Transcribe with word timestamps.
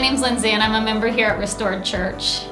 Name's 0.00 0.22
Lindsay, 0.22 0.52
and 0.52 0.62
I'm 0.62 0.80
a 0.80 0.84
member 0.84 1.08
here 1.08 1.26
at 1.28 1.38
Restored 1.38 1.84
Church. 1.84 2.46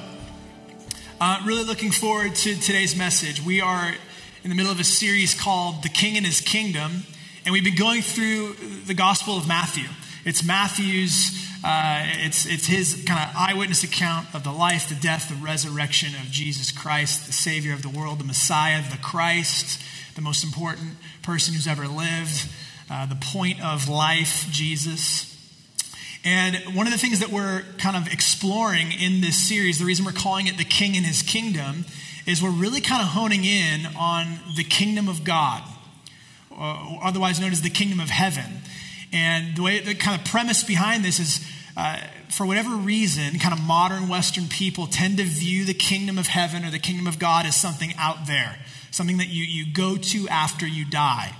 uh, 1.22 1.40
really 1.46 1.66
looking 1.66 1.92
forward 1.92 2.34
to 2.34 2.56
today's 2.56 2.96
message. 2.96 3.44
We 3.44 3.62
are 3.62 3.94
in 4.44 4.50
the 4.50 4.56
middle 4.56 4.72
of 4.72 4.80
a 4.80 4.84
series 4.84 5.40
called 5.40 5.84
The 5.84 5.90
King 5.90 6.18
and 6.18 6.26
His 6.26 6.42
Kingdom, 6.42 7.04
and 7.46 7.54
we've 7.54 7.64
been 7.64 7.76
going 7.76 8.02
through 8.02 8.56
the 8.88 8.96
Gospel 8.96 9.38
of 9.38 9.48
Matthew. 9.48 9.86
It's 10.26 10.44
Matthew's 10.44 11.40
uh, 11.64 12.04
it's, 12.26 12.46
it's 12.46 12.66
his 12.66 13.06
kind 13.06 13.30
of 13.30 13.36
eyewitness 13.38 13.84
account 13.84 14.28
of 14.34 14.44
the 14.44 14.52
life, 14.52 14.90
the 14.90 14.96
death, 14.96 15.30
the 15.30 15.36
resurrection 15.36 16.14
of 16.16 16.30
Jesus 16.30 16.72
Christ, 16.72 17.28
the 17.28 17.32
Savior 17.34 17.72
of 17.74 17.84
the 17.84 17.90
world, 17.90 18.20
the 18.20 18.26
Messiah, 18.26 18.82
the 18.92 18.98
Christ, 18.98 19.80
the 20.16 20.22
most 20.22 20.44
important 20.44 20.92
person 21.22 21.54
who's 21.54 21.68
ever 21.68 21.88
lived, 21.88 22.50
uh, 22.90 23.06
the 23.06 23.16
point 23.16 23.64
of 23.64 23.90
life, 23.90 24.48
Jesus. 24.52 25.30
And 26.24 26.56
one 26.76 26.88
of 26.88 26.94
the 26.94 27.00
things 27.00 27.20
that 27.20 27.30
we're 27.30 27.64
kind 27.78 27.98
of 27.98 28.12
exploring 28.12 28.92
in 28.92 29.22
this 29.22 29.36
series, 29.38 29.80
the 29.80 29.86
reason 29.86 30.06
we're 30.06 30.12
calling 30.12 30.48
it 30.48 30.58
The 30.58 30.64
King 30.64 30.96
and 30.96 31.06
His 31.06 31.22
Kingdom, 31.22 31.86
is 32.26 32.42
we're 32.42 32.50
really 32.50 32.80
kind 32.80 33.02
of 33.02 33.10
honing 33.10 33.44
in 33.44 33.86
on 33.98 34.40
the 34.56 34.64
kingdom 34.64 35.10
of 35.10 35.24
God, 35.24 35.62
otherwise 36.58 37.40
known 37.40 37.52
as 37.52 37.62
the 37.62 37.70
kingdom 37.70 38.00
of 38.00 38.10
heaven. 38.10 38.62
And 39.12 39.58
the 39.58 39.62
way 39.62 39.80
the 39.80 39.96
kind 39.96 40.20
of 40.20 40.26
premise 40.26 40.64
behind 40.64 41.04
this 41.04 41.20
is 41.20 41.46
uh, 41.76 41.98
for 42.30 42.46
whatever 42.46 42.76
reason, 42.76 43.38
kind 43.40 43.54
of 43.54 43.62
modern 43.62 44.08
Western 44.08 44.48
people 44.48 44.88
tend 44.88 45.18
to 45.18 45.24
view 45.24 45.66
the 45.66 45.74
kingdom 45.74 46.18
of 46.18 46.28
heaven 46.28 46.64
or 46.64 46.72
the 46.72 46.80
kingdom 46.80 47.08
of 47.08 47.20
God 47.20 47.46
as 47.46 47.56
something 47.56 47.94
out 47.98 48.28
there, 48.28 48.58
something 48.94 49.18
that 49.18 49.28
you, 49.30 49.44
you 49.44 49.74
go 49.74 49.98
to 49.98 50.30
after 50.30 50.68
you 50.68 50.86
die. 50.86 51.36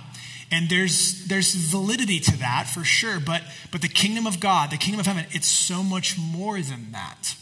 And 0.50 0.68
there's, 0.68 1.26
there's 1.26 1.54
validity 1.54 2.20
to 2.20 2.36
that 2.38 2.66
for 2.66 2.84
sure, 2.84 3.20
but, 3.20 3.42
but 3.70 3.80
the 3.80 3.88
kingdom 3.88 4.26
of 4.26 4.40
God, 4.40 4.70
the 4.70 4.76
kingdom 4.76 5.00
of 5.00 5.06
heaven, 5.06 5.24
it's 5.30 5.46
so 5.48 5.82
much 5.82 6.18
more 6.18 6.60
than 6.60 6.92
that. 6.92 7.36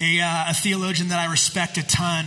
A, 0.00 0.20
uh, 0.20 0.50
a 0.50 0.54
theologian 0.54 1.08
that 1.08 1.18
I 1.18 1.30
respect 1.30 1.76
a 1.76 1.86
ton, 1.86 2.24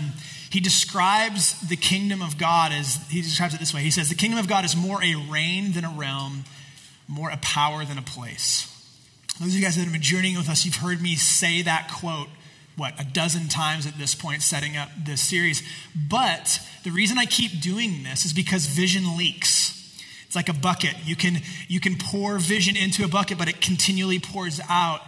he 0.51 0.59
describes 0.59 1.59
the 1.67 1.75
kingdom 1.75 2.21
of 2.21 2.37
God 2.37 2.71
as, 2.71 2.97
he 3.09 3.21
describes 3.21 3.55
it 3.55 3.59
this 3.59 3.73
way. 3.73 3.81
He 3.81 3.89
says, 3.89 4.09
The 4.09 4.15
kingdom 4.15 4.39
of 4.39 4.47
God 4.47 4.65
is 4.65 4.75
more 4.75 5.01
a 5.03 5.15
reign 5.15 5.71
than 5.71 5.85
a 5.85 5.89
realm, 5.89 6.43
more 7.07 7.29
a 7.29 7.37
power 7.37 7.85
than 7.85 7.97
a 7.97 8.03
place. 8.03 8.69
Those 9.39 9.49
of 9.49 9.55
you 9.55 9.61
guys 9.63 9.75
that 9.77 9.83
have 9.83 9.91
been 9.91 10.01
journeying 10.01 10.37
with 10.37 10.49
us, 10.49 10.65
you've 10.65 10.75
heard 10.75 11.01
me 11.01 11.15
say 11.15 11.63
that 11.63 11.91
quote, 11.91 12.27
what, 12.75 12.99
a 12.99 13.03
dozen 13.03 13.47
times 13.47 13.85
at 13.85 13.97
this 13.97 14.15
point, 14.15 14.41
setting 14.41 14.75
up 14.75 14.89
this 14.97 15.21
series. 15.21 15.61
But 15.95 16.59
the 16.83 16.91
reason 16.91 17.17
I 17.17 17.25
keep 17.25 17.61
doing 17.61 18.03
this 18.03 18.25
is 18.25 18.33
because 18.33 18.65
vision 18.65 19.17
leaks. 19.17 19.79
It's 20.25 20.35
like 20.35 20.49
a 20.49 20.59
bucket. 20.59 20.95
You 21.05 21.15
can, 21.15 21.41
you 21.67 21.79
can 21.79 21.95
pour 21.97 22.39
vision 22.39 22.75
into 22.75 23.05
a 23.05 23.07
bucket, 23.07 23.37
but 23.37 23.47
it 23.47 23.61
continually 23.61 24.19
pours 24.19 24.59
out. 24.69 25.01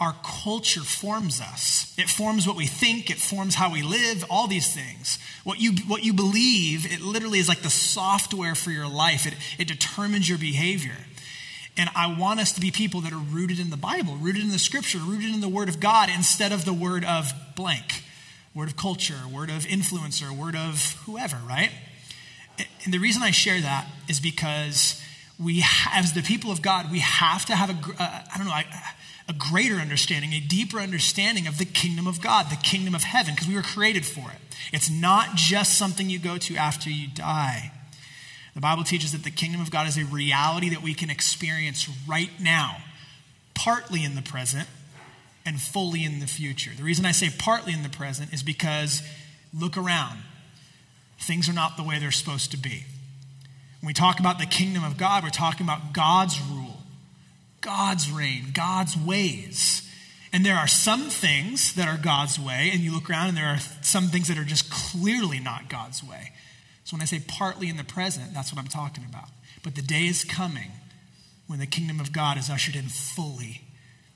Our 0.00 0.14
culture 0.22 0.82
forms 0.82 1.40
us. 1.40 1.92
It 1.98 2.08
forms 2.08 2.46
what 2.46 2.54
we 2.54 2.66
think, 2.66 3.10
it 3.10 3.18
forms 3.18 3.56
how 3.56 3.72
we 3.72 3.82
live, 3.82 4.24
all 4.30 4.46
these 4.46 4.72
things. 4.72 5.18
What 5.42 5.60
you, 5.60 5.72
what 5.88 6.04
you 6.04 6.12
believe, 6.12 6.86
it 6.86 7.00
literally 7.00 7.40
is 7.40 7.48
like 7.48 7.62
the 7.62 7.70
software 7.70 8.54
for 8.54 8.70
your 8.70 8.86
life, 8.86 9.26
it, 9.26 9.34
it 9.58 9.66
determines 9.66 10.28
your 10.28 10.38
behavior. 10.38 10.94
And 11.78 11.88
I 11.94 12.12
want 12.18 12.40
us 12.40 12.52
to 12.52 12.60
be 12.60 12.72
people 12.72 13.00
that 13.02 13.12
are 13.12 13.16
rooted 13.16 13.60
in 13.60 13.70
the 13.70 13.76
Bible, 13.76 14.16
rooted 14.16 14.42
in 14.42 14.50
the 14.50 14.58
scripture, 14.58 14.98
rooted 14.98 15.32
in 15.32 15.40
the 15.40 15.48
word 15.48 15.68
of 15.68 15.78
God 15.78 16.10
instead 16.14 16.50
of 16.50 16.64
the 16.64 16.72
word 16.72 17.04
of 17.04 17.32
blank, 17.54 18.02
word 18.54 18.68
of 18.68 18.76
culture, 18.76 19.20
word 19.32 19.48
of 19.48 19.62
influencer, 19.62 20.36
word 20.36 20.56
of 20.56 21.00
whoever, 21.06 21.38
right? 21.48 21.70
And 22.84 22.92
the 22.92 22.98
reason 22.98 23.22
I 23.22 23.30
share 23.30 23.60
that 23.60 23.86
is 24.08 24.18
because 24.18 25.00
we, 25.38 25.64
as 25.92 26.14
the 26.14 26.22
people 26.22 26.50
of 26.50 26.62
God, 26.62 26.90
we 26.90 26.98
have 26.98 27.46
to 27.46 27.54
have 27.54 27.70
a, 27.70 28.02
uh, 28.02 28.22
I 28.34 28.36
don't 28.36 28.48
know, 28.48 28.60
a 29.28 29.32
greater 29.34 29.76
understanding, 29.76 30.32
a 30.32 30.40
deeper 30.40 30.78
understanding 30.78 31.46
of 31.46 31.58
the 31.58 31.64
kingdom 31.64 32.06
of 32.06 32.20
God, 32.20 32.50
the 32.50 32.56
kingdom 32.56 32.94
of 32.94 33.04
heaven, 33.04 33.34
because 33.34 33.46
we 33.46 33.54
were 33.54 33.62
created 33.62 34.04
for 34.06 34.30
it. 34.30 34.56
It's 34.72 34.90
not 34.90 35.36
just 35.36 35.78
something 35.78 36.10
you 36.10 36.18
go 36.18 36.38
to 36.38 36.56
after 36.56 36.90
you 36.90 37.08
die. 37.08 37.72
The 38.58 38.62
Bible 38.62 38.82
teaches 38.82 39.12
that 39.12 39.22
the 39.22 39.30
kingdom 39.30 39.60
of 39.60 39.70
God 39.70 39.86
is 39.86 39.96
a 39.96 40.04
reality 40.04 40.70
that 40.70 40.82
we 40.82 40.92
can 40.92 41.10
experience 41.10 41.88
right 42.08 42.32
now, 42.40 42.78
partly 43.54 44.02
in 44.02 44.16
the 44.16 44.20
present 44.20 44.66
and 45.46 45.60
fully 45.60 46.02
in 46.02 46.18
the 46.18 46.26
future. 46.26 46.72
The 46.76 46.82
reason 46.82 47.06
I 47.06 47.12
say 47.12 47.30
partly 47.38 47.72
in 47.72 47.84
the 47.84 47.88
present 47.88 48.32
is 48.32 48.42
because 48.42 49.00
look 49.56 49.76
around. 49.76 50.24
Things 51.20 51.48
are 51.48 51.52
not 51.52 51.76
the 51.76 51.84
way 51.84 52.00
they're 52.00 52.10
supposed 52.10 52.50
to 52.50 52.56
be. 52.56 52.82
When 53.80 53.86
we 53.86 53.92
talk 53.92 54.18
about 54.18 54.40
the 54.40 54.46
kingdom 54.46 54.82
of 54.82 54.96
God, 54.96 55.22
we're 55.22 55.30
talking 55.30 55.64
about 55.64 55.92
God's 55.92 56.42
rule, 56.42 56.82
God's 57.60 58.10
reign, 58.10 58.46
God's 58.54 58.96
ways. 58.96 59.88
And 60.32 60.44
there 60.44 60.56
are 60.56 60.66
some 60.66 61.02
things 61.02 61.74
that 61.74 61.86
are 61.86 61.96
God's 61.96 62.40
way, 62.40 62.70
and 62.72 62.80
you 62.80 62.92
look 62.92 63.08
around 63.08 63.28
and 63.28 63.36
there 63.36 63.46
are 63.46 63.60
some 63.82 64.08
things 64.08 64.26
that 64.26 64.36
are 64.36 64.42
just 64.42 64.68
clearly 64.68 65.38
not 65.38 65.68
God's 65.68 66.02
way. 66.02 66.32
So 66.88 66.94
when 66.96 67.02
I 67.02 67.04
say 67.04 67.20
partly 67.20 67.68
in 67.68 67.76
the 67.76 67.84
present, 67.84 68.32
that's 68.32 68.50
what 68.50 68.58
I'm 68.58 68.66
talking 68.66 69.04
about. 69.06 69.28
But 69.62 69.74
the 69.74 69.82
day 69.82 70.06
is 70.06 70.24
coming 70.24 70.70
when 71.46 71.58
the 71.58 71.66
kingdom 71.66 72.00
of 72.00 72.14
God 72.14 72.38
is 72.38 72.48
ushered 72.48 72.76
in 72.76 72.84
fully. 72.84 73.60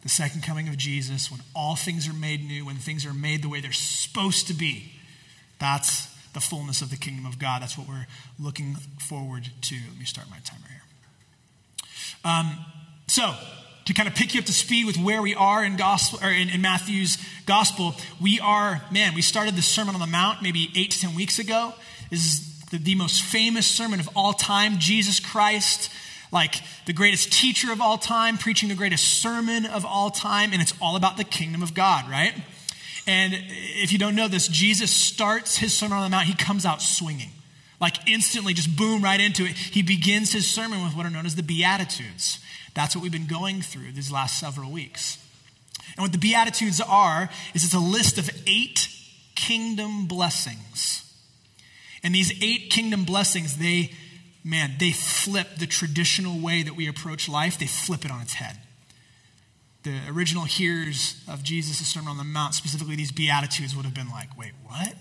The 0.01 0.09
second 0.09 0.43
coming 0.43 0.69
of 0.69 0.79
Jesus, 0.79 1.31
when 1.31 1.41
all 1.55 1.77
things 1.77 2.09
are 2.09 2.15
made 2.15 2.43
new, 2.43 2.65
when 2.65 2.77
things 2.77 3.05
are 3.05 3.13
made 3.13 3.43
the 3.43 3.51
way 3.51 3.61
they're 3.61 3.73
supposed 3.73 4.47
to 4.47 4.55
be. 4.55 4.91
That's 5.59 6.09
the 6.33 6.41
fullness 6.41 6.81
of 6.81 6.89
the 6.89 6.97
kingdom 6.97 7.27
of 7.27 7.39
God. 7.39 7.61
That's 7.61 7.77
what 7.77 7.87
we're 7.87 8.07
looking 8.41 8.77
forward 8.99 9.51
to. 9.61 9.75
Let 9.75 9.99
me 9.99 10.07
start 10.07 10.31
my 10.31 10.39
timer 10.39 10.65
here. 10.67 10.83
Um, 12.25 12.65
so, 13.07 13.35
to 13.85 13.93
kind 13.93 14.09
of 14.09 14.15
pick 14.15 14.33
you 14.33 14.41
up 14.41 14.47
to 14.47 14.55
speed 14.55 14.87
with 14.87 14.97
where 14.97 15.21
we 15.21 15.35
are 15.35 15.63
in 15.63 15.77
gospel 15.77 16.21
or 16.23 16.31
in, 16.31 16.49
in, 16.49 16.63
Matthew's 16.63 17.19
gospel, 17.45 17.95
we 18.19 18.41
are, 18.41 18.81
man, 18.91 19.13
we 19.15 19.21
started 19.21 19.57
the 19.57 19.63
Sermon 19.63 19.95
on 19.95 20.01
the 20.01 20.07
Mount 20.07 20.41
maybe 20.41 20.71
eight 20.75 20.93
to 20.93 21.01
ten 21.01 21.15
weeks 21.15 21.39
ago. 21.39 21.75
This 22.09 22.21
is 22.21 22.52
the, 22.73 22.79
the 22.79 22.95
most 22.97 23.23
famous 23.23 23.67
sermon 23.67 24.01
of 24.01 24.09
all 24.17 24.33
time, 24.33 24.79
Jesus 24.79 25.21
Christ, 25.21 25.91
like 26.33 26.57
the 26.87 26.93
greatest 26.93 27.31
teacher 27.31 27.71
of 27.71 27.81
all 27.81 27.99
time, 27.99 28.39
preaching 28.39 28.69
the 28.69 28.75
greatest 28.75 29.21
sermon 29.21 29.67
of 29.67 29.85
all 29.85 30.11
time, 30.11 30.53
and 30.53 30.61
it's 30.61 30.75
all 30.81 30.97
about 30.97 31.19
the 31.19 31.25
kingdom 31.25 31.63
of 31.63 31.75
God, 31.75 32.11
right? 32.11 32.35
And 33.07 33.35
if 33.35 33.93
you 33.93 33.99
don't 33.99 34.17
know 34.17 34.27
this, 34.27 34.49
Jesus 34.49 34.91
starts 34.91 35.59
his 35.59 35.77
Sermon 35.77 35.99
on 35.99 36.05
the 36.05 36.11
Mount, 36.11 36.27
he 36.27 36.35
comes 36.35 36.65
out 36.65 36.81
swinging. 36.81 37.31
Like 37.81 38.09
instantly, 38.09 38.55
just 38.55 38.77
boom 38.77 39.03
right 39.03 39.21
into 39.21 39.45
it. 39.45 39.57
He 39.57 39.83
begins 39.83 40.33
his 40.33 40.49
sermon 40.49 40.85
with 40.85 40.97
what 40.97 41.05
are 41.05 41.11
known 41.11 41.27
as 41.27 41.35
the 41.35 41.43
Beatitudes. 41.43 42.39
That's 42.75 42.95
what 42.97 43.03
we've 43.03 43.13
been 43.13 43.27
going 43.27 43.61
through 43.61 43.93
these 43.93 44.11
last 44.11 44.39
several 44.39 44.71
weeks. 44.71 45.19
And 45.97 46.05
what 46.05 46.13
the 46.13 46.19
Beatitudes 46.19 46.81
are, 46.81 47.29
is 47.55 47.65
it's 47.65 47.75
a 47.75 47.81
list 47.81 48.19
of 48.19 48.31
eight 48.47 48.89
kingdom 49.35 50.07
blessings 50.07 51.12
and 52.03 52.15
these 52.15 52.33
eight 52.43 52.71
kingdom 52.71 53.05
blessings, 53.05 53.59
they, 53.59 53.93
man, 54.45 54.73
they 54.79 54.93
flip 54.93 55.57
the 55.59 55.67
traditional 55.67 56.41
way 56.41 56.63
that 56.63 56.75
we 56.75 56.89
approach 56.89 57.29
life, 57.29 57.59
they 57.59 57.67
flip 57.67 58.05
it 58.05 58.11
on 58.11 58.21
its 58.21 58.35
head. 58.35 58.59
The 59.85 59.99
original 60.09 60.45
hearers 60.45 61.23
of 61.29 61.43
Jesus' 61.43 61.87
Sermon 61.87 62.11
on 62.11 62.17
the 62.17 62.25
Mount, 62.25 62.55
specifically 62.55 62.97
these 62.97 63.13
Beatitudes, 63.13 63.75
would 63.75 63.85
have 63.85 63.95
been 63.95 64.11
like, 64.11 64.37
wait, 64.39 64.53
what? 64.65 64.95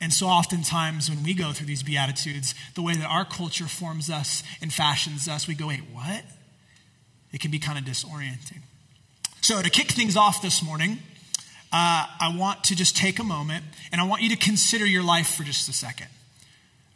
And 0.00 0.12
so, 0.12 0.26
oftentimes, 0.26 1.08
when 1.08 1.22
we 1.22 1.34
go 1.34 1.52
through 1.52 1.68
these 1.68 1.82
Beatitudes, 1.82 2.54
the 2.74 2.82
way 2.82 2.94
that 2.96 3.06
our 3.06 3.24
culture 3.24 3.66
forms 3.66 4.10
us 4.10 4.42
and 4.60 4.72
fashions 4.72 5.28
us, 5.28 5.48
we 5.48 5.54
go, 5.54 5.68
wait, 5.68 5.84
what? 5.92 6.22
It 7.32 7.40
can 7.40 7.50
be 7.50 7.58
kind 7.58 7.78
of 7.78 7.84
disorienting. 7.84 8.60
So, 9.40 9.62
to 9.62 9.70
kick 9.70 9.92
things 9.92 10.16
off 10.16 10.42
this 10.42 10.62
morning, 10.62 10.98
uh, 11.72 12.06
I 12.20 12.34
want 12.36 12.64
to 12.64 12.76
just 12.76 12.96
take 12.96 13.18
a 13.18 13.24
moment 13.24 13.64
and 13.92 14.00
I 14.00 14.04
want 14.04 14.22
you 14.22 14.28
to 14.30 14.36
consider 14.36 14.86
your 14.86 15.02
life 15.02 15.34
for 15.34 15.42
just 15.42 15.68
a 15.68 15.72
second. 15.72 16.08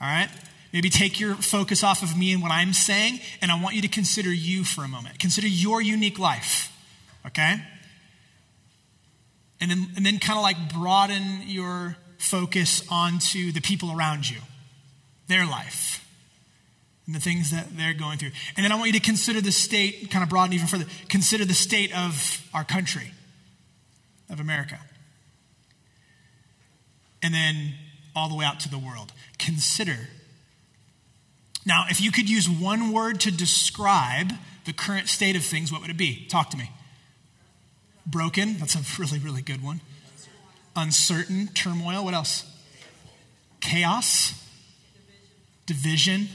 All 0.00 0.08
right? 0.08 0.31
Maybe 0.72 0.88
take 0.88 1.19
your 1.19 1.34
focus 1.34 1.82
off 1.82 2.02
of 2.02 2.17
me 2.17 2.32
and 2.32 2.40
what 2.40 2.52
I'm 2.52 2.72
saying, 2.72 3.20
and 3.43 3.50
I 3.50 3.61
want 3.61 3.75
you 3.75 3.82
to 3.82 3.88
consider 3.88 4.32
you 4.32 4.62
for 4.62 4.84
a 4.84 4.88
moment. 4.88 5.19
Consider 5.19 5.49
your 5.49 5.82
unique 5.82 6.19
life, 6.19 6.72
okay? 7.26 7.56
And 9.61 9.70
then, 9.70 9.88
and 9.96 10.06
then 10.06 10.19
kind 10.20 10.38
of 10.38 10.44
like 10.44 10.73
broaden 10.73 11.43
your 11.46 11.96
focus 12.19 12.84
onto 12.88 13.50
the 13.50 13.61
people 13.61 13.90
around 13.90 14.31
you, 14.31 14.38
their 15.26 15.44
life, 15.44 16.06
and 17.06 17.16
the 17.16 17.20
things 17.20 17.50
that 17.50 17.76
they're 17.76 17.93
going 17.93 18.19
through. 18.19 18.31
And 18.56 18.64
then 18.64 18.70
I 18.70 18.76
want 18.76 18.87
you 18.87 19.00
to 19.00 19.05
consider 19.05 19.40
the 19.40 19.52
state, 19.52 20.08
kind 20.11 20.23
of 20.23 20.28
broaden 20.28 20.52
even 20.52 20.69
further, 20.69 20.87
consider 21.08 21.44
the 21.44 21.55
state 21.55 21.93
of 21.96 22.46
our 22.55 22.62
country, 22.62 23.12
of 24.31 24.41
America. 24.41 24.79
And 27.23 27.35
then 27.35 27.75
all 28.15 28.29
the 28.29 28.35
way 28.35 28.44
out 28.44 28.61
to 28.61 28.69
the 28.71 28.79
world. 28.79 29.12
Consider. 29.38 30.09
Now, 31.67 31.85
if 31.91 32.00
you 32.00 32.11
could 32.11 32.29
use 32.29 32.49
one 32.49 32.93
word 32.93 33.21
to 33.21 33.31
describe 33.31 34.32
the 34.65 34.73
current 34.73 35.09
state 35.09 35.37
of 35.37 35.44
things, 35.44 35.71
what 35.71 35.81
would 35.82 35.91
it 35.91 35.97
be? 35.97 36.27
Talk 36.27 36.50
to 36.50 36.56
me. 36.56 36.71
Broken. 38.06 38.56
That's 38.59 38.75
a 38.75 38.82
really, 39.00 39.19
really 39.19 39.43
good 39.43 39.62
one 39.62 39.81
uncertain, 40.76 41.49
turmoil. 41.49 42.05
What 42.05 42.15
else? 42.15 42.44
Chaos, 43.61 44.35
division, 45.67 46.29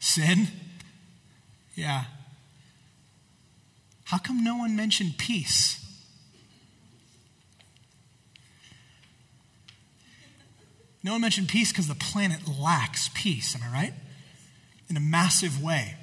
sin. 0.00 0.48
Yeah. 1.74 2.04
How 4.04 4.18
come 4.18 4.44
no 4.44 4.56
one 4.56 4.76
mentioned 4.76 5.18
peace? 5.18 5.83
No 11.04 11.12
one 11.12 11.20
mentioned 11.20 11.48
peace 11.48 11.70
because 11.70 11.86
the 11.86 11.94
planet 11.94 12.40
lacks 12.60 13.10
peace, 13.14 13.54
am 13.54 13.60
I 13.62 13.72
right? 13.72 13.94
In 14.90 14.96
a 14.96 15.00
massive 15.00 15.62
way. 15.62 15.94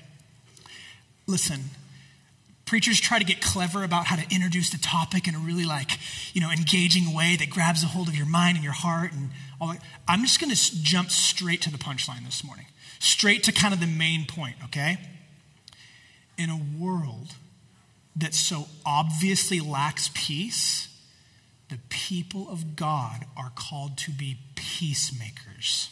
Listen, 1.28 1.62
Preachers 2.72 3.02
try 3.02 3.20
to 3.20 3.26
get 3.26 3.42
clever 3.42 3.84
about 3.84 4.06
how 4.06 4.16
to 4.16 4.24
introduce 4.34 4.70
the 4.70 4.78
topic 4.78 5.28
in 5.28 5.36
a 5.36 5.40
really 5.40 5.66
like, 5.66 6.00
you 6.34 6.40
know, 6.40 6.50
engaging 6.50 7.14
way 7.14 7.36
that 7.38 7.50
grabs 7.50 7.84
a 7.84 7.88
hold 7.88 8.08
of 8.08 8.16
your 8.16 8.26
mind 8.26 8.56
and 8.56 8.64
your 8.64 8.72
heart 8.72 9.12
and 9.12 9.30
all 9.60 9.74
that. 9.74 9.82
I'm 10.08 10.22
just 10.22 10.40
going 10.40 10.56
to 10.56 10.82
jump 10.82 11.12
straight 11.12 11.62
to 11.64 11.70
the 11.70 11.78
punchline 11.78 12.24
this 12.24 12.46
morning. 12.46 12.68
Straight 13.00 13.44
to 13.44 13.52
kind 13.52 13.74
of 13.74 13.82
the 13.82 13.88
main 13.88 14.26
point, 14.26 14.56
okay? 14.64 15.00
In 16.38 16.50
a 16.50 16.62
world 16.80 17.36
that 18.16 18.34
so 18.34 18.68
obviously 18.86 19.60
lacks 19.60 20.10
peace, 20.14 20.88
the 21.72 21.80
people 21.88 22.50
of 22.52 22.76
God 22.76 23.26
are 23.38 23.52
called 23.56 23.98
to 24.00 24.12
be 24.12 24.38
peacemakers. 24.56 25.90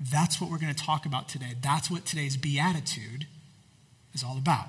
That's 0.00 0.40
what 0.40 0.50
we're 0.50 0.58
going 0.58 0.74
to 0.74 0.84
talk 0.84 1.06
about 1.06 1.28
today. 1.28 1.54
That's 1.62 1.88
what 1.88 2.04
today's 2.04 2.36
beatitude 2.36 3.28
is 4.12 4.24
all 4.24 4.36
about. 4.36 4.66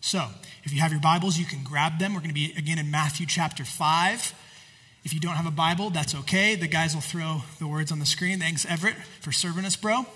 So, 0.00 0.28
if 0.64 0.72
you 0.72 0.80
have 0.80 0.92
your 0.92 1.00
Bibles, 1.00 1.38
you 1.38 1.44
can 1.44 1.62
grab 1.62 1.98
them. 1.98 2.14
We're 2.14 2.20
going 2.20 2.30
to 2.30 2.34
be 2.34 2.54
again 2.56 2.78
in 2.78 2.90
Matthew 2.90 3.26
chapter 3.26 3.64
5. 3.64 4.32
If 5.04 5.12
you 5.12 5.20
don't 5.20 5.34
have 5.34 5.46
a 5.46 5.50
Bible, 5.50 5.90
that's 5.90 6.14
okay. 6.14 6.54
The 6.54 6.66
guys 6.66 6.94
will 6.94 7.02
throw 7.02 7.42
the 7.58 7.66
words 7.66 7.92
on 7.92 7.98
the 7.98 8.06
screen. 8.06 8.38
Thanks, 8.38 8.64
Everett, 8.64 8.96
for 9.20 9.30
serving 9.30 9.66
us, 9.66 9.76
bro. 9.76 10.06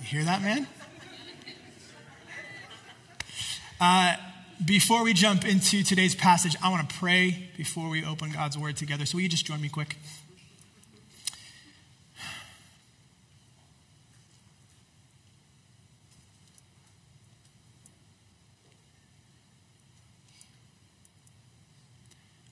You 0.00 0.04
hear 0.04 0.24
that, 0.24 0.40
man? 0.40 0.68
Uh, 3.80 4.16
before 4.64 5.04
we 5.04 5.12
jump 5.12 5.46
into 5.46 5.82
today's 5.82 6.14
passage, 6.14 6.56
I 6.62 6.70
want 6.70 6.88
to 6.88 6.96
pray 6.96 7.50
before 7.56 7.88
we 7.88 8.04
open 8.04 8.32
God's 8.32 8.58
word 8.58 8.76
together. 8.76 9.06
So, 9.06 9.16
will 9.16 9.22
you 9.22 9.28
just 9.28 9.46
join 9.46 9.60
me 9.60 9.68
quick? 9.68 9.96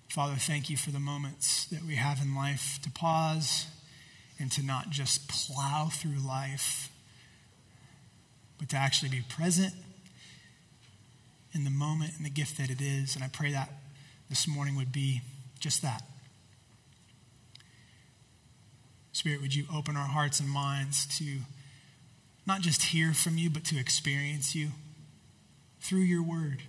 Father, 0.09 0.37
thank 0.37 0.71
you 0.71 0.79
for 0.79 0.91
the 0.91 1.01
moments 1.01 1.67
that 1.67 1.83
we 1.83 1.97
have 1.97 2.23
in 2.23 2.35
life 2.35 2.79
to 2.83 2.91
pause 2.91 3.67
and 4.39 4.51
to 4.53 4.63
not 4.63 4.89
just 4.89 5.29
plow 5.29 5.91
through 5.93 6.27
life, 6.27 6.91
but 8.59 8.71
to 8.71 8.77
actually 8.77 9.11
be 9.11 9.23
present 9.29 9.75
in 11.57 11.65
the 11.65 11.71
moment 11.71 12.13
and 12.17 12.25
the 12.25 12.31
gift 12.31 12.59
that 12.59 12.71
it 12.71 12.81
is. 12.81 13.17
And 13.17 13.25
I 13.25 13.29
pray 13.29 13.51
that 13.53 13.71
this 14.29 14.47
morning 14.47 14.77
would 14.77 14.93
be 14.93 15.23
just 15.59 15.83
that. 15.83 16.03
Spirit, 19.13 19.41
would 19.41 19.55
you 19.55 19.65
open 19.75 19.97
our 19.97 20.07
hearts 20.07 20.39
and 20.39 20.49
minds 20.49 21.07
to 21.19 21.39
not 22.47 22.61
just 22.61 22.83
hear 22.83 23.15
from 23.15 23.39
you, 23.39 23.49
but 23.49 23.65
to 23.65 23.79
experience 23.79 24.55
you 24.55 24.69
through 25.81 26.01
your 26.01 26.23
word? 26.23 26.63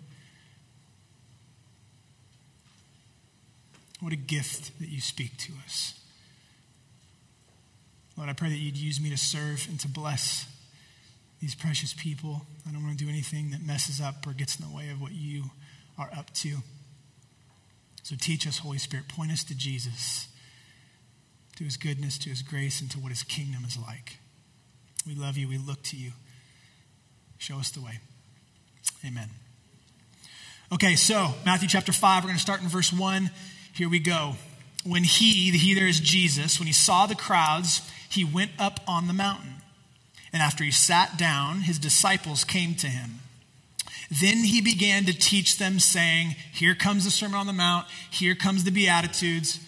What 3.99 4.13
a 4.13 4.17
gift 4.17 4.79
that 4.79 4.87
you 4.87 5.01
speak 5.01 5.35
to 5.37 5.53
us. 5.65 5.99
Lord, 8.15 8.29
I 8.29 8.33
pray 8.33 8.49
that 8.49 8.57
you'd 8.57 8.77
use 8.77 9.01
me 9.01 9.09
to 9.09 9.17
serve 9.17 9.67
and 9.69 9.79
to 9.81 9.87
bless 9.87 10.47
these 11.41 11.55
precious 11.55 11.93
people. 11.93 12.41
I 12.67 12.71
don't 12.71 12.83
want 12.83 12.97
to 12.97 13.03
do 13.03 13.09
anything 13.09 13.51
that 13.51 13.65
messes 13.65 14.01
up 14.01 14.25
or 14.25 14.33
gets 14.33 14.59
in 14.59 14.67
the 14.67 14.75
way 14.75 14.89
of 14.89 15.01
what 15.01 15.11
you 15.11 15.45
are 15.97 16.09
up 16.15 16.33
to. 16.35 16.57
So 18.03 18.15
teach 18.19 18.47
us, 18.47 18.59
Holy 18.59 18.77
Spirit. 18.77 19.07
Point 19.07 19.31
us 19.31 19.43
to 19.45 19.57
Jesus, 19.57 20.27
to 21.57 21.63
his 21.63 21.77
goodness, 21.77 22.17
to 22.19 22.29
his 22.29 22.41
grace, 22.41 22.81
and 22.81 22.89
to 22.91 22.99
what 22.99 23.09
his 23.09 23.23
kingdom 23.23 23.63
is 23.65 23.77
like. 23.77 24.17
We 25.05 25.15
love 25.15 25.37
you. 25.37 25.47
We 25.47 25.57
look 25.57 25.83
to 25.83 25.97
you. 25.97 26.11
Show 27.37 27.59
us 27.59 27.69
the 27.69 27.81
way. 27.81 27.99
Amen. 29.05 29.29
Okay, 30.71 30.95
so 30.95 31.33
Matthew 31.45 31.67
chapter 31.67 31.93
5, 31.93 32.23
we're 32.23 32.27
going 32.27 32.35
to 32.35 32.41
start 32.41 32.61
in 32.61 32.67
verse 32.67 32.91
1. 32.91 33.29
Here 33.73 33.87
we 33.87 33.99
go. 33.99 34.35
When 34.85 35.03
he, 35.03 35.51
the 35.51 35.57
he 35.57 35.73
there 35.73 35.87
is 35.87 35.99
Jesus, 35.99 36.59
when 36.59 36.67
he 36.67 36.73
saw 36.73 37.05
the 37.05 37.15
crowds, 37.15 37.81
he 38.09 38.23
went 38.25 38.51
up 38.57 38.79
on 38.87 39.07
the 39.07 39.13
mountain. 39.13 39.61
And 40.33 40.41
after 40.41 40.63
he 40.63 40.71
sat 40.71 41.17
down, 41.17 41.61
his 41.61 41.79
disciples 41.79 42.43
came 42.43 42.75
to 42.75 42.87
him. 42.87 43.21
Then 44.09 44.37
he 44.37 44.61
began 44.61 45.05
to 45.05 45.13
teach 45.13 45.57
them, 45.57 45.79
saying, 45.79 46.35
Here 46.53 46.75
comes 46.75 47.03
the 47.03 47.11
Sermon 47.11 47.37
on 47.37 47.47
the 47.47 47.53
Mount, 47.53 47.87
here 48.09 48.35
comes 48.35 48.63
the 48.63 48.71
Beatitudes. 48.71 49.59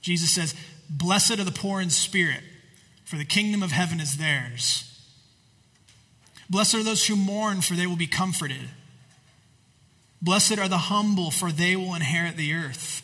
Jesus 0.00 0.30
says, 0.30 0.54
Blessed 0.90 1.38
are 1.38 1.44
the 1.44 1.52
poor 1.52 1.80
in 1.80 1.90
spirit, 1.90 2.42
for 3.04 3.16
the 3.16 3.24
kingdom 3.24 3.62
of 3.62 3.70
heaven 3.72 4.00
is 4.00 4.16
theirs. 4.16 4.90
Blessed 6.50 6.74
are 6.74 6.82
those 6.82 7.06
who 7.06 7.16
mourn, 7.16 7.60
for 7.60 7.74
they 7.74 7.86
will 7.86 7.96
be 7.96 8.06
comforted. 8.06 8.68
Blessed 10.20 10.58
are 10.58 10.68
the 10.68 10.78
humble, 10.78 11.30
for 11.30 11.52
they 11.52 11.76
will 11.76 11.94
inherit 11.94 12.36
the 12.36 12.54
earth. 12.54 13.02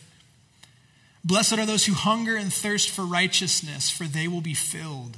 Blessed 1.23 1.57
are 1.57 1.65
those 1.65 1.85
who 1.85 1.93
hunger 1.93 2.35
and 2.35 2.51
thirst 2.51 2.89
for 2.89 3.03
righteousness, 3.03 3.89
for 3.89 4.05
they 4.05 4.27
will 4.27 4.41
be 4.41 4.53
filled. 4.53 5.17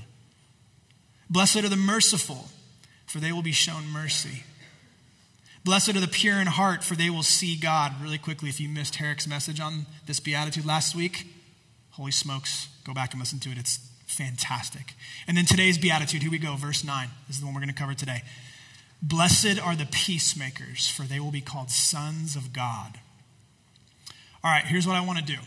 Blessed 1.33 1.63
are 1.63 1.69
the 1.69 1.75
merciful, 1.75 2.49
for 3.07 3.17
they 3.17 3.31
will 3.31 3.41
be 3.41 3.51
shown 3.51 3.87
mercy. 3.87 4.43
Blessed 5.65 5.95
are 5.95 5.99
the 5.99 6.07
pure 6.07 6.39
in 6.39 6.45
heart, 6.45 6.83
for 6.83 6.93
they 6.93 7.09
will 7.09 7.23
see 7.23 7.55
God. 7.55 7.91
Really 8.03 8.19
quickly, 8.19 8.49
if 8.49 8.61
you 8.61 8.69
missed 8.69 8.97
Herrick's 8.97 9.25
message 9.25 9.59
on 9.59 9.87
this 10.05 10.19
beatitude 10.19 10.63
last 10.63 10.93
week, 10.93 11.25
holy 11.89 12.11
smokes, 12.11 12.67
go 12.85 12.93
back 12.93 13.13
and 13.13 13.19
listen 13.19 13.39
to 13.39 13.49
it. 13.49 13.57
It's 13.57 13.79
fantastic. 14.05 14.93
And 15.27 15.35
then 15.35 15.45
today's 15.45 15.79
beatitude, 15.79 16.21
here 16.21 16.29
we 16.29 16.37
go, 16.37 16.55
verse 16.55 16.83
9. 16.83 17.09
This 17.25 17.37
is 17.37 17.39
the 17.39 17.47
one 17.47 17.55
we're 17.55 17.61
going 17.61 17.73
to 17.73 17.81
cover 17.81 17.95
today. 17.95 18.21
Blessed 19.01 19.59
are 19.59 19.75
the 19.75 19.87
peacemakers, 19.87 20.87
for 20.87 21.01
they 21.01 21.19
will 21.19 21.31
be 21.31 21.41
called 21.41 21.71
sons 21.71 22.35
of 22.35 22.53
God. 22.53 22.99
All 24.43 24.51
right, 24.51 24.65
here's 24.65 24.85
what 24.85 24.95
I 24.95 25.01
want 25.01 25.17
to 25.17 25.25
do. 25.25 25.39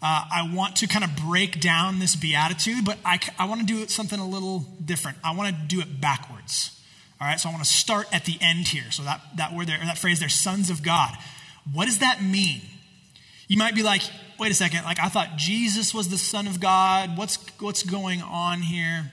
Uh, 0.00 0.24
I 0.32 0.50
want 0.54 0.76
to 0.76 0.86
kind 0.86 1.04
of 1.04 1.16
break 1.16 1.60
down 1.60 1.98
this 1.98 2.14
beatitude, 2.14 2.84
but 2.84 2.98
I, 3.04 3.18
I 3.38 3.46
want 3.46 3.60
to 3.60 3.66
do 3.66 3.86
something 3.88 4.18
a 4.18 4.28
little 4.28 4.60
different. 4.84 5.18
I 5.24 5.34
want 5.34 5.54
to 5.54 5.62
do 5.66 5.80
it 5.80 6.00
backwards. 6.00 6.80
All 7.20 7.26
right, 7.26 7.40
so 7.40 7.48
I 7.48 7.52
want 7.52 7.64
to 7.64 7.70
start 7.70 8.06
at 8.12 8.24
the 8.24 8.38
end 8.40 8.68
here. 8.68 8.90
So 8.92 9.02
that, 9.02 9.20
that 9.36 9.52
word 9.52 9.66
there, 9.66 9.78
that 9.78 9.98
phrase 9.98 10.20
there, 10.20 10.28
sons 10.28 10.70
of 10.70 10.84
God. 10.84 11.16
What 11.72 11.86
does 11.86 11.98
that 11.98 12.22
mean? 12.22 12.60
You 13.48 13.56
might 13.56 13.74
be 13.74 13.82
like, 13.82 14.02
wait 14.38 14.52
a 14.52 14.54
second, 14.54 14.84
like 14.84 15.00
I 15.00 15.08
thought 15.08 15.36
Jesus 15.36 15.92
was 15.92 16.08
the 16.08 16.18
Son 16.18 16.46
of 16.46 16.60
God. 16.60 17.18
What's, 17.18 17.36
what's 17.58 17.82
going 17.82 18.22
on 18.22 18.62
here? 18.62 19.10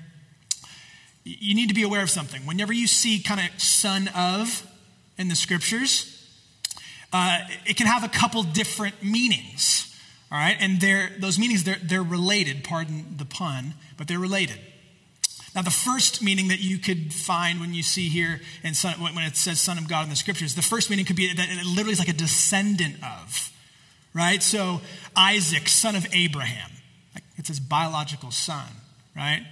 You 1.23 1.55
need 1.55 1.69
to 1.69 1.73
be 1.73 1.81
aware 1.81 2.03
of 2.03 2.11
something. 2.11 2.45
Whenever 2.45 2.71
you 2.71 2.85
see 2.85 3.19
kind 3.19 3.39
of 3.39 3.59
son 3.59 4.07
of 4.15 4.67
in 5.17 5.27
the 5.27 5.35
scriptures, 5.35 6.11
uh, 7.11 7.39
it 7.65 7.75
can 7.75 7.87
have 7.87 8.03
a 8.03 8.07
couple 8.07 8.43
different 8.43 9.01
meanings. 9.01 9.94
All 10.31 10.37
right? 10.37 10.57
And 10.59 10.81
they're, 10.81 11.11
those 11.19 11.37
meanings, 11.37 11.63
they're, 11.63 11.79
they're 11.81 12.03
related, 12.03 12.63
pardon 12.63 13.15
the 13.17 13.25
pun, 13.25 13.75
but 13.97 14.07
they're 14.07 14.19
related. 14.19 14.59
Now, 15.55 15.61
the 15.61 15.71
first 15.71 16.21
meaning 16.21 16.49
that 16.49 16.59
you 16.59 16.77
could 16.77 17.13
find 17.13 17.61
when 17.61 17.73
you 17.73 17.81
see 17.81 18.09
here 18.09 18.41
son, 18.73 18.95
when 18.95 19.23
it 19.23 19.37
says 19.37 19.61
Son 19.61 19.77
of 19.77 19.87
God 19.87 20.03
in 20.03 20.09
the 20.09 20.17
scriptures, 20.17 20.53
the 20.53 20.61
first 20.61 20.89
meaning 20.89 21.05
could 21.05 21.15
be 21.15 21.33
that 21.33 21.47
it 21.49 21.65
literally 21.65 21.93
is 21.93 21.99
like 21.99 22.09
a 22.09 22.13
descendant 22.13 22.95
of, 23.01 23.53
right? 24.13 24.43
So, 24.43 24.81
Isaac, 25.15 25.69
son 25.69 25.95
of 25.95 26.05
Abraham, 26.13 26.71
it's 27.37 27.47
his 27.47 27.61
biological 27.61 28.31
son, 28.31 28.67
right? 29.15 29.45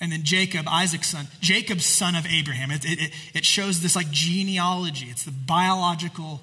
And 0.00 0.12
then 0.12 0.22
Jacob, 0.22 0.66
Isaac's 0.68 1.08
son, 1.08 1.26
Jacob's 1.40 1.84
son 1.84 2.14
of 2.14 2.26
Abraham. 2.26 2.70
It, 2.70 2.84
it, 2.84 3.12
it 3.34 3.44
shows 3.44 3.82
this 3.82 3.96
like 3.96 4.10
genealogy, 4.12 5.06
it's 5.06 5.24
the 5.24 5.32
biological 5.32 6.42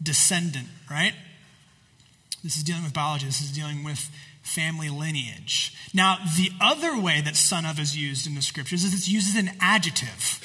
descendant, 0.00 0.68
right? 0.88 1.14
This 2.46 2.58
is 2.58 2.62
dealing 2.62 2.84
with 2.84 2.94
biology, 2.94 3.26
this 3.26 3.40
is 3.40 3.50
dealing 3.50 3.82
with 3.82 4.08
family 4.40 4.88
lineage. 4.88 5.74
Now, 5.92 6.18
the 6.36 6.52
other 6.60 6.96
way 6.96 7.20
that 7.20 7.34
son 7.34 7.66
of 7.66 7.80
is 7.80 7.96
used 7.96 8.24
in 8.24 8.36
the 8.36 8.40
scriptures 8.40 8.84
is 8.84 8.94
it's 8.94 9.08
used 9.08 9.36
as 9.36 9.42
an 9.42 9.50
adjective. 9.60 10.38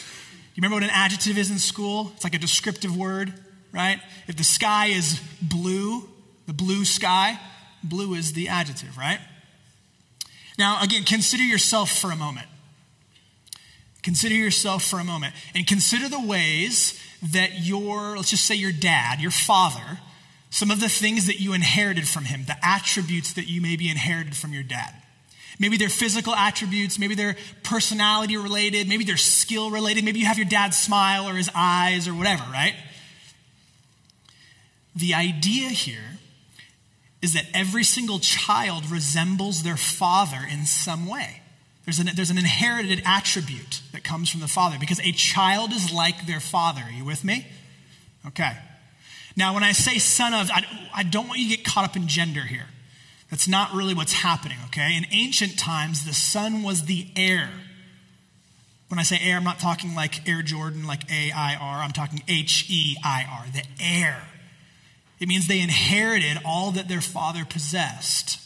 You 0.55 0.62
remember 0.62 0.77
what 0.77 0.84
an 0.84 0.89
adjective 0.91 1.38
is 1.38 1.51
in 1.51 1.60
school? 1.60 2.12
It's 2.15 2.24
like 2.24 2.34
a 2.34 2.39
descriptive 2.39 2.98
word, 2.98 3.31
right? 3.72 4.00
If 4.27 4.36
the 4.36 4.43
sky 4.43 4.88
is 4.88 5.22
blue, 5.43 6.10
the 6.48 6.53
blue 6.53 6.86
sky, 6.86 7.39
blue 7.84 8.15
is 8.15 8.34
the 8.34 8.48
adjective, 8.48 8.98
right? 8.98 9.20
Now, 10.58 10.81
again, 10.81 11.03
consider 11.03 11.43
yourself 11.43 11.91
for 11.91 12.10
a 12.10 12.15
moment. 12.15 12.48
Consider 14.01 14.34
yourself 14.34 14.84
for 14.84 15.00
a 15.00 15.03
moment 15.03 15.36
and 15.53 15.67
consider 15.67 16.10
the 16.10 16.20
ways 16.20 17.00
that 17.22 17.62
your, 17.62 18.17
let's 18.17 18.31
just 18.31 18.48
say 18.48 18.55
your 18.55 18.72
dad, 18.72 19.22
your 19.22 19.29
father, 19.29 20.00
some 20.51 20.70
of 20.70 20.81
the 20.81 20.89
things 20.89 21.27
that 21.27 21.39
you 21.39 21.53
inherited 21.53 22.08
from 22.08 22.25
him, 22.25 22.43
the 22.46 22.58
attributes 22.62 23.34
that 23.34 23.48
you 23.50 23.62
maybe 23.62 23.89
inherited 23.89 24.36
from 24.36 24.53
your 24.53 24.63
dad. 24.63 24.93
Maybe 25.60 25.77
they're 25.77 25.89
physical 25.89 26.36
attributes, 26.36 27.00
maybe 27.00 27.15
they're 27.15 27.38
personality 27.63 28.36
related, 28.36 28.88
maybe 28.88 29.05
they're 29.05 29.17
skill 29.17 29.72
related, 29.72 30.03
maybe 30.03 30.20
you 30.20 30.25
have 30.25 30.38
your 30.38 30.48
dad's 30.48 30.77
smile 30.77 31.27
or 31.27 31.36
his 31.36 31.50
eyes 31.55 32.08
or 32.08 32.13
whatever, 32.13 32.43
right? 32.51 32.75
The 34.96 35.13
idea 35.13 35.70
here 35.70 36.20
is 37.22 37.34
that 37.34 37.46
every 37.53 37.86
single 37.86 38.20
child 38.20 38.89
resembles 38.91 39.63
their 39.63 39.77
father 39.77 40.39
in 40.51 40.65
some 40.65 41.08
way. 41.08 41.41
There's 41.86 42.00
an, 42.00 42.10
there's 42.13 42.29
an 42.29 42.38
inherited 42.38 43.01
attribute 43.05 43.81
that 43.93 44.03
comes 44.03 44.29
from 44.29 44.41
the 44.41 44.48
father 44.48 44.77
because 44.79 45.00
a 45.00 45.12
child 45.13 45.72
is 45.72 45.93
like 45.93 46.25
their 46.25 46.41
father. 46.41 46.81
Are 46.81 46.91
you 46.91 47.05
with 47.05 47.24
me? 47.24 47.48
Okay. 48.27 48.58
Now, 49.35 49.53
when 49.53 49.63
I 49.63 49.71
say 49.71 49.97
son 49.97 50.33
of, 50.33 50.50
I, 50.51 50.65
I 50.93 51.03
don't 51.03 51.27
want 51.27 51.39
you 51.39 51.50
to 51.50 51.55
get 51.57 51.65
caught 51.65 51.85
up 51.85 51.95
in 51.95 52.07
gender 52.07 52.41
here. 52.41 52.67
That's 53.29 53.47
not 53.47 53.73
really 53.73 53.93
what's 53.93 54.13
happening, 54.13 54.57
okay? 54.67 54.97
In 54.97 55.05
ancient 55.11 55.57
times, 55.57 56.05
the 56.05 56.13
son 56.13 56.63
was 56.63 56.83
the 56.83 57.07
heir. 57.15 57.50
When 58.89 59.00
I 59.00 59.03
say 59.03 59.19
heir, 59.23 59.38
I'm 59.38 59.45
not 59.45 59.59
talking 59.59 59.95
like 59.95 60.27
Air 60.27 60.41
Jordan, 60.41 60.85
like 60.85 61.09
A 61.09 61.31
I 61.31 61.55
R. 61.55 61.77
I'm 61.77 61.93
talking 61.93 62.21
H 62.27 62.65
E 62.69 62.97
I 63.05 63.25
R, 63.31 63.45
the 63.53 63.63
heir. 63.79 64.21
It 65.21 65.29
means 65.29 65.47
they 65.47 65.61
inherited 65.61 66.39
all 66.43 66.71
that 66.71 66.89
their 66.89 67.00
father 67.00 67.45
possessed. 67.45 68.38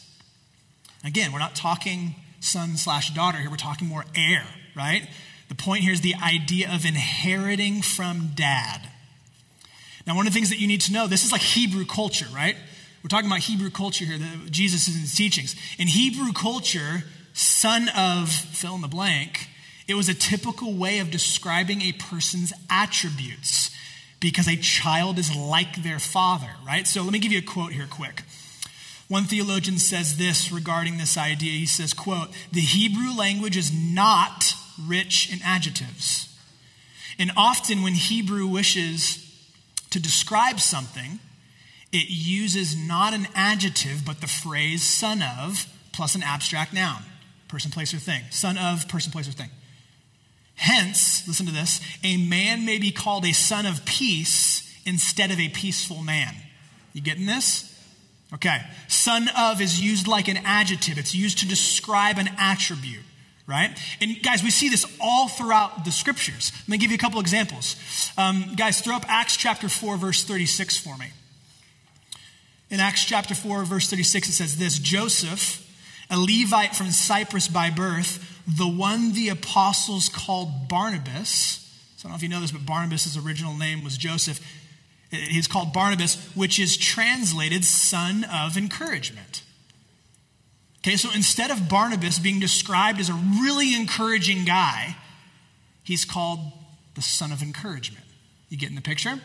Again, 1.04 1.32
we're 1.32 1.40
not 1.40 1.56
talking 1.56 2.14
son 2.38 2.76
slash 2.76 3.10
daughter 3.10 3.38
here, 3.38 3.50
we're 3.50 3.56
talking 3.56 3.88
more 3.88 4.04
heir, 4.14 4.44
right? 4.76 5.08
The 5.48 5.56
point 5.56 5.82
here 5.82 5.92
is 5.92 6.02
the 6.02 6.14
idea 6.14 6.72
of 6.72 6.84
inheriting 6.84 7.82
from 7.82 8.30
dad. 8.36 8.88
Now, 10.06 10.14
one 10.14 10.26
of 10.26 10.32
the 10.32 10.38
things 10.38 10.50
that 10.50 10.58
you 10.58 10.68
need 10.68 10.82
to 10.82 10.92
know 10.92 11.06
this 11.06 11.24
is 11.24 11.32
like 11.32 11.40
Hebrew 11.40 11.84
culture, 11.84 12.26
right? 12.34 12.56
We're 13.02 13.08
talking 13.08 13.26
about 13.28 13.40
Hebrew 13.40 13.70
culture 13.70 14.04
here, 14.04 14.18
Jesus' 14.50 14.88
in 14.88 15.00
his 15.00 15.14
teachings. 15.14 15.56
In 15.78 15.88
Hebrew 15.88 16.32
culture, 16.32 17.04
son 17.32 17.88
of 17.96 18.30
fill 18.30 18.76
in 18.76 18.80
the 18.80 18.88
blank, 18.88 19.48
it 19.88 19.94
was 19.94 20.08
a 20.08 20.14
typical 20.14 20.74
way 20.74 20.98
of 20.98 21.10
describing 21.10 21.82
a 21.82 21.92
person's 21.92 22.52
attributes 22.70 23.70
because 24.18 24.48
a 24.48 24.56
child 24.56 25.18
is 25.18 25.34
like 25.34 25.82
their 25.82 25.98
father, 25.98 26.50
right? 26.66 26.86
So 26.86 27.02
let 27.02 27.12
me 27.12 27.18
give 27.18 27.32
you 27.32 27.38
a 27.38 27.42
quote 27.42 27.72
here 27.72 27.86
quick. 27.88 28.22
One 29.08 29.24
theologian 29.24 29.78
says 29.78 30.16
this 30.16 30.50
regarding 30.50 30.98
this 30.98 31.16
idea. 31.16 31.52
He 31.52 31.66
says, 31.66 31.94
quote, 31.94 32.30
"The 32.50 32.60
Hebrew 32.60 33.12
language 33.16 33.56
is 33.56 33.72
not 33.72 34.54
rich 34.84 35.32
in 35.32 35.40
adjectives. 35.44 36.28
And 37.18 37.30
often 37.36 37.82
when 37.82 37.94
Hebrew 37.94 38.46
wishes 38.46 39.25
to 39.90 40.00
describe 40.00 40.60
something, 40.60 41.20
it 41.92 42.08
uses 42.08 42.76
not 42.76 43.14
an 43.14 43.28
adjective, 43.34 44.04
but 44.04 44.20
the 44.20 44.26
phrase 44.26 44.82
son 44.82 45.22
of 45.22 45.66
plus 45.92 46.14
an 46.14 46.22
abstract 46.22 46.72
noun 46.72 47.02
person, 47.48 47.70
place, 47.70 47.94
or 47.94 47.98
thing. 47.98 48.22
Son 48.30 48.58
of, 48.58 48.88
person, 48.88 49.12
place, 49.12 49.28
or 49.28 49.32
thing. 49.32 49.50
Hence, 50.56 51.26
listen 51.28 51.46
to 51.46 51.52
this 51.52 51.80
a 52.02 52.16
man 52.16 52.64
may 52.64 52.78
be 52.78 52.90
called 52.90 53.24
a 53.24 53.32
son 53.32 53.66
of 53.66 53.84
peace 53.84 54.62
instead 54.84 55.30
of 55.30 55.38
a 55.38 55.48
peaceful 55.48 56.02
man. 56.02 56.34
You 56.92 57.02
getting 57.02 57.26
this? 57.26 57.72
Okay. 58.32 58.58
Son 58.88 59.28
of 59.36 59.60
is 59.60 59.80
used 59.80 60.08
like 60.08 60.28
an 60.28 60.38
adjective, 60.38 60.98
it's 60.98 61.14
used 61.14 61.38
to 61.38 61.48
describe 61.48 62.18
an 62.18 62.30
attribute 62.38 63.04
right? 63.46 63.78
And 64.00 64.22
guys, 64.22 64.42
we 64.42 64.50
see 64.50 64.68
this 64.68 64.84
all 65.00 65.28
throughout 65.28 65.84
the 65.84 65.92
scriptures. 65.92 66.52
Let 66.62 66.68
me 66.68 66.78
give 66.78 66.90
you 66.90 66.96
a 66.96 66.98
couple 66.98 67.20
examples. 67.20 67.76
Um, 68.18 68.54
guys, 68.56 68.80
throw 68.80 68.96
up 68.96 69.04
Acts 69.08 69.36
chapter 69.36 69.68
4, 69.68 69.96
verse 69.96 70.24
36 70.24 70.76
for 70.76 70.96
me. 70.96 71.12
In 72.70 72.80
Acts 72.80 73.04
chapter 73.04 73.34
4, 73.34 73.64
verse 73.64 73.88
36, 73.88 74.28
it 74.28 74.32
says 74.32 74.56
this 74.56 74.78
Joseph, 74.78 75.62
a 76.10 76.18
Levite 76.18 76.74
from 76.74 76.90
Cyprus 76.90 77.46
by 77.46 77.70
birth, 77.70 78.42
the 78.46 78.68
one 78.68 79.12
the 79.12 79.28
apostles 79.28 80.08
called 80.08 80.68
Barnabas. 80.68 81.62
So 81.96 82.08
I 82.08 82.10
don't 82.10 82.12
know 82.12 82.16
if 82.16 82.22
you 82.22 82.28
know 82.28 82.40
this, 82.40 82.52
but 82.52 82.66
Barnabas' 82.66 83.16
original 83.16 83.54
name 83.54 83.84
was 83.84 83.96
Joseph. 83.96 84.40
He's 85.10 85.46
called 85.46 85.72
Barnabas, 85.72 86.16
which 86.34 86.58
is 86.58 86.76
translated 86.76 87.64
son 87.64 88.24
of 88.24 88.56
encouragement. 88.56 89.42
Okay, 90.86 90.96
so 90.96 91.08
instead 91.12 91.50
of 91.50 91.68
Barnabas 91.68 92.20
being 92.20 92.38
described 92.38 93.00
as 93.00 93.08
a 93.08 93.20
really 93.42 93.74
encouraging 93.74 94.44
guy, 94.44 94.96
he's 95.82 96.04
called 96.04 96.38
the 96.94 97.02
son 97.02 97.32
of 97.32 97.42
encouragement. 97.42 98.04
You 98.50 98.56
getting 98.56 98.76
the 98.76 98.82
picture? 98.82 99.18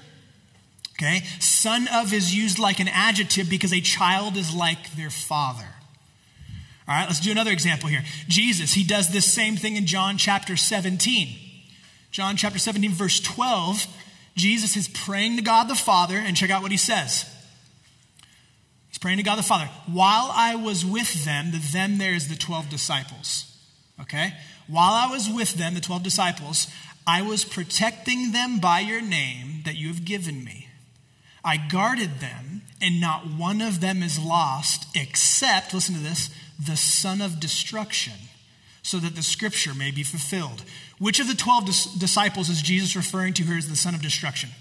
Okay, 0.93 1.21
son 1.39 1.87
of 1.93 2.13
is 2.13 2.33
used 2.33 2.57
like 2.57 2.79
an 2.79 2.87
adjective 2.87 3.47
because 3.47 3.71
a 3.71 3.79
child 3.79 4.37
is 4.37 4.55
like 4.55 4.95
their 4.95 5.11
father. 5.11 5.67
All 6.87 6.95
right, 6.95 7.05
let's 7.05 7.19
do 7.19 7.29
another 7.29 7.51
example 7.51 7.89
here. 7.89 8.03
Jesus, 8.27 8.73
he 8.73 8.83
does 8.83 9.13
this 9.13 9.31
same 9.31 9.55
thing 9.55 9.75
in 9.75 9.85
John 9.85 10.17
chapter 10.17 10.57
17. 10.57 11.29
John 12.09 12.37
chapter 12.37 12.57
17, 12.57 12.89
verse 12.89 13.19
12, 13.19 13.85
Jesus 14.35 14.75
is 14.75 14.87
praying 14.87 15.35
to 15.35 15.43
God 15.43 15.69
the 15.69 15.75
Father, 15.75 16.17
and 16.17 16.35
check 16.35 16.49
out 16.49 16.63
what 16.63 16.71
he 16.71 16.77
says 16.77 17.31
praying 19.01 19.17
to 19.17 19.23
God 19.23 19.37
the 19.37 19.43
Father. 19.43 19.69
While 19.91 20.31
I 20.33 20.55
was 20.55 20.85
with 20.85 21.25
them, 21.25 21.51
the 21.51 21.57
them 21.57 21.97
there 21.97 22.13
is 22.13 22.29
the 22.29 22.35
12 22.35 22.69
disciples. 22.69 23.57
Okay? 23.99 24.33
While 24.67 24.93
I 24.93 25.11
was 25.11 25.29
with 25.29 25.55
them, 25.55 25.73
the 25.73 25.81
12 25.81 26.03
disciples, 26.03 26.67
I 27.05 27.21
was 27.23 27.43
protecting 27.43 28.31
them 28.31 28.59
by 28.59 28.79
your 28.79 29.01
name 29.01 29.63
that 29.65 29.75
you 29.75 29.87
have 29.87 30.05
given 30.05 30.43
me. 30.45 30.69
I 31.43 31.57
guarded 31.57 32.19
them, 32.19 32.61
and 32.79 33.01
not 33.01 33.25
one 33.25 33.61
of 33.61 33.81
them 33.81 34.03
is 34.03 34.19
lost 34.19 34.85
except, 34.95 35.73
listen 35.73 35.95
to 35.95 36.01
this, 36.01 36.29
the 36.63 36.77
son 36.77 37.19
of 37.19 37.39
destruction, 37.39 38.13
so 38.83 38.99
that 38.99 39.15
the 39.15 39.23
scripture 39.23 39.73
may 39.73 39.89
be 39.89 40.03
fulfilled. 40.03 40.63
Which 40.99 41.19
of 41.19 41.27
the 41.27 41.33
12 41.33 41.65
dis- 41.65 41.85
disciples 41.95 42.49
is 42.49 42.61
Jesus 42.61 42.95
referring 42.95 43.33
to 43.33 43.43
here 43.43 43.57
as 43.57 43.67
the 43.67 43.75
son 43.75 43.95
of 43.95 44.03
destruction? 44.03 44.51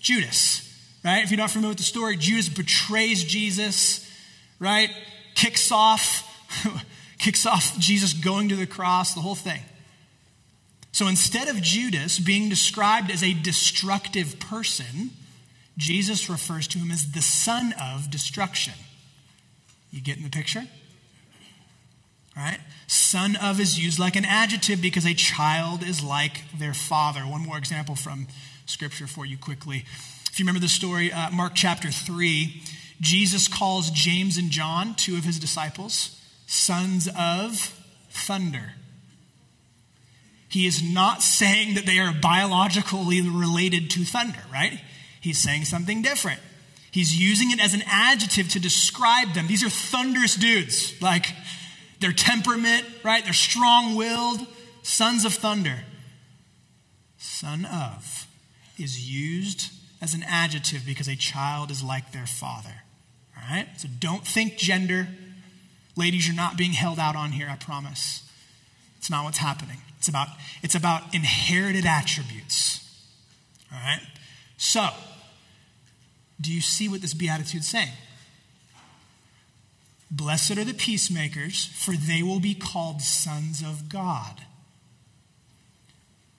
Judas 0.00 0.67
right? 1.04 1.22
If 1.22 1.30
you're 1.30 1.38
not 1.38 1.50
familiar 1.50 1.70
with 1.70 1.78
the 1.78 1.84
story, 1.84 2.16
Judas 2.16 2.48
betrays 2.48 3.24
Jesus, 3.24 4.08
right? 4.58 4.90
Kicks 5.34 5.70
off, 5.70 6.24
kicks 7.18 7.46
off 7.46 7.78
Jesus 7.78 8.12
going 8.12 8.48
to 8.48 8.56
the 8.56 8.66
cross, 8.66 9.14
the 9.14 9.20
whole 9.20 9.34
thing. 9.34 9.60
So 10.92 11.06
instead 11.06 11.48
of 11.48 11.62
Judas 11.62 12.18
being 12.18 12.48
described 12.48 13.10
as 13.10 13.22
a 13.22 13.32
destructive 13.32 14.40
person, 14.40 15.10
Jesus 15.76 16.28
refers 16.28 16.66
to 16.68 16.78
him 16.78 16.90
as 16.90 17.12
the 17.12 17.22
son 17.22 17.72
of 17.80 18.10
destruction. 18.10 18.74
You 19.90 20.00
get 20.00 20.16
in 20.16 20.24
the 20.24 20.30
picture? 20.30 20.64
Right? 22.36 22.58
Son 22.86 23.36
of 23.36 23.60
is 23.60 23.78
used 23.78 23.98
like 23.98 24.16
an 24.16 24.24
adjective 24.24 24.80
because 24.80 25.04
a 25.04 25.14
child 25.14 25.82
is 25.82 26.02
like 26.02 26.44
their 26.56 26.74
father. 26.74 27.20
One 27.20 27.42
more 27.42 27.58
example 27.58 27.94
from 27.94 28.26
Scripture 28.66 29.06
for 29.06 29.24
you 29.24 29.38
quickly. 29.38 29.84
You 30.38 30.44
remember 30.44 30.60
the 30.60 30.68
story, 30.68 31.12
uh, 31.12 31.30
Mark 31.30 31.52
chapter 31.56 31.90
3, 31.90 32.62
Jesus 33.00 33.48
calls 33.48 33.90
James 33.90 34.36
and 34.36 34.50
John, 34.50 34.94
two 34.94 35.16
of 35.16 35.24
his 35.24 35.40
disciples, 35.40 36.20
sons 36.46 37.08
of 37.18 37.74
thunder. 38.10 38.74
He 40.48 40.66
is 40.66 40.80
not 40.80 41.22
saying 41.22 41.74
that 41.74 41.86
they 41.86 41.98
are 41.98 42.14
biologically 42.14 43.20
related 43.20 43.90
to 43.90 44.04
thunder, 44.04 44.38
right? 44.52 44.80
He's 45.20 45.38
saying 45.38 45.64
something 45.64 46.02
different. 46.02 46.40
He's 46.92 47.18
using 47.18 47.50
it 47.50 47.60
as 47.60 47.74
an 47.74 47.82
adjective 47.86 48.48
to 48.50 48.60
describe 48.60 49.34
them. 49.34 49.48
These 49.48 49.64
are 49.64 49.68
thunderous 49.68 50.36
dudes, 50.36 51.00
like 51.02 51.26
their 51.98 52.12
temperament, 52.12 52.84
right? 53.02 53.24
They're 53.24 53.32
strong 53.32 53.96
willed, 53.96 54.46
sons 54.82 55.24
of 55.24 55.34
thunder. 55.34 55.80
Son 57.18 57.64
of 57.64 58.28
is 58.78 59.10
used 59.10 59.72
as 60.00 60.14
an 60.14 60.22
adjective 60.26 60.84
because 60.86 61.08
a 61.08 61.16
child 61.16 61.70
is 61.70 61.82
like 61.82 62.12
their 62.12 62.26
father. 62.26 62.82
All 63.36 63.42
right? 63.50 63.68
So 63.76 63.88
don't 63.98 64.26
think 64.26 64.56
gender. 64.56 65.08
Ladies, 65.96 66.26
you're 66.26 66.36
not 66.36 66.56
being 66.56 66.72
held 66.72 66.98
out 66.98 67.16
on 67.16 67.32
here, 67.32 67.48
I 67.50 67.56
promise. 67.56 68.22
It's 68.98 69.10
not 69.10 69.24
what's 69.24 69.38
happening. 69.38 69.78
It's 69.98 70.08
about, 70.08 70.28
it's 70.62 70.74
about 70.74 71.14
inherited 71.14 71.84
attributes. 71.84 72.84
All 73.72 73.78
right? 73.78 74.00
So, 74.56 74.88
do 76.40 76.52
you 76.52 76.60
see 76.60 76.88
what 76.88 77.00
this 77.00 77.14
beatitude 77.14 77.60
is 77.60 77.68
saying? 77.68 77.92
Blessed 80.10 80.56
are 80.56 80.64
the 80.64 80.74
peacemakers, 80.74 81.66
for 81.66 81.92
they 81.92 82.22
will 82.22 82.40
be 82.40 82.54
called 82.54 83.02
sons 83.02 83.62
of 83.62 83.88
God. 83.88 84.42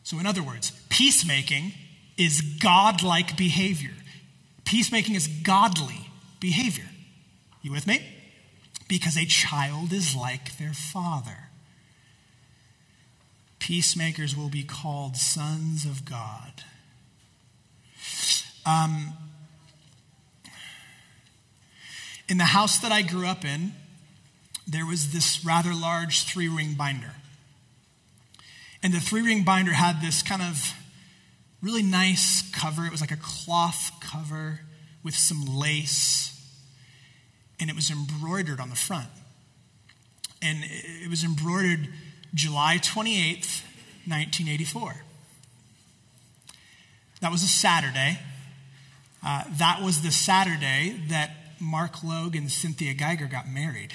So, 0.03 0.17
in 0.19 0.25
other 0.25 0.41
words, 0.41 0.71
peacemaking 0.89 1.73
is 2.19 2.41
godlike 2.41 3.37
behavior. 3.37 3.93
Peacemaking 4.65 5.15
is 5.15 5.27
godly 5.27 6.11
behavior. 6.39 6.89
You 7.61 7.71
with 7.71 7.87
me? 7.87 8.05
Because 8.87 9.17
a 9.17 9.25
child 9.25 9.93
is 9.93 10.15
like 10.15 10.57
their 10.57 10.73
father. 10.73 11.49
Peacemakers 13.59 14.35
will 14.35 14.49
be 14.49 14.63
called 14.63 15.15
sons 15.15 15.85
of 15.85 16.03
God. 16.05 16.63
Um, 18.65 19.13
in 22.27 22.37
the 22.37 22.45
house 22.45 22.77
that 22.79 22.91
I 22.91 23.01
grew 23.01 23.25
up 23.25 23.45
in, 23.45 23.71
there 24.67 24.85
was 24.85 25.13
this 25.13 25.43
rather 25.45 25.73
large 25.73 26.23
three 26.23 26.47
ring 26.47 26.75
binder. 26.75 27.15
And 28.83 28.93
the 28.93 28.99
three 28.99 29.21
ring 29.21 29.43
binder 29.43 29.73
had 29.73 30.01
this 30.01 30.21
kind 30.21 30.41
of 30.41 30.73
really 31.61 31.83
nice 31.83 32.49
cover. 32.51 32.85
It 32.85 32.91
was 32.91 33.01
like 33.01 33.11
a 33.11 33.17
cloth 33.17 33.91
cover 34.01 34.61
with 35.03 35.15
some 35.15 35.45
lace, 35.45 36.39
and 37.59 37.69
it 37.69 37.75
was 37.75 37.89
embroidered 37.89 38.59
on 38.59 38.69
the 38.69 38.75
front. 38.75 39.09
And 40.41 40.59
it 40.63 41.09
was 41.09 41.23
embroidered 41.23 41.89
July 42.33 42.77
28th, 42.77 43.63
1984. 44.07 45.03
That 47.21 47.31
was 47.31 47.43
a 47.43 47.47
Saturday. 47.47 48.19
Uh, 49.25 49.43
that 49.57 49.81
was 49.83 50.01
the 50.01 50.11
Saturday 50.11 51.01
that 51.09 51.31
Mark 51.59 52.03
Logue 52.03 52.35
and 52.35 52.49
Cynthia 52.49 52.93
Geiger 52.93 53.27
got 53.27 53.49
married. 53.49 53.93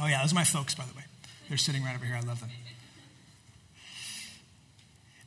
Oh, 0.00 0.06
yeah, 0.06 0.22
those 0.22 0.32
are 0.32 0.36
my 0.36 0.44
folks, 0.44 0.74
by 0.74 0.84
the 0.84 0.94
way. 0.94 1.04
They're 1.48 1.58
sitting 1.58 1.82
right 1.82 1.94
over 1.94 2.04
here. 2.04 2.16
I 2.16 2.20
love 2.20 2.40
them. 2.40 2.50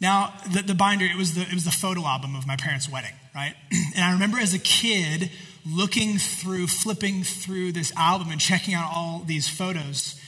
Now, 0.03 0.33
the, 0.51 0.61
the 0.61 0.75
binder, 0.75 1.05
it 1.05 1.15
was 1.15 1.33
the, 1.33 1.43
it 1.43 1.53
was 1.53 1.63
the 1.63 1.71
photo 1.71 2.05
album 2.05 2.35
of 2.35 2.45
my 2.45 2.57
parents' 2.57 2.89
wedding, 2.89 3.13
right? 3.33 3.55
And 3.95 4.03
I 4.03 4.11
remember 4.11 4.37
as 4.37 4.53
a 4.53 4.59
kid 4.59 5.31
looking 5.65 6.17
through, 6.17 6.67
flipping 6.67 7.23
through 7.23 7.71
this 7.71 7.93
album 7.95 8.29
and 8.29 8.41
checking 8.41 8.73
out 8.73 8.91
all 8.93 9.23
these 9.25 9.47
photos. 9.47 10.19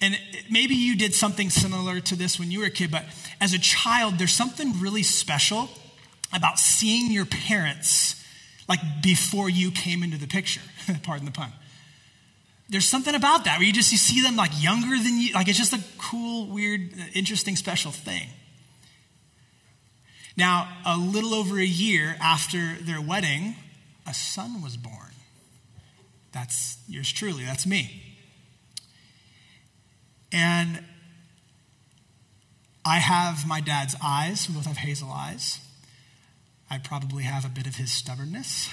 And 0.00 0.16
maybe 0.48 0.76
you 0.76 0.96
did 0.96 1.14
something 1.14 1.50
similar 1.50 1.98
to 1.98 2.14
this 2.14 2.38
when 2.38 2.52
you 2.52 2.60
were 2.60 2.66
a 2.66 2.70
kid, 2.70 2.92
but 2.92 3.06
as 3.40 3.52
a 3.52 3.58
child, 3.58 4.18
there's 4.18 4.32
something 4.32 4.78
really 4.78 5.02
special 5.02 5.68
about 6.32 6.60
seeing 6.60 7.10
your 7.10 7.26
parents 7.26 8.24
like 8.68 8.78
before 9.02 9.50
you 9.50 9.72
came 9.72 10.04
into 10.04 10.16
the 10.16 10.28
picture. 10.28 10.60
Pardon 11.02 11.26
the 11.26 11.32
pun. 11.32 11.50
There's 12.68 12.88
something 12.88 13.16
about 13.16 13.46
that 13.46 13.58
where 13.58 13.66
you 13.66 13.72
just 13.72 13.90
you 13.90 13.98
see 13.98 14.22
them 14.22 14.36
like 14.36 14.52
younger 14.62 14.96
than 14.96 15.18
you. 15.18 15.32
Like 15.32 15.48
it's 15.48 15.58
just 15.58 15.72
a 15.72 15.80
cool, 15.98 16.46
weird, 16.46 16.92
interesting, 17.14 17.56
special 17.56 17.90
thing. 17.90 18.28
Now, 20.38 20.68
a 20.86 20.96
little 20.96 21.34
over 21.34 21.58
a 21.58 21.66
year 21.66 22.14
after 22.20 22.76
their 22.80 23.00
wedding, 23.00 23.56
a 24.06 24.14
son 24.14 24.62
was 24.62 24.76
born. 24.76 24.94
That's 26.30 26.78
yours 26.86 27.10
truly, 27.10 27.44
that's 27.44 27.66
me. 27.66 28.16
And 30.30 30.84
I 32.84 32.98
have 32.98 33.48
my 33.48 33.60
dad's 33.60 33.96
eyes, 34.00 34.48
we 34.48 34.54
both 34.54 34.66
have 34.66 34.76
hazel 34.76 35.10
eyes. 35.10 35.58
I 36.70 36.78
probably 36.78 37.24
have 37.24 37.44
a 37.44 37.48
bit 37.48 37.66
of 37.66 37.74
his 37.74 37.90
stubbornness. 37.90 38.70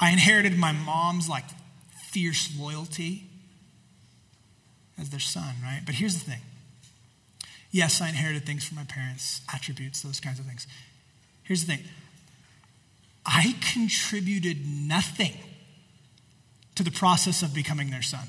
I 0.00 0.10
inherited 0.10 0.56
my 0.56 0.72
mom's 0.72 1.28
like 1.28 1.44
fierce 2.10 2.50
loyalty 2.58 3.26
as 4.98 5.10
their 5.10 5.20
son, 5.20 5.56
right? 5.62 5.82
But 5.84 5.96
here's 5.96 6.14
the 6.14 6.30
thing 6.30 6.40
Yes, 7.74 8.00
I 8.00 8.08
inherited 8.08 8.46
things 8.46 8.64
from 8.64 8.76
my 8.76 8.84
parents, 8.84 9.40
attributes, 9.52 10.00
those 10.00 10.20
kinds 10.20 10.38
of 10.38 10.46
things. 10.46 10.68
Here's 11.42 11.66
the 11.66 11.74
thing 11.74 11.84
I 13.26 13.56
contributed 13.72 14.64
nothing 14.64 15.32
to 16.76 16.84
the 16.84 16.92
process 16.92 17.42
of 17.42 17.52
becoming 17.52 17.90
their 17.90 18.00
son. 18.00 18.28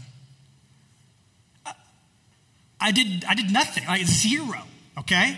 I 2.82 2.92
did, 2.92 3.24
I 3.26 3.36
did 3.36 3.52
nothing, 3.52 3.86
like 3.86 4.08
zero, 4.08 4.64
okay? 4.98 5.38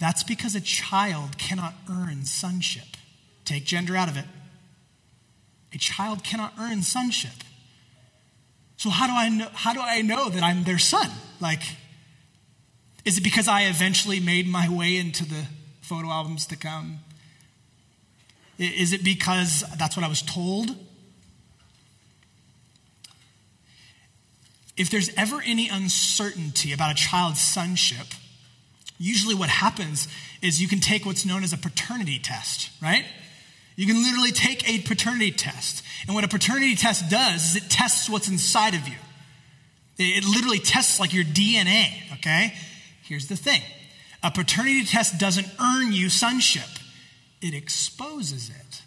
That's 0.00 0.24
because 0.24 0.56
a 0.56 0.60
child 0.60 1.38
cannot 1.38 1.74
earn 1.88 2.24
sonship. 2.24 2.96
Take 3.44 3.64
gender 3.64 3.94
out 3.94 4.08
of 4.08 4.16
it. 4.16 4.26
A 5.72 5.78
child 5.78 6.24
cannot 6.24 6.54
earn 6.58 6.82
sonship. 6.82 7.44
So 8.78 8.90
how 8.90 9.06
do 9.06 9.12
I 9.12 9.28
know, 9.28 9.48
how 9.52 9.74
do 9.74 9.80
I 9.80 10.02
know 10.02 10.28
that 10.28 10.42
I'm 10.42 10.64
their 10.64 10.78
son? 10.78 11.08
Like, 11.40 11.62
is 13.08 13.16
it 13.16 13.24
because 13.24 13.48
I 13.48 13.62
eventually 13.62 14.20
made 14.20 14.46
my 14.46 14.68
way 14.68 14.98
into 14.98 15.24
the 15.24 15.46
photo 15.80 16.08
albums 16.08 16.44
to 16.48 16.56
come? 16.56 16.98
Is 18.58 18.92
it 18.92 19.02
because 19.02 19.64
that's 19.78 19.96
what 19.96 20.04
I 20.04 20.08
was 20.10 20.20
told? 20.20 20.76
If 24.76 24.90
there's 24.90 25.10
ever 25.16 25.40
any 25.42 25.70
uncertainty 25.70 26.74
about 26.74 26.92
a 26.92 26.94
child's 26.94 27.40
sonship, 27.40 28.08
usually 28.98 29.34
what 29.34 29.48
happens 29.48 30.06
is 30.42 30.60
you 30.60 30.68
can 30.68 30.80
take 30.80 31.06
what's 31.06 31.24
known 31.24 31.42
as 31.42 31.54
a 31.54 31.58
paternity 31.58 32.18
test, 32.18 32.70
right? 32.82 33.06
You 33.74 33.86
can 33.86 33.96
literally 34.02 34.32
take 34.32 34.68
a 34.68 34.80
paternity 34.86 35.30
test. 35.30 35.82
And 36.06 36.14
what 36.14 36.24
a 36.24 36.28
paternity 36.28 36.76
test 36.76 37.08
does 37.08 37.56
is 37.56 37.56
it 37.56 37.70
tests 37.70 38.10
what's 38.10 38.28
inside 38.28 38.74
of 38.74 38.86
you. 38.86 38.96
It 39.96 40.26
literally 40.26 40.58
tests 40.58 41.00
like 41.00 41.14
your 41.14 41.24
DNA, 41.24 42.12
okay? 42.18 42.52
Here's 43.08 43.26
the 43.26 43.36
thing 43.36 43.62
a 44.22 44.30
paternity 44.30 44.84
test 44.84 45.18
doesn't 45.18 45.48
earn 45.58 45.92
you 45.92 46.10
sonship, 46.10 46.68
it 47.40 47.54
exposes 47.54 48.50
it. 48.50 48.82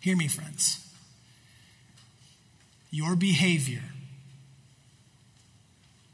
Hear 0.00 0.16
me, 0.16 0.28
friends. 0.28 0.78
Your 2.90 3.16
behavior, 3.16 3.84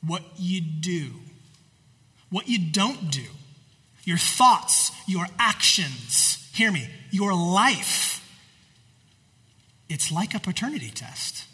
what 0.06 0.22
you 0.38 0.60
do, 0.60 1.10
what 2.30 2.48
you 2.48 2.70
don't 2.70 3.10
do, 3.10 3.24
your 4.04 4.18
thoughts, 4.18 4.92
your 5.08 5.26
actions, 5.40 6.48
hear 6.54 6.70
me, 6.70 6.88
your 7.10 7.34
life, 7.34 8.24
it's 9.88 10.12
like 10.12 10.34
a 10.34 10.38
paternity 10.38 10.90
test. 10.90 11.47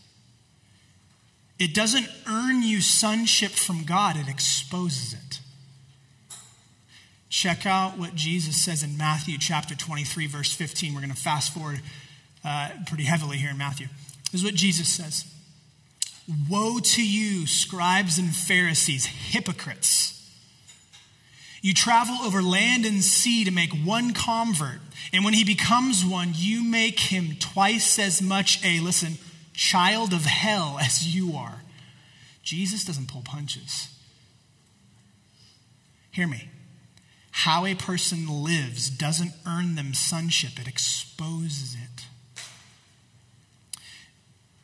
It 1.58 1.72
doesn't 1.72 2.08
earn 2.28 2.62
you 2.62 2.80
sonship 2.80 3.52
from 3.52 3.84
God, 3.84 4.16
it 4.16 4.28
exposes 4.28 5.14
it. 5.14 5.40
Check 7.28 7.66
out 7.66 7.98
what 7.98 8.14
Jesus 8.14 8.62
says 8.62 8.82
in 8.84 8.96
Matthew 8.96 9.38
chapter 9.38 9.74
23, 9.74 10.28
verse 10.28 10.52
15. 10.52 10.94
We're 10.94 11.00
going 11.00 11.10
to 11.10 11.16
fast 11.16 11.52
forward 11.52 11.80
uh, 12.44 12.70
pretty 12.86 13.04
heavily 13.04 13.38
here 13.38 13.50
in 13.50 13.58
Matthew. 13.58 13.88
This 14.30 14.40
is 14.40 14.44
what 14.44 14.54
Jesus 14.54 14.88
says 14.88 15.24
Woe 16.48 16.78
to 16.78 17.06
you, 17.06 17.46
scribes 17.46 18.18
and 18.18 18.34
Pharisees, 18.34 19.06
hypocrites! 19.06 20.12
You 21.60 21.72
travel 21.72 22.16
over 22.22 22.42
land 22.42 22.84
and 22.84 23.02
sea 23.02 23.44
to 23.44 23.50
make 23.50 23.72
one 23.72 24.12
convert, 24.12 24.80
and 25.12 25.24
when 25.24 25.34
he 25.34 25.44
becomes 25.44 26.04
one, 26.04 26.32
you 26.34 26.62
make 26.62 27.00
him 27.00 27.36
twice 27.40 27.98
as 27.98 28.20
much 28.20 28.62
a, 28.64 28.80
listen, 28.80 29.16
child 29.54 30.12
of 30.12 30.24
hell 30.24 30.78
as 30.80 31.14
you 31.14 31.36
are. 31.36 31.62
Jesus 32.42 32.84
doesn't 32.84 33.08
pull 33.08 33.22
punches. 33.22 33.88
Hear 36.10 36.26
me. 36.26 36.48
How 37.30 37.66
a 37.66 37.74
person 37.74 38.44
lives 38.44 38.90
doesn't 38.90 39.32
earn 39.46 39.74
them 39.74 39.94
sonship, 39.94 40.60
it 40.60 40.68
exposes 40.68 41.74
it. 41.74 42.06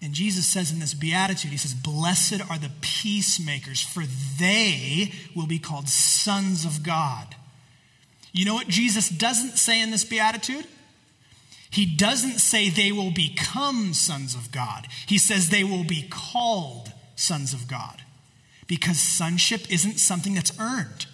And 0.02 0.14
Jesus 0.14 0.46
says 0.46 0.72
in 0.72 0.78
this 0.78 0.94
beatitude, 0.94 1.50
He 1.50 1.56
says, 1.56 1.74
Blessed 1.74 2.40
are 2.48 2.58
the 2.58 2.70
peacemakers, 2.80 3.82
for 3.82 4.04
they 4.38 5.12
will 5.34 5.46
be 5.46 5.58
called 5.58 5.88
sons 5.88 6.64
of 6.64 6.82
God. 6.82 7.34
You 8.32 8.44
know 8.44 8.54
what 8.54 8.68
Jesus 8.68 9.08
doesn't 9.08 9.58
say 9.58 9.82
in 9.82 9.90
this 9.90 10.04
beatitude? 10.04 10.66
He 11.70 11.86
doesn't 11.86 12.38
say 12.38 12.68
they 12.68 12.90
will 12.90 13.12
become 13.12 13.94
sons 13.94 14.34
of 14.34 14.50
God. 14.50 14.88
He 15.06 15.18
says 15.18 15.48
they 15.48 15.64
will 15.64 15.84
be 15.84 16.08
called 16.10 16.92
sons 17.14 17.54
of 17.54 17.68
God 17.68 18.02
because 18.66 18.98
sonship 18.98 19.70
isn't 19.70 19.98
something 19.98 20.34
that's 20.34 20.58
earned. 20.58 21.06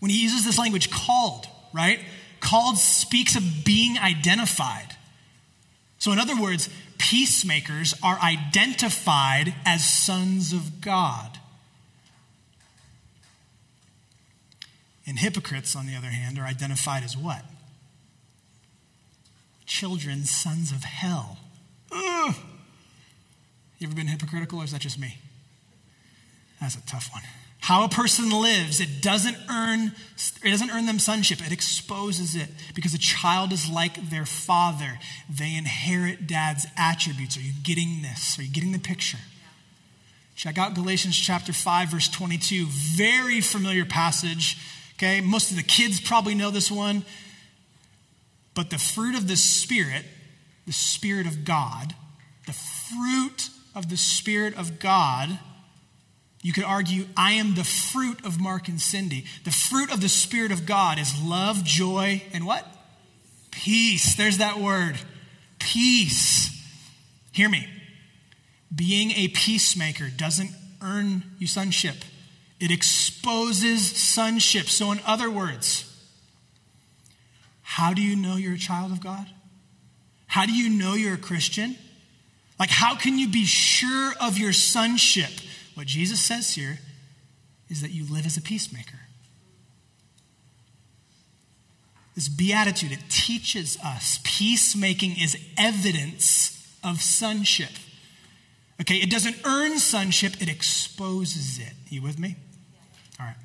When 0.00 0.10
he 0.10 0.22
uses 0.22 0.44
this 0.44 0.58
language 0.58 0.90
called, 0.90 1.48
right? 1.72 2.00
Called 2.40 2.78
speaks 2.78 3.34
of 3.34 3.64
being 3.64 3.98
identified. 3.98 4.96
So, 5.98 6.12
in 6.12 6.20
other 6.20 6.40
words, 6.40 6.68
peacemakers 6.98 7.94
are 8.02 8.18
identified 8.20 9.54
as 9.64 9.84
sons 9.84 10.52
of 10.52 10.80
God. 10.80 11.38
And 15.04 15.18
hypocrites, 15.18 15.74
on 15.74 15.86
the 15.86 15.96
other 15.96 16.08
hand, 16.08 16.38
are 16.38 16.44
identified 16.44 17.02
as 17.02 17.16
what? 17.16 17.42
Children, 19.68 20.24
sons 20.24 20.72
of 20.72 20.82
hell. 20.82 21.36
Ugh. 21.92 22.34
You 23.78 23.86
ever 23.86 23.94
been 23.94 24.06
hypocritical, 24.06 24.60
or 24.60 24.64
is 24.64 24.72
that 24.72 24.80
just 24.80 24.98
me? 24.98 25.18
That's 26.58 26.74
a 26.74 26.86
tough 26.86 27.10
one. 27.12 27.22
How 27.60 27.84
a 27.84 27.88
person 27.88 28.30
lives, 28.30 28.80
it 28.80 29.02
doesn't 29.02 29.36
earn 29.50 29.92
it 30.42 30.50
doesn't 30.50 30.70
earn 30.70 30.86
them 30.86 30.98
sonship. 30.98 31.44
It 31.44 31.52
exposes 31.52 32.34
it 32.34 32.48
because 32.74 32.94
a 32.94 32.98
child 32.98 33.52
is 33.52 33.68
like 33.68 34.08
their 34.08 34.24
father. 34.24 34.98
They 35.28 35.54
inherit 35.54 36.26
dad's 36.26 36.66
attributes. 36.78 37.36
Are 37.36 37.42
you 37.42 37.52
getting 37.62 38.00
this? 38.00 38.38
Are 38.38 38.42
you 38.42 38.50
getting 38.50 38.72
the 38.72 38.78
picture? 38.78 39.18
Check 40.34 40.56
out 40.56 40.74
Galatians 40.74 41.16
chapter 41.16 41.52
5 41.52 41.90
verse 41.90 42.08
22. 42.08 42.66
Very 42.68 43.42
familiar 43.42 43.84
passage. 43.84 44.56
Okay? 44.96 45.20
Most 45.20 45.50
of 45.50 45.58
the 45.58 45.62
kids 45.62 46.00
probably 46.00 46.34
know 46.34 46.50
this 46.50 46.70
one. 46.70 47.04
But 48.58 48.70
the 48.70 48.78
fruit 48.78 49.14
of 49.14 49.28
the 49.28 49.36
spirit, 49.36 50.04
the 50.66 50.72
spirit 50.72 51.28
of 51.28 51.44
God, 51.44 51.94
the 52.44 52.52
fruit 52.52 53.50
of 53.72 53.88
the 53.88 53.96
spirit 53.96 54.58
of 54.58 54.80
God 54.80 55.38
you 56.42 56.52
could 56.52 56.64
argue, 56.64 57.06
I 57.16 57.32
am 57.32 57.54
the 57.54 57.62
fruit 57.62 58.24
of 58.24 58.40
Mark 58.40 58.66
and 58.66 58.80
Cindy. 58.80 59.26
The 59.44 59.50
fruit 59.50 59.92
of 59.92 60.00
the 60.00 60.08
Spirit 60.08 60.52
of 60.52 60.66
God 60.66 60.98
is 60.98 61.20
love, 61.22 61.62
joy, 61.64 62.22
and 62.32 62.46
what? 62.46 62.66
Peace. 63.50 64.16
There's 64.16 64.38
that 64.38 64.58
word. 64.58 64.96
Peace. 65.60 66.50
Hear 67.32 67.48
me. 67.48 67.68
Being 68.74 69.12
a 69.12 69.28
peacemaker 69.28 70.10
doesn't 70.16 70.50
earn 70.82 71.22
you 71.38 71.46
sonship, 71.46 71.96
it 72.60 72.70
exposes 72.70 73.86
sonship. 73.96 74.66
So, 74.66 74.90
in 74.92 75.00
other 75.06 75.30
words, 75.30 75.87
how 77.70 77.92
do 77.92 78.00
you 78.00 78.16
know 78.16 78.36
you're 78.36 78.54
a 78.54 78.58
child 78.58 78.92
of 78.92 79.00
God? 79.02 79.26
How 80.26 80.46
do 80.46 80.52
you 80.52 80.70
know 80.70 80.94
you're 80.94 81.16
a 81.16 81.18
Christian? 81.18 81.76
Like, 82.58 82.70
how 82.70 82.96
can 82.96 83.18
you 83.18 83.28
be 83.28 83.44
sure 83.44 84.14
of 84.22 84.38
your 84.38 84.54
sonship? 84.54 85.28
What 85.74 85.86
Jesus 85.86 86.18
says 86.18 86.54
here 86.54 86.78
is 87.68 87.82
that 87.82 87.90
you 87.90 88.10
live 88.10 88.24
as 88.24 88.38
a 88.38 88.40
peacemaker. 88.40 89.00
This 92.14 92.30
beatitude, 92.30 92.90
it 92.90 93.02
teaches 93.10 93.76
us 93.84 94.18
peacemaking 94.24 95.20
is 95.20 95.36
evidence 95.58 96.74
of 96.82 97.02
sonship. 97.02 97.72
Okay, 98.80 98.96
it 98.96 99.10
doesn't 99.10 99.36
earn 99.44 99.78
sonship, 99.78 100.40
it 100.40 100.48
exposes 100.48 101.58
it. 101.58 101.74
You 101.90 102.00
with 102.00 102.18
me? 102.18 102.36
All 103.20 103.26
right. 103.26 103.36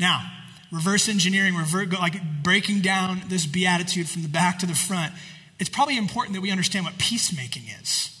Now, 0.00 0.28
reverse 0.70 1.08
engineering, 1.08 1.54
revert, 1.56 1.92
like 1.92 2.20
breaking 2.42 2.80
down 2.80 3.22
this 3.28 3.46
beatitude 3.46 4.08
from 4.08 4.22
the 4.22 4.28
back 4.28 4.58
to 4.60 4.66
the 4.66 4.74
front, 4.74 5.12
it's 5.58 5.68
probably 5.70 5.96
important 5.96 6.34
that 6.34 6.40
we 6.40 6.50
understand 6.50 6.84
what 6.84 6.98
peacemaking 6.98 7.64
is. 7.80 8.14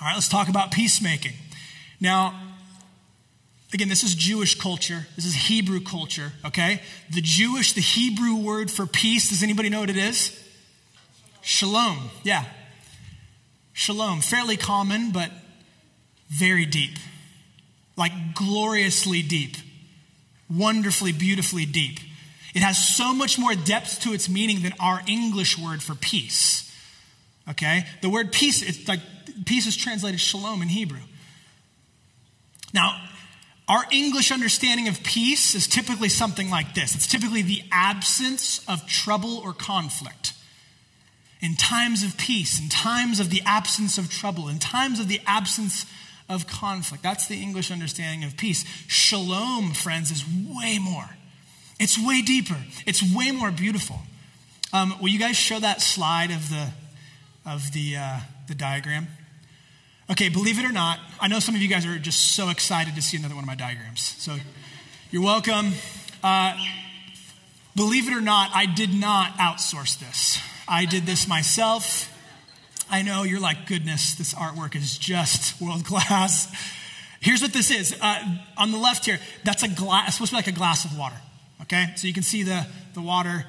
All 0.00 0.06
right, 0.06 0.14
let's 0.14 0.28
talk 0.28 0.48
about 0.48 0.72
peacemaking. 0.72 1.34
Now, 2.00 2.34
again, 3.72 3.88
this 3.88 4.02
is 4.02 4.14
Jewish 4.14 4.58
culture. 4.58 5.06
This 5.16 5.24
is 5.24 5.34
Hebrew 5.34 5.80
culture, 5.80 6.32
okay? 6.44 6.80
The 7.10 7.20
Jewish, 7.20 7.72
the 7.72 7.80
Hebrew 7.80 8.36
word 8.36 8.70
for 8.70 8.86
peace, 8.86 9.28
does 9.28 9.42
anybody 9.42 9.68
know 9.68 9.80
what 9.80 9.90
it 9.90 9.96
is? 9.96 10.38
Shalom, 11.42 12.10
yeah. 12.22 12.44
Shalom, 13.72 14.20
fairly 14.20 14.56
common, 14.56 15.10
but 15.12 15.30
very 16.28 16.66
deep. 16.66 16.98
Like 17.96 18.34
gloriously 18.34 19.22
deep, 19.22 19.56
wonderfully, 20.56 21.12
beautifully 21.12 21.66
deep. 21.66 21.98
It 22.54 22.62
has 22.62 22.76
so 22.76 23.14
much 23.14 23.38
more 23.38 23.54
depth 23.54 24.00
to 24.00 24.12
its 24.12 24.28
meaning 24.28 24.62
than 24.62 24.74
our 24.78 25.02
English 25.06 25.58
word 25.58 25.82
for 25.82 25.94
peace. 25.94 26.70
Okay? 27.48 27.86
The 28.02 28.10
word 28.10 28.32
peace, 28.32 28.62
it's 28.62 28.86
like 28.86 29.00
peace 29.46 29.66
is 29.66 29.76
translated 29.76 30.20
shalom 30.20 30.62
in 30.62 30.68
Hebrew. 30.68 31.00
Now, 32.74 33.00
our 33.68 33.84
English 33.90 34.30
understanding 34.30 34.88
of 34.88 35.02
peace 35.02 35.54
is 35.54 35.66
typically 35.66 36.08
something 36.08 36.50
like 36.50 36.74
this 36.74 36.94
it's 36.94 37.06
typically 37.06 37.42
the 37.42 37.62
absence 37.70 38.62
of 38.68 38.86
trouble 38.86 39.38
or 39.38 39.52
conflict. 39.52 40.34
In 41.40 41.56
times 41.56 42.04
of 42.04 42.16
peace, 42.18 42.60
in 42.60 42.68
times 42.68 43.18
of 43.18 43.30
the 43.30 43.42
absence 43.44 43.98
of 43.98 44.08
trouble, 44.08 44.48
in 44.48 44.60
times 44.60 45.00
of 45.00 45.08
the 45.08 45.20
absence 45.26 45.86
of 46.32 46.46
conflict. 46.46 47.02
That's 47.02 47.26
the 47.26 47.40
English 47.40 47.70
understanding 47.70 48.24
of 48.24 48.36
peace. 48.36 48.64
Shalom, 48.88 49.72
friends, 49.72 50.10
is 50.10 50.24
way 50.26 50.78
more. 50.78 51.08
It's 51.78 51.98
way 51.98 52.22
deeper. 52.22 52.58
It's 52.86 53.02
way 53.02 53.30
more 53.32 53.50
beautiful. 53.50 53.98
Um, 54.72 54.94
will 55.00 55.08
you 55.08 55.18
guys 55.18 55.36
show 55.36 55.58
that 55.60 55.82
slide 55.82 56.30
of 56.30 56.48
the 56.48 56.70
of 57.44 57.72
the 57.72 57.96
uh, 57.96 58.20
the 58.48 58.54
diagram? 58.54 59.08
Okay, 60.10 60.28
believe 60.28 60.58
it 60.58 60.64
or 60.64 60.72
not, 60.72 60.98
I 61.20 61.28
know 61.28 61.38
some 61.38 61.54
of 61.54 61.62
you 61.62 61.68
guys 61.68 61.86
are 61.86 61.98
just 61.98 62.32
so 62.32 62.50
excited 62.50 62.96
to 62.96 63.02
see 63.02 63.16
another 63.16 63.34
one 63.34 63.44
of 63.44 63.48
my 63.48 63.54
diagrams. 63.54 64.00
So 64.00 64.36
you're 65.10 65.22
welcome. 65.22 65.72
Uh, 66.22 66.56
believe 67.74 68.08
it 68.08 68.14
or 68.14 68.20
not, 68.20 68.50
I 68.54 68.66
did 68.66 68.92
not 68.92 69.32
outsource 69.38 69.98
this. 69.98 70.38
I 70.68 70.84
did 70.84 71.06
this 71.06 71.26
myself. 71.26 72.11
I 72.92 73.00
know 73.00 73.22
you're 73.22 73.40
like, 73.40 73.66
goodness, 73.66 74.16
this 74.16 74.34
artwork 74.34 74.76
is 74.76 74.98
just 74.98 75.58
world 75.62 75.86
class. 75.86 76.54
Here's 77.20 77.40
what 77.40 77.54
this 77.54 77.70
is. 77.70 77.96
Uh, 77.98 78.36
on 78.58 78.70
the 78.70 78.76
left 78.76 79.06
here, 79.06 79.18
that's 79.44 79.62
a 79.62 79.68
glass, 79.68 80.14
supposed 80.14 80.30
to 80.30 80.34
be 80.34 80.38
like 80.38 80.46
a 80.46 80.52
glass 80.52 80.84
of 80.84 80.98
water. 80.98 81.16
Okay? 81.62 81.86
So 81.96 82.06
you 82.06 82.12
can 82.12 82.22
see 82.22 82.42
the, 82.42 82.66
the 82.92 83.00
water. 83.00 83.46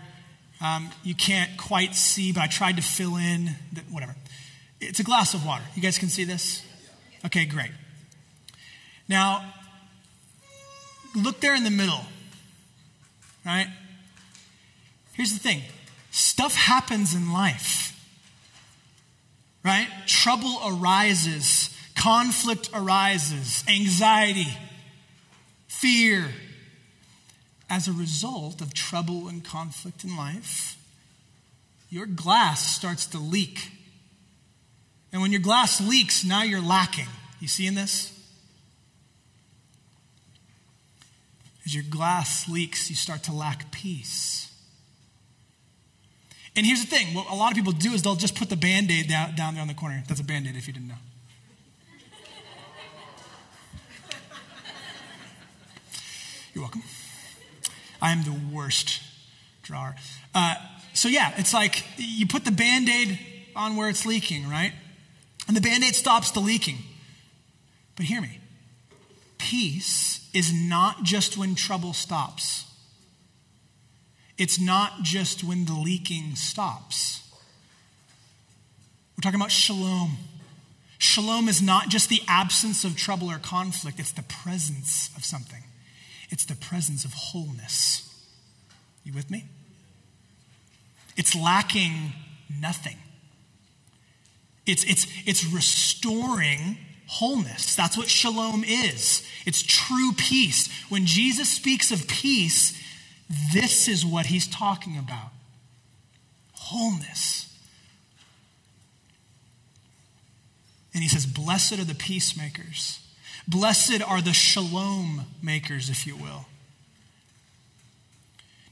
Um, 0.61 0.89
you 1.03 1.13
can't 1.13 1.57
quite 1.57 1.93
see, 1.93 2.31
but 2.31 2.41
I 2.41 2.47
tried 2.47 2.77
to 2.77 2.81
fill 2.81 3.17
in, 3.17 3.49
the, 3.73 3.81
whatever. 3.91 4.15
It's 4.79 5.01
a 5.01 5.03
glass 5.03 5.33
of 5.33 5.45
water. 5.45 5.63
You 5.75 5.81
guys 5.81 5.97
can 5.97 6.07
see 6.07 6.23
this? 6.23 6.65
Okay, 7.25 7.45
great. 7.45 7.71
Now, 9.09 9.53
look 11.15 11.41
there 11.41 11.53
in 11.53 11.65
the 11.65 11.69
middle, 11.69 12.05
right? 13.45 13.67
Here's 15.13 15.33
the 15.33 15.39
thing 15.39 15.63
stuff 16.11 16.55
happens 16.55 17.13
in 17.13 17.33
life, 17.33 17.92
right? 19.63 19.87
Trouble 20.05 20.59
arises, 20.65 21.69
conflict 21.95 22.69
arises, 22.73 23.63
anxiety, 23.67 24.57
fear. 25.67 26.25
As 27.69 27.87
a 27.87 27.93
result 27.93 28.61
of 28.61 28.73
trouble 28.73 29.27
and 29.27 29.43
conflict 29.43 30.03
in 30.03 30.15
life, 30.15 30.77
your 31.89 32.05
glass 32.05 32.75
starts 32.75 33.07
to 33.07 33.17
leak 33.17 33.71
and 35.13 35.21
when 35.21 35.31
your 35.31 35.41
glass 35.41 35.79
leaks, 35.79 36.25
now 36.25 36.41
you're 36.41 36.59
lacking. 36.59 37.07
You 37.39 37.47
seeing 37.47 37.75
this? 37.75 38.11
As 41.65 41.73
your 41.73 41.83
glass 41.87 42.49
leaks, 42.49 42.89
you 42.89 42.95
start 42.95 43.23
to 43.23 43.31
lack 43.31 43.71
peace. 43.71 44.51
And 46.55 46.65
here's 46.65 46.81
the 46.81 46.87
thing 46.87 47.13
what 47.15 47.29
a 47.29 47.35
lot 47.35 47.51
of 47.51 47.55
people 47.55 47.73
do 47.73 47.93
is 47.93 48.03
they'll 48.03 48.15
just 48.15 48.35
put 48.35 48.49
the 48.49 48.55
band 48.55 48.91
aid 48.91 49.07
down, 49.07 49.35
down 49.35 49.55
there 49.55 49.61
on 49.61 49.67
the 49.67 49.73
corner. 49.73 50.03
That's 50.07 50.19
a 50.19 50.23
band 50.23 50.47
aid 50.47 50.55
if 50.55 50.67
you 50.67 50.73
didn't 50.73 50.89
know. 50.89 50.95
You're 56.53 56.63
welcome. 56.63 56.83
I 58.01 58.11
am 58.11 58.23
the 58.23 58.55
worst 58.55 59.01
drawer. 59.63 59.95
Uh, 60.35 60.55
so, 60.93 61.09
yeah, 61.09 61.33
it's 61.37 61.53
like 61.53 61.83
you 61.97 62.27
put 62.27 62.45
the 62.45 62.51
band 62.51 62.87
aid 62.89 63.17
on 63.55 63.75
where 63.75 63.89
it's 63.89 64.05
leaking, 64.05 64.47
right? 64.47 64.73
And 65.47 65.57
the 65.57 65.61
band 65.61 65.83
aid 65.83 65.95
stops 65.95 66.29
the 66.31 66.39
leaking. 66.39 66.77
But 67.95 68.05
hear 68.05 68.21
me 68.21 68.39
peace 69.37 70.29
is 70.33 70.53
not 70.53 71.03
just 71.03 71.37
when 71.37 71.53
trouble 71.53 71.93
stops, 71.93 72.65
it's 74.37 74.59
not 74.59 75.03
just 75.03 75.43
when 75.43 75.65
the 75.65 75.73
leaking 75.73 76.35
stops. 76.35 77.21
We're 79.17 79.21
talking 79.21 79.39
about 79.39 79.51
shalom. 79.51 80.17
Shalom 80.97 81.47
is 81.47 81.61
not 81.61 81.89
just 81.89 82.09
the 82.09 82.21
absence 82.27 82.83
of 82.83 82.95
trouble 82.95 83.29
or 83.29 83.37
conflict, 83.37 83.99
it's 83.99 84.11
the 84.11 84.23
presence 84.23 85.09
of 85.15 85.23
something. 85.23 85.63
It's 86.29 86.45
the 86.45 86.55
presence 86.55 87.05
of 87.05 87.13
wholeness. 87.13 88.09
You 89.03 89.13
with 89.13 89.29
me? 89.29 89.45
It's 91.15 91.35
lacking 91.35 92.13
nothing. 92.59 92.97
It's, 94.65 94.83
it's, 94.85 95.05
it's 95.25 95.45
restoring 95.45 96.77
wholeness. 97.07 97.75
That's 97.75 97.97
what 97.97 98.09
shalom 98.09 98.63
is. 98.63 99.27
It's 99.45 99.61
true 99.61 100.13
peace. 100.17 100.69
When 100.89 101.05
Jesus 101.05 101.49
speaks 101.49 101.91
of 101.91 102.07
peace, 102.07 102.79
this 103.53 103.87
is 103.87 104.05
what 104.05 104.27
he's 104.27 104.47
talking 104.47 104.97
about 104.97 105.31
wholeness. 106.53 107.49
And 110.93 111.03
he 111.03 111.09
says, 111.09 111.25
Blessed 111.25 111.79
are 111.79 111.85
the 111.85 111.95
peacemakers. 111.95 112.99
Blessed 113.47 114.01
are 114.01 114.21
the 114.21 114.33
shalom 114.33 115.25
makers, 115.41 115.89
if 115.89 116.07
you 116.07 116.15
will. 116.15 116.45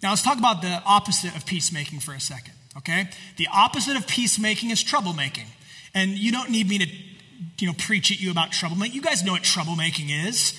Now 0.02 0.10
let's 0.10 0.24
talk 0.24 0.38
about 0.38 0.62
the 0.62 0.82
opposite 0.86 1.36
of 1.36 1.46
peacemaking 1.46 2.00
for 2.00 2.14
a 2.14 2.20
second, 2.20 2.54
okay? 2.78 3.10
The 3.38 3.48
opposite 3.54 3.98
of 3.98 4.08
peacemaking 4.08 4.72
is 4.72 4.84
troublemaking. 4.84 5.48
And 5.94 6.12
you 6.12 6.32
don't 6.32 6.50
need 6.50 6.68
me 6.68 6.80
to, 6.80 6.88
you 7.60 7.68
know, 7.68 7.74
preach 7.78 8.12
at 8.12 8.20
you 8.20 8.32
about 8.32 8.52
troublemaking. 8.52 8.94
You 8.94 9.02
guys 9.02 9.24
know 9.24 9.34
what 9.34 9.44
troublemaking 9.44 10.28
is. 10.28 10.54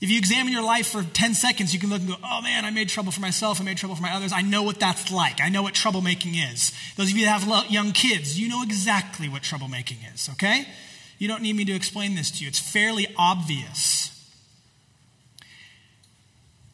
If 0.00 0.10
you 0.10 0.18
examine 0.18 0.52
your 0.52 0.62
life 0.62 0.88
for 0.88 1.02
10 1.02 1.34
seconds, 1.34 1.72
you 1.72 1.80
can 1.80 1.88
look 1.88 2.00
and 2.00 2.08
go, 2.08 2.16
oh 2.22 2.42
man, 2.42 2.64
I 2.66 2.70
made 2.70 2.88
trouble 2.88 3.12
for 3.12 3.20
myself, 3.20 3.60
I 3.60 3.64
made 3.64 3.78
trouble 3.78 3.96
for 3.96 4.02
my 4.02 4.14
others. 4.14 4.32
I 4.32 4.42
know 4.42 4.62
what 4.62 4.78
that's 4.78 5.10
like. 5.10 5.40
I 5.40 5.48
know 5.48 5.62
what 5.62 5.74
troublemaking 5.74 6.34
is. 6.52 6.72
Those 6.96 7.10
of 7.10 7.16
you 7.16 7.24
that 7.24 7.40
have 7.40 7.70
young 7.70 7.92
kids, 7.92 8.38
you 8.38 8.48
know 8.48 8.62
exactly 8.62 9.28
what 9.28 9.42
troublemaking 9.42 10.12
is, 10.14 10.28
okay? 10.32 10.66
You 11.18 11.28
don't 11.28 11.42
need 11.42 11.56
me 11.56 11.64
to 11.64 11.72
explain 11.72 12.14
this 12.14 12.30
to 12.32 12.42
you. 12.42 12.48
It's 12.48 12.58
fairly 12.58 13.06
obvious. 13.16 14.12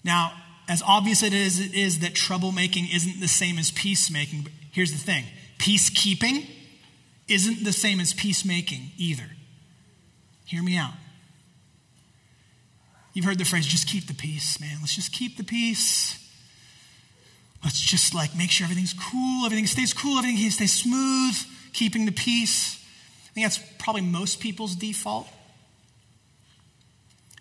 Now, 0.03 0.33
as 0.69 0.83
obvious 0.83 1.23
is, 1.23 1.61
it 1.61 1.75
is 1.75 2.01
that 2.01 2.15
troublemaking 2.15 2.93
isn't 2.93 3.21
the 3.21 3.29
same 3.29 3.59
as 3.59 3.71
peacemaking, 3.71 4.43
but 4.43 4.53
here's 4.73 4.91
the 4.91 4.99
thing 4.99 5.25
peacekeeping 5.59 6.49
isn't 7.29 7.65
the 7.65 7.73
same 7.73 8.01
as 8.01 8.13
peacemaking 8.13 8.91
either. 8.99 9.31
Hear 10.45 10.63
me 10.63 10.77
out. 10.77 10.93
You've 13.13 13.25
heard 13.25 13.39
the 13.39 13.45
phrase, 13.45 13.67
just 13.67 13.87
keep 13.87 14.07
the 14.07 14.15
peace, 14.15 14.59
man. 14.61 14.79
Let's 14.81 14.95
just 14.95 15.13
keep 15.13 15.37
the 15.37 15.45
peace. 15.45 16.19
Let's 17.63 17.81
just 17.81 18.15
like 18.15 18.37
make 18.37 18.51
sure 18.51 18.65
everything's 18.65 18.95
cool, 18.95 19.45
everything 19.45 19.67
stays 19.67 19.93
cool, 19.93 20.19
everything 20.19 20.51
stays 20.51 20.73
smooth, 20.73 21.37
keeping 21.73 22.07
the 22.07 22.13
peace. 22.13 22.83
I 23.31 23.35
think 23.35 23.47
that's 23.47 23.59
probably 23.79 24.03
most 24.03 24.41
people's 24.41 24.75
default. 24.75 25.29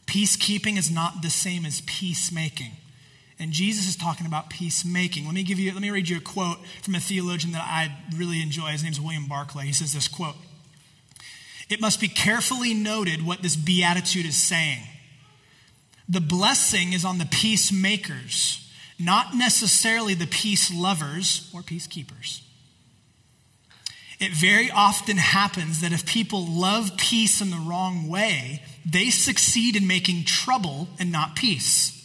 Peacekeeping 0.05 0.77
is 0.77 0.91
not 0.91 1.21
the 1.21 1.29
same 1.29 1.65
as 1.65 1.81
peacemaking. 1.81 2.71
And 3.39 3.51
Jesus 3.51 3.87
is 3.87 3.95
talking 3.95 4.27
about 4.27 4.51
peacemaking. 4.51 5.25
Let 5.25 5.33
me 5.33 5.41
give 5.41 5.57
you, 5.57 5.71
let 5.71 5.81
me 5.81 5.89
read 5.89 6.07
you 6.07 6.17
a 6.17 6.21
quote 6.21 6.59
from 6.83 6.93
a 6.93 6.99
theologian 6.99 7.53
that 7.53 7.63
I 7.63 7.91
really 8.15 8.41
enjoy. 8.41 8.67
His 8.67 8.83
name's 8.83 9.01
William 9.01 9.27
Barclay. 9.27 9.65
He 9.65 9.73
says 9.73 9.93
this 9.93 10.07
quote 10.07 10.35
It 11.67 11.81
must 11.81 11.99
be 11.99 12.07
carefully 12.07 12.75
noted 12.75 13.25
what 13.25 13.41
this 13.41 13.55
beatitude 13.55 14.27
is 14.27 14.35
saying. 14.35 14.83
The 16.11 16.19
blessing 16.19 16.91
is 16.91 17.05
on 17.05 17.19
the 17.19 17.25
peacemakers, 17.25 18.69
not 18.99 19.33
necessarily 19.33 20.13
the 20.13 20.27
peace 20.27 20.69
lovers 20.73 21.49
or 21.55 21.61
peacekeepers. 21.61 22.41
It 24.19 24.33
very 24.33 24.69
often 24.69 25.15
happens 25.15 25.79
that 25.79 25.93
if 25.93 26.05
people 26.05 26.45
love 26.45 26.97
peace 26.97 27.39
in 27.39 27.49
the 27.49 27.65
wrong 27.65 28.09
way, 28.09 28.61
they 28.85 29.09
succeed 29.09 29.77
in 29.77 29.87
making 29.87 30.25
trouble 30.25 30.89
and 30.99 31.13
not 31.13 31.37
peace. 31.37 31.97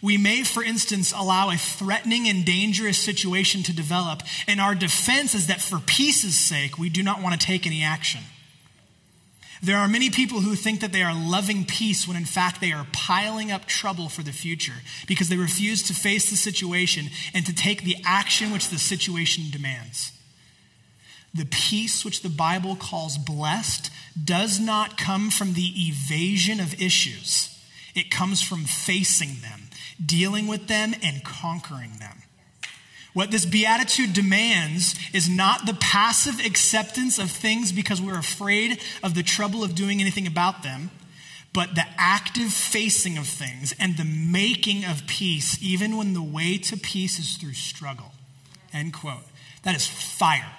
We 0.00 0.16
may, 0.16 0.44
for 0.44 0.62
instance, 0.62 1.12
allow 1.12 1.50
a 1.50 1.56
threatening 1.56 2.28
and 2.28 2.44
dangerous 2.44 2.98
situation 2.98 3.64
to 3.64 3.74
develop, 3.74 4.22
and 4.46 4.60
our 4.60 4.76
defense 4.76 5.34
is 5.34 5.48
that 5.48 5.60
for 5.60 5.80
peace's 5.80 6.38
sake, 6.38 6.78
we 6.78 6.88
do 6.88 7.02
not 7.02 7.20
want 7.20 7.38
to 7.38 7.44
take 7.44 7.66
any 7.66 7.82
action. 7.82 8.20
There 9.62 9.78
are 9.78 9.86
many 9.86 10.10
people 10.10 10.40
who 10.40 10.56
think 10.56 10.80
that 10.80 10.92
they 10.92 11.02
are 11.02 11.14
loving 11.14 11.64
peace 11.64 12.08
when 12.08 12.16
in 12.16 12.24
fact 12.24 12.60
they 12.60 12.72
are 12.72 12.86
piling 12.92 13.52
up 13.52 13.66
trouble 13.66 14.08
for 14.08 14.22
the 14.22 14.32
future 14.32 14.82
because 15.06 15.28
they 15.28 15.36
refuse 15.36 15.84
to 15.84 15.94
face 15.94 16.28
the 16.28 16.36
situation 16.36 17.10
and 17.32 17.46
to 17.46 17.54
take 17.54 17.84
the 17.84 17.96
action 18.04 18.50
which 18.50 18.70
the 18.70 18.78
situation 18.78 19.44
demands. 19.52 20.10
The 21.32 21.46
peace 21.46 22.04
which 22.04 22.22
the 22.22 22.28
Bible 22.28 22.74
calls 22.74 23.16
blessed 23.16 23.90
does 24.22 24.58
not 24.58 24.98
come 24.98 25.30
from 25.30 25.52
the 25.52 25.72
evasion 25.88 26.58
of 26.58 26.82
issues, 26.82 27.48
it 27.94 28.10
comes 28.10 28.42
from 28.42 28.64
facing 28.64 29.40
them, 29.42 29.68
dealing 30.04 30.48
with 30.48 30.66
them, 30.66 30.92
and 31.02 31.22
conquering 31.22 31.98
them. 31.98 32.21
What 33.12 33.30
this 33.30 33.44
beatitude 33.44 34.14
demands 34.14 34.94
is 35.12 35.28
not 35.28 35.66
the 35.66 35.74
passive 35.74 36.44
acceptance 36.44 37.18
of 37.18 37.30
things 37.30 37.70
because 37.70 38.00
we're 38.00 38.18
afraid 38.18 38.80
of 39.02 39.14
the 39.14 39.22
trouble 39.22 39.62
of 39.62 39.74
doing 39.74 40.00
anything 40.00 40.26
about 40.26 40.62
them, 40.62 40.90
but 41.52 41.74
the 41.74 41.84
active 41.98 42.50
facing 42.50 43.18
of 43.18 43.26
things 43.26 43.74
and 43.78 43.98
the 43.98 44.04
making 44.04 44.84
of 44.86 45.06
peace, 45.06 45.62
even 45.62 45.98
when 45.98 46.14
the 46.14 46.22
way 46.22 46.56
to 46.56 46.76
peace 46.78 47.18
is 47.18 47.36
through 47.36 47.52
struggle. 47.52 48.12
End 48.72 48.94
quote. 48.94 49.24
That 49.64 49.76
is 49.76 49.86
fire. 49.86 50.50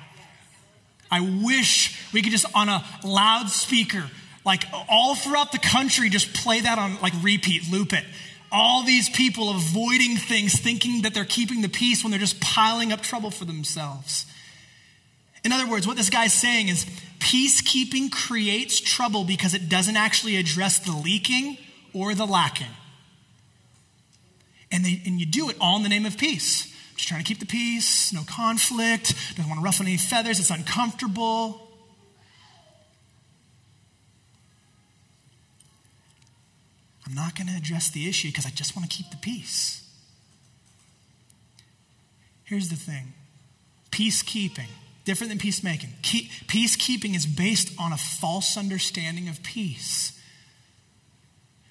I 1.10 1.42
wish 1.44 2.00
we 2.14 2.22
could 2.22 2.32
just 2.32 2.46
on 2.56 2.70
a 2.70 2.84
loudspeaker, 3.04 4.04
like 4.46 4.64
all 4.88 5.16
throughout 5.16 5.52
the 5.52 5.60
country, 5.60 6.10
just 6.10 6.34
play 6.34 6.62
that 6.62 6.78
on 6.78 7.00
like 7.02 7.14
repeat, 7.22 7.72
loop 7.72 7.94
it. 7.94 8.06
All 8.56 8.84
these 8.84 9.10
people 9.10 9.50
avoiding 9.50 10.16
things, 10.16 10.60
thinking 10.60 11.02
that 11.02 11.16
they're 11.16 11.26
keeping 11.26 11.62
the 11.62 11.70
peace 11.70 12.04
when 12.04 12.12
they're 12.12 12.20
just 12.20 12.40
piling 12.40 12.94
up 12.94 13.02
trouble 13.02 13.32
for 13.32 13.46
themselves. 13.46 14.28
In 15.44 15.52
other 15.52 15.70
words, 15.70 15.88
what 15.88 15.98
this 15.98 16.12
guy's 16.12 16.34
saying 16.34 16.70
is 16.70 16.86
peacekeeping 17.20 18.12
creates 18.12 18.80
trouble 18.80 19.24
because 19.24 19.54
it 19.56 19.70
doesn't 19.70 19.98
actually 19.98 20.38
address 20.38 20.80
the 20.80 20.92
leaking 20.92 21.58
or 21.94 22.14
the 22.14 22.26
lacking. 22.26 22.68
And, 24.72 24.86
they, 24.86 25.02
and 25.06 25.20
you 25.20 25.26
do 25.26 25.50
it 25.50 25.58
all 25.60 25.78
in 25.78 25.84
the 25.84 25.90
name 25.90 26.06
of 26.06 26.18
peace. 26.18 26.72
Just 26.96 27.08
trying 27.08 27.24
to 27.24 27.28
keep 27.28 27.40
the 27.40 27.46
peace, 27.46 28.14
no 28.14 28.22
conflict, 28.28 29.16
doesn't 29.36 29.50
want 29.50 29.60
to 29.60 29.64
ruffle 29.64 29.86
any 29.86 29.98
feathers, 29.98 30.40
it's 30.40 30.52
uncomfortable. 30.52 31.73
I'm 37.06 37.14
not 37.14 37.36
going 37.36 37.48
to 37.48 37.56
address 37.56 37.90
the 37.90 38.08
issue 38.08 38.30
because 38.30 38.46
I 38.46 38.50
just 38.50 38.76
want 38.76 38.90
to 38.90 38.96
keep 38.96 39.10
the 39.12 39.18
peace. 39.18 39.82
Here's 42.44 42.70
the 42.70 42.76
thing 42.76 43.14
peacekeeping, 43.92 44.70
different 45.06 45.30
than 45.30 45.40
peacemaking. 45.40 45.90
Keep, 46.02 46.30
peacekeeping 46.48 47.16
is 47.16 47.26
based 47.26 47.74
on 47.80 47.94
a 47.94 47.98
false 47.98 48.58
understanding 48.58 49.28
of 49.28 49.44
peace. 49.44 50.20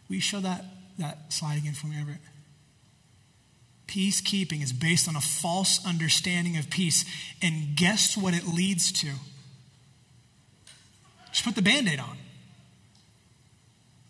You 0.08 0.20
show 0.20 0.40
that, 0.40 0.64
that 0.98 1.32
slide 1.32 1.56
again 1.56 1.72
for 1.72 1.86
me, 1.86 1.96
Everett? 1.98 2.18
Peacekeeping 3.88 4.62
is 4.62 4.72
based 4.72 5.08
on 5.08 5.16
a 5.16 5.20
false 5.20 5.84
understanding 5.86 6.56
of 6.58 6.68
peace. 6.70 7.04
And 7.40 7.76
guess 7.76 8.16
what 8.16 8.34
it 8.34 8.46
leads 8.46 8.92
to? 8.92 9.08
Just 11.30 11.44
put 11.44 11.54
the 11.54 11.62
band 11.62 11.88
aid 11.88 11.98
on. 11.98 12.18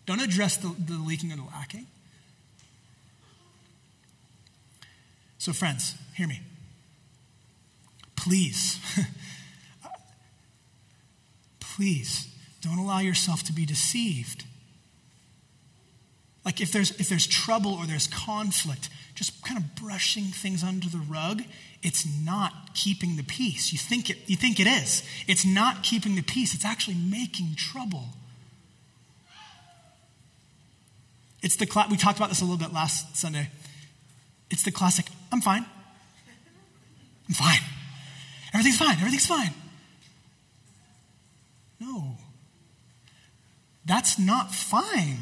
Don't 0.05 0.21
address 0.21 0.57
the, 0.57 0.75
the 0.77 0.97
leaking 0.97 1.31
or 1.31 1.37
the 1.37 1.43
lacking. 1.43 1.87
So, 5.37 5.53
friends, 5.53 5.95
hear 6.15 6.27
me. 6.27 6.41
Please, 8.15 8.79
please 11.59 12.33
don't 12.61 12.77
allow 12.77 12.99
yourself 12.99 13.43
to 13.43 13.53
be 13.53 13.65
deceived. 13.65 14.45
Like 16.45 16.61
if 16.61 16.71
there's 16.71 16.91
if 16.99 17.09
there's 17.09 17.27
trouble 17.27 17.73
or 17.73 17.85
there's 17.85 18.07
conflict, 18.07 18.89
just 19.15 19.43
kind 19.43 19.57
of 19.57 19.75
brushing 19.75 20.25
things 20.25 20.63
under 20.63 20.89
the 20.89 20.99
rug, 20.99 21.41
it's 21.81 22.05
not 22.05 22.73
keeping 22.73 23.15
the 23.17 23.23
peace. 23.23 23.71
You 23.71 23.77
think 23.77 24.09
it, 24.09 24.17
you 24.27 24.35
think 24.35 24.59
it 24.59 24.67
is. 24.67 25.03
It's 25.27 25.45
not 25.45 25.83
keeping 25.83 26.15
the 26.15 26.21
peace, 26.21 26.53
it's 26.53 26.65
actually 26.65 26.95
making 26.95 27.55
trouble. 27.55 28.09
It's 31.43 31.57
the 31.57 31.65
cla- 31.65 31.87
we 31.91 31.97
talked 31.97 32.17
about 32.17 32.29
this 32.29 32.41
a 32.41 32.45
little 32.45 32.57
bit 32.57 32.73
last 32.73 33.17
Sunday. 33.17 33.49
It's 34.49 34.63
the 34.63 34.71
classic, 34.71 35.05
I'm 35.31 35.41
fine. 35.41 35.65
I'm 37.27 37.35
fine. 37.35 37.59
Everything's 38.53 38.77
fine. 38.77 38.97
Everything's 38.97 39.25
fine. 39.25 39.53
No. 41.79 42.17
That's 43.85 44.17
not 44.17 44.53
fine. 44.53 45.19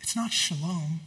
It's 0.00 0.16
not 0.16 0.32
shalom. 0.32 1.00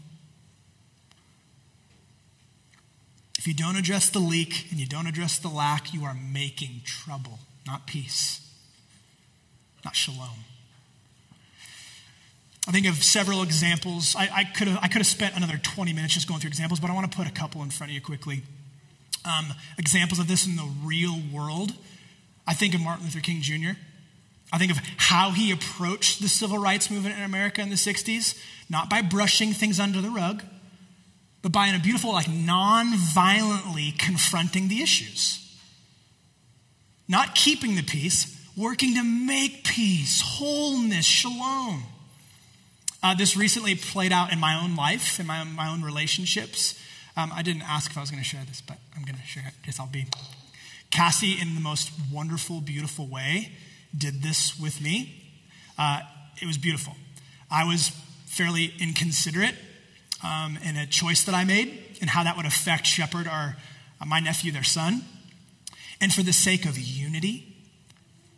If 3.37 3.47
you 3.47 3.53
don't 3.53 3.77
address 3.77 4.09
the 4.09 4.19
leak 4.19 4.67
and 4.69 4.79
you 4.79 4.85
don't 4.85 5.07
address 5.07 5.39
the 5.39 5.47
lack, 5.47 5.93
you 5.93 6.03
are 6.03 6.13
making 6.13 6.81
trouble, 6.85 7.39
not 7.65 7.87
peace, 7.87 8.45
not 9.83 9.95
shalom. 9.95 10.45
I 12.67 12.71
think 12.71 12.87
of 12.87 13.03
several 13.03 13.41
examples. 13.41 14.15
I, 14.15 14.29
I 14.33 14.43
could 14.43 14.67
have 14.67 15.07
spent 15.07 15.35
another 15.35 15.57
20 15.57 15.93
minutes 15.93 16.13
just 16.13 16.27
going 16.27 16.39
through 16.39 16.49
examples, 16.49 16.79
but 16.79 16.89
I 16.89 16.93
want 16.93 17.11
to 17.11 17.17
put 17.17 17.27
a 17.27 17.31
couple 17.31 17.63
in 17.63 17.69
front 17.69 17.91
of 17.91 17.95
you 17.95 18.01
quickly. 18.01 18.43
Um, 19.25 19.53
examples 19.77 20.19
of 20.19 20.27
this 20.27 20.45
in 20.45 20.55
the 20.55 20.69
real 20.83 21.19
world. 21.33 21.73
I 22.45 22.53
think 22.53 22.73
of 22.75 22.81
Martin 22.81 23.05
Luther 23.05 23.19
King 23.19 23.41
Jr. 23.41 23.71
I 24.51 24.57
think 24.57 24.71
of 24.71 24.79
how 24.97 25.31
he 25.31 25.51
approached 25.51 26.21
the 26.21 26.29
civil 26.29 26.57
rights 26.57 26.89
movement 26.89 27.17
in 27.17 27.23
America 27.23 27.61
in 27.61 27.69
the 27.69 27.75
60s, 27.75 28.39
not 28.69 28.89
by 28.89 29.01
brushing 29.01 29.53
things 29.53 29.79
under 29.79 30.01
the 30.01 30.09
rug, 30.09 30.43
but 31.41 31.51
by 31.51 31.67
in 31.67 31.75
a 31.75 31.79
beautiful, 31.79 32.11
like 32.11 32.29
non-violently 32.29 33.93
confronting 33.97 34.67
the 34.67 34.81
issues. 34.81 35.45
Not 37.07 37.35
keeping 37.35 37.75
the 37.75 37.83
peace, 37.83 38.35
working 38.57 38.95
to 38.95 39.03
make 39.03 39.63
peace, 39.63 40.21
wholeness, 40.21 41.05
shalom. 41.05 41.83
Uh, 43.01 43.15
this 43.15 43.37
recently 43.37 43.75
played 43.75 44.11
out 44.11 44.33
in 44.33 44.39
my 44.39 44.61
own 44.61 44.75
life, 44.75 45.19
in 45.19 45.27
my 45.27 45.39
own, 45.39 45.53
my 45.53 45.69
own 45.69 45.81
relationships. 45.81 46.77
Um, 47.15 47.31
I 47.33 47.41
didn't 47.41 47.61
ask 47.61 47.89
if 47.89 47.97
I 47.97 48.01
was 48.01 48.11
going 48.11 48.21
to 48.21 48.27
share 48.27 48.43
this, 48.45 48.61
but 48.61 48.77
I'm 48.95 49.03
going 49.03 49.15
to 49.17 49.25
share 49.25 49.43
it. 49.47 49.53
Guess 49.65 49.79
I'll 49.79 49.87
be. 49.87 50.05
Cassie, 50.91 51.37
in 51.39 51.55
the 51.55 51.61
most 51.61 51.91
wonderful, 52.11 52.59
beautiful 52.59 53.07
way, 53.07 53.53
did 53.97 54.21
this 54.21 54.59
with 54.59 54.81
me. 54.81 55.31
Uh, 55.77 56.01
it 56.41 56.45
was 56.45 56.57
beautiful. 56.57 56.95
I 57.49 57.63
was 57.63 57.91
fairly 58.25 58.73
inconsiderate 58.79 59.55
um, 60.23 60.57
in 60.63 60.75
a 60.75 60.85
choice 60.85 61.23
that 61.23 61.33
I 61.33 61.45
made 61.45 61.97
and 62.01 62.09
how 62.09 62.23
that 62.23 62.35
would 62.35 62.45
affect 62.45 62.85
Shepherd, 62.85 63.27
our, 63.27 63.55
uh, 64.01 64.05
my 64.05 64.19
nephew, 64.19 64.51
their 64.51 64.63
son. 64.63 65.03
And 66.01 66.13
for 66.13 66.21
the 66.21 66.33
sake 66.33 66.65
of 66.65 66.77
unity, 66.77 67.48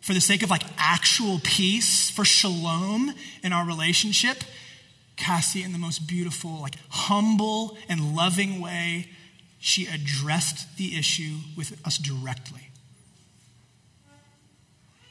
for 0.01 0.13
the 0.13 0.21
sake 0.21 0.43
of 0.43 0.49
like 0.49 0.63
actual 0.77 1.39
peace, 1.43 2.09
for 2.09 2.25
shalom 2.25 3.13
in 3.43 3.53
our 3.53 3.65
relationship, 3.65 4.43
Cassie, 5.15 5.63
in 5.63 5.71
the 5.71 5.77
most 5.77 6.07
beautiful, 6.07 6.59
like 6.61 6.75
humble 6.89 7.77
and 7.87 8.15
loving 8.15 8.59
way, 8.59 9.09
she 9.59 9.85
addressed 9.85 10.77
the 10.77 10.97
issue 10.97 11.37
with 11.55 11.79
us 11.85 11.99
directly. 11.99 12.69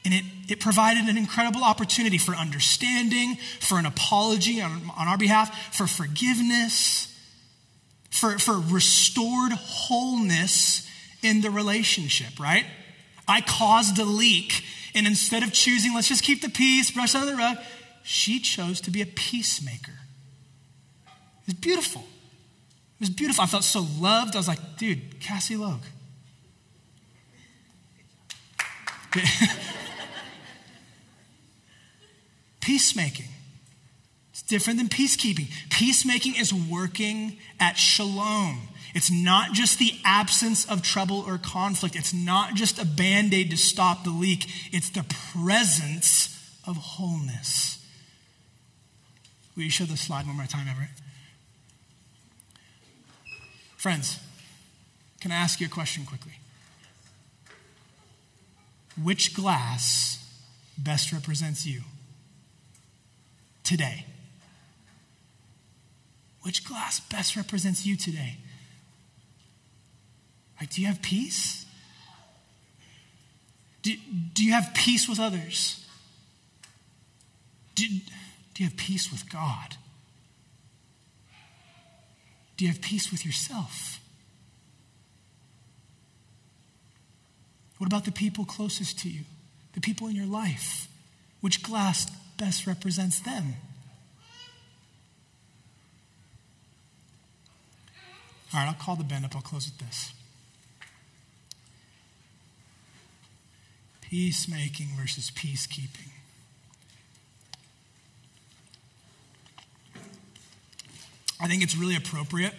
And 0.03 0.13
it, 0.13 0.23
it 0.49 0.59
provided 0.59 1.07
an 1.07 1.17
incredible 1.17 1.63
opportunity 1.63 2.17
for 2.17 2.33
understanding, 2.33 3.37
for 3.59 3.77
an 3.77 3.85
apology 3.85 4.59
on, 4.61 4.91
on 4.97 5.07
our 5.07 5.17
behalf, 5.17 5.73
for 5.73 5.87
forgiveness, 5.87 7.07
for, 8.09 8.37
for 8.39 8.59
restored 8.59 9.53
wholeness 9.53 10.89
in 11.21 11.41
the 11.41 11.51
relationship, 11.51 12.39
right? 12.39 12.65
I 13.27 13.41
caused 13.41 13.97
a 13.99 14.05
leak 14.05 14.63
and 14.93 15.07
instead 15.07 15.43
of 15.43 15.53
choosing, 15.53 15.93
let's 15.93 16.09
just 16.09 16.23
keep 16.23 16.41
the 16.41 16.49
peace, 16.49 16.91
brush 16.91 17.15
under 17.15 17.31
the 17.31 17.37
rug, 17.37 17.57
she 18.03 18.39
chose 18.39 18.81
to 18.81 18.91
be 18.91 19.01
a 19.01 19.05
peacemaker. 19.05 19.93
It 21.03 21.47
was 21.47 21.55
beautiful. 21.55 22.01
It 22.01 23.01
was 23.01 23.09
beautiful. 23.09 23.43
I 23.43 23.47
felt 23.47 23.63
so 23.63 23.85
loved. 23.99 24.35
I 24.35 24.39
was 24.39 24.47
like, 24.47 24.77
dude, 24.77 25.19
Cassie 25.19 25.55
Logue. 25.55 25.81
Peacemaking. 32.61 33.27
It's 34.31 34.41
different 34.43 34.79
than 34.79 34.87
peacekeeping. 34.87 35.47
Peacemaking 35.69 36.35
is 36.35 36.53
working 36.53 37.37
at 37.59 37.77
shalom. 37.77 38.67
It's 38.93 39.09
not 39.09 39.53
just 39.53 39.79
the 39.79 39.93
absence 40.03 40.69
of 40.69 40.81
trouble 40.81 41.23
or 41.25 41.37
conflict. 41.37 41.95
It's 41.95 42.13
not 42.13 42.55
just 42.55 42.79
a 42.79 42.85
band 42.85 43.33
aid 43.33 43.51
to 43.51 43.57
stop 43.57 44.03
the 44.03 44.09
leak. 44.09 44.47
It's 44.71 44.89
the 44.89 45.05
presence 45.33 46.37
of 46.67 46.77
wholeness. 46.77 47.85
Will 49.55 49.63
you 49.63 49.69
show 49.69 49.85
the 49.85 49.97
slide 49.97 50.27
one 50.27 50.35
more 50.35 50.45
time, 50.45 50.67
Everett? 50.67 50.89
Friends, 53.77 54.19
can 55.19 55.31
I 55.31 55.35
ask 55.35 55.59
you 55.59 55.67
a 55.67 55.69
question 55.69 56.05
quickly? 56.05 56.33
Which 59.01 59.33
glass 59.33 60.23
best 60.77 61.11
represents 61.11 61.65
you 61.65 61.81
today? 63.63 64.05
Which 66.41 66.65
glass 66.65 66.99
best 66.99 67.35
represents 67.35 67.85
you 67.85 67.95
today? 67.95 68.37
Like, 70.61 70.69
do 70.69 70.79
you 70.79 70.87
have 70.87 71.01
peace? 71.01 71.65
Do, 73.81 73.93
do 74.35 74.45
you 74.45 74.53
have 74.53 74.75
peace 74.75 75.09
with 75.09 75.19
others? 75.19 75.83
Do, 77.73 77.87
do 77.87 78.63
you 78.63 78.69
have 78.69 78.77
peace 78.77 79.11
with 79.11 79.27
God? 79.27 79.75
Do 82.57 82.65
you 82.65 82.71
have 82.71 82.79
peace 82.79 83.11
with 83.11 83.25
yourself? 83.25 83.99
What 87.79 87.87
about 87.87 88.05
the 88.05 88.11
people 88.11 88.45
closest 88.45 88.99
to 88.99 89.09
you, 89.09 89.21
the 89.73 89.81
people 89.81 90.09
in 90.09 90.15
your 90.15 90.27
life? 90.27 90.87
Which 91.39 91.63
glass 91.63 92.05
best 92.37 92.67
represents 92.67 93.19
them? 93.19 93.55
All 98.53 98.59
right, 98.59 98.67
I'll 98.67 98.75
call 98.75 98.95
the 98.95 99.03
band 99.03 99.25
up. 99.25 99.35
I'll 99.35 99.41
close 99.41 99.65
with 99.65 99.79
this. 99.79 100.13
Peacemaking 104.11 104.87
versus 104.99 105.31
peacekeeping. 105.31 106.09
I 111.39 111.47
think 111.47 111.63
it's 111.63 111.77
really 111.77 111.95
appropriate 111.95 112.53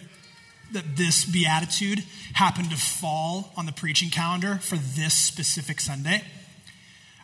that 0.71 0.97
this 0.97 1.25
beatitude 1.25 2.05
happened 2.33 2.71
to 2.71 2.75
fall 2.75 3.53
on 3.55 3.67
the 3.67 3.71
preaching 3.71 4.09
calendar 4.09 4.55
for 4.63 4.77
this 4.77 5.13
specific 5.13 5.79
Sunday. 5.79 6.23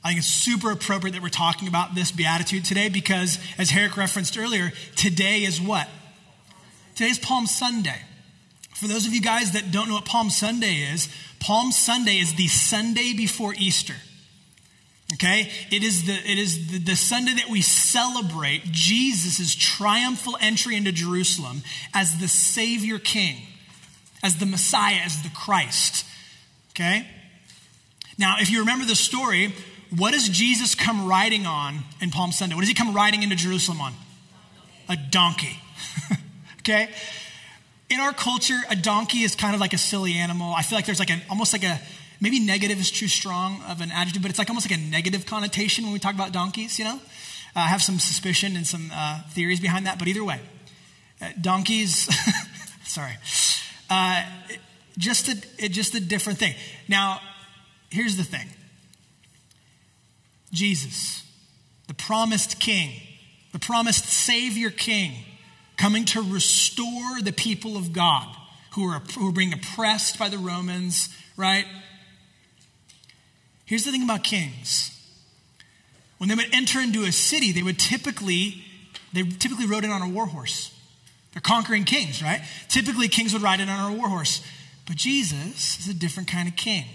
I 0.04 0.10
think 0.10 0.20
it's 0.20 0.28
super 0.28 0.70
appropriate 0.70 1.14
that 1.14 1.24
we're 1.24 1.30
talking 1.30 1.68
about 1.68 1.96
this 1.96 2.12
beatitude 2.12 2.66
today 2.66 2.88
because, 2.88 3.40
as 3.58 3.72
Herrick 3.72 3.98
referenced 3.98 4.38
earlier, 4.38 4.72
today 4.96 5.40
is 5.40 5.60
what? 5.60 5.90
Today 6.94 7.10
is 7.10 7.18
Palm 7.18 7.48
Sunday. 7.48 8.00
For 8.76 8.88
those 8.88 9.08
of 9.08 9.14
you 9.16 9.22
guys 9.22 9.54
that 9.54 9.72
don't 9.72 9.88
know 9.88 9.96
what 9.96 10.06
Palm 10.06 10.30
Sunday 10.30 10.88
is, 10.94 11.10
Palm 11.40 11.72
Sunday 11.72 12.18
is 12.18 12.36
the 12.36 12.48
Sunday 12.48 13.14
before 13.14 13.56
Easter. 13.58 13.96
Okay? 15.14 15.50
It 15.72 15.84
is 15.84 16.06
the, 16.06 16.14
it 16.14 16.38
is 16.38 16.72
the, 16.72 16.80
the 16.80 16.96
Sunday 16.96 17.34
that 17.36 17.50
we 17.50 17.62
celebrate 17.62 18.64
Jesus' 18.66 19.56
triumphal 19.56 20.38
entry 20.40 20.76
into 20.76 20.92
Jerusalem 20.92 21.64
as 21.94 22.20
the 22.20 22.28
Savior 22.28 23.00
King, 23.00 23.38
as 24.24 24.38
the 24.38 24.46
Messiah, 24.46 25.00
as 25.04 25.22
the 25.24 25.30
Christ. 25.30 26.06
Okay? 26.72 27.08
Now, 28.18 28.36
if 28.40 28.52
you 28.52 28.60
remember 28.60 28.86
the 28.86 28.96
story, 28.96 29.54
what 29.96 30.12
does 30.12 30.30
Jesus 30.30 30.76
come 30.76 31.08
riding 31.08 31.46
on 31.46 31.80
in 32.02 32.12
Palm 32.12 32.32
Sunday? 32.32 32.56
What 32.56 32.62
does 32.62 32.70
he 32.70 32.76
come 32.76 32.94
riding 32.94 33.24
into 33.24 33.36
Jerusalem 33.36 33.82
on? 33.82 33.94
A 34.88 34.96
donkey. 34.96 35.58
okay? 36.60 36.90
In 37.90 38.00
our 38.00 38.14
culture, 38.14 38.58
a 38.70 38.76
donkey 38.76 39.20
is 39.20 39.36
kind 39.36 39.56
of 39.56 39.62
like 39.62 39.74
a 39.74 39.78
silly 39.78 40.14
animal. 40.14 40.54
I 40.54 40.62
feel 40.62 40.78
like 40.78 40.86
there's 40.86 41.00
like 41.00 41.10
an 41.10 41.22
almost 41.30 41.54
like 41.54 41.64
a 41.64 41.82
maybe 42.20 42.40
negative 42.40 42.80
is 42.80 42.92
too 42.92 43.08
strong 43.08 43.62
of 43.68 43.82
an 43.82 43.92
adjective, 43.92 44.22
but 44.22 44.30
it's 44.30 44.40
like 44.40 44.50
almost 44.50 44.70
like 44.70 44.80
a 44.80 44.82
negative 44.82 45.26
connotation 45.26 45.84
when 45.84 45.94
we 45.94 46.00
talk 46.00 46.16
about 46.16 46.32
donkeys, 46.32 46.80
you 46.80 46.86
know? 46.86 47.00
Uh, 47.56 47.62
I 47.62 47.68
have 47.68 47.82
some 47.82 48.00
suspicion 48.00 48.56
and 48.56 48.66
some 48.66 48.92
uh, 48.94 49.22
theories 49.30 49.60
behind 49.60 49.86
that, 49.88 49.98
but 49.98 50.08
either 50.08 50.24
way, 50.24 50.40
uh, 51.22 51.30
donkeys, 51.40 52.08
sorry, 52.86 53.18
uh, 53.90 54.24
just, 54.98 55.30
a, 55.30 55.70
just 55.70 55.96
a 55.96 56.00
different 56.00 56.40
thing. 56.40 56.54
Now, 56.88 57.22
here's 57.90 58.18
the 58.18 58.24
thing 58.24 58.48
Jesus, 60.52 61.24
the 61.88 61.94
promised 61.94 62.60
king, 62.60 62.92
the 63.52 63.60
promised 63.60 64.06
Savior 64.06 64.70
king, 64.70 65.14
coming 65.78 66.06
to 66.06 66.22
restore 66.22 67.22
the 67.22 67.32
people 67.32 67.78
of 67.78 67.94
God 67.94 68.28
who 68.74 68.86
are, 68.86 69.00
who 69.18 69.30
are 69.30 69.32
being 69.32 69.54
oppressed 69.54 70.20
by 70.20 70.30
the 70.30 70.38
Romans, 70.38 71.10
right? 71.38 71.66
Here's 73.70 73.84
the 73.84 73.92
thing 73.92 74.02
about 74.02 74.24
kings. 74.24 75.00
When 76.18 76.28
they 76.28 76.34
would 76.34 76.50
enter 76.56 76.80
into 76.80 77.04
a 77.04 77.12
city, 77.12 77.52
they 77.52 77.62
would 77.62 77.78
typically 77.78 78.64
they 79.14 79.22
typically 79.22 79.68
rode 79.68 79.84
in 79.84 79.92
on 79.92 80.02
a 80.02 80.10
war 80.10 80.26
horse. 80.26 80.76
They're 81.34 81.42
conquering 81.42 81.84
kings, 81.84 82.24
right? 82.24 82.42
Typically 82.68 83.08
kings 83.10 83.32
would 83.32 83.44
ride 83.44 83.60
in 83.60 83.70
on 83.70 83.94
a 83.94 83.96
war 83.96 84.10
horse. 84.10 84.44
But 84.88 84.96
Jesus 84.96 85.78
is 85.78 85.88
a 85.88 85.94
different 85.94 86.28
kind 86.28 86.48
of 86.48 86.56
king. 86.56 86.86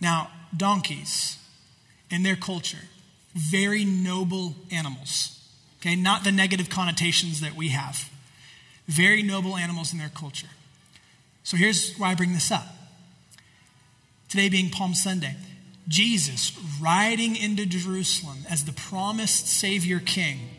Now, 0.00 0.30
donkeys 0.56 1.38
in 2.08 2.22
their 2.22 2.36
culture, 2.36 2.84
very 3.34 3.84
noble 3.84 4.54
animals. 4.70 5.40
Okay, 5.80 5.96
not 5.96 6.22
the 6.22 6.30
negative 6.30 6.70
connotations 6.70 7.40
that 7.40 7.56
we 7.56 7.70
have. 7.70 8.08
Very 8.86 9.24
noble 9.24 9.56
animals 9.56 9.92
in 9.92 9.98
their 9.98 10.08
culture. 10.08 10.50
So 11.42 11.56
here's 11.56 11.96
why 11.96 12.10
I 12.10 12.14
bring 12.14 12.32
this 12.32 12.52
up. 12.52 12.75
Today 14.36 14.50
being 14.50 14.68
Palm 14.68 14.92
Sunday, 14.92 15.34
Jesus 15.88 16.52
riding 16.78 17.36
into 17.36 17.64
Jerusalem 17.64 18.36
as 18.50 18.66
the 18.66 18.72
promised 18.72 19.46
Savior 19.46 19.98
King, 19.98 20.50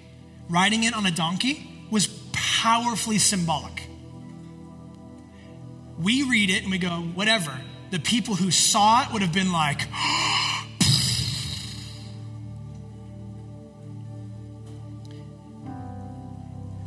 riding 0.50 0.84
it 0.84 0.96
on 0.96 1.06
a 1.06 1.12
donkey, 1.12 1.86
was 1.92 2.08
powerfully 2.34 3.20
symbolic. 3.20 3.88
We 6.00 6.24
read 6.24 6.50
it 6.50 6.64
and 6.64 6.72
we 6.72 6.80
go, 6.80 6.90
whatever. 6.90 7.56
The 7.92 8.00
people 8.00 8.34
who 8.34 8.50
saw 8.50 9.04
it 9.04 9.14
would 9.14 9.22
have 9.22 9.32
been 9.32 9.52
like, 9.52 9.82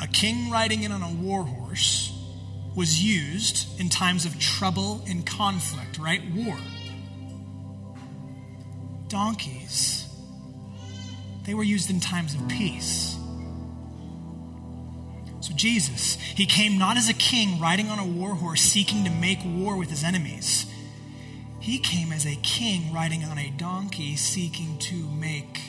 a 0.01 0.09
king 0.09 0.51
riding 0.51 0.83
in 0.83 0.91
on 0.91 1.05
a 1.05 1.15
war 1.23 1.45
horse 1.45 2.13
was 2.75 3.01
used 3.01 3.79
in 3.79 3.89
times 3.89 4.27
of 4.27 4.37
trouble 4.41 5.05
and 5.09 5.25
conflict, 5.25 5.97
right? 5.97 6.21
War 6.35 6.57
donkeys. 9.11 10.07
They 11.45 11.53
were 11.53 11.63
used 11.63 11.91
in 11.91 12.01
times 12.01 12.35
of 12.35 12.49
peace. 12.49 13.17
So, 15.41 15.53
Jesus, 15.55 16.15
he 16.15 16.47
came 16.47 16.79
not 16.79 16.97
as 16.97 17.09
a 17.09 17.15
king 17.15 17.61
riding 17.61 17.89
on 17.89 17.99
a 17.99 18.05
war 18.07 18.35
horse 18.35 18.61
seeking 18.61 19.05
to 19.05 19.11
make 19.11 19.39
war 19.45 19.77
with 19.77 19.91
his 19.91 20.05
enemies. 20.05 20.67
He 21.61 21.79
came 21.79 22.13
as 22.13 22.25
a 22.25 22.37
king 22.37 22.93
riding 22.93 23.25
on 23.25 23.39
a 23.39 23.51
donkey 23.51 24.17
seeking 24.17 24.79
to 24.79 24.95
make 24.95 25.61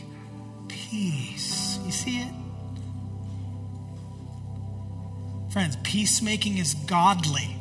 peace. 0.67 1.79
You 1.85 1.91
see 1.91 2.21
it? 2.21 2.33
Friends, 5.51 5.77
peacemaking 5.83 6.57
is 6.59 6.75
godly. 6.75 7.57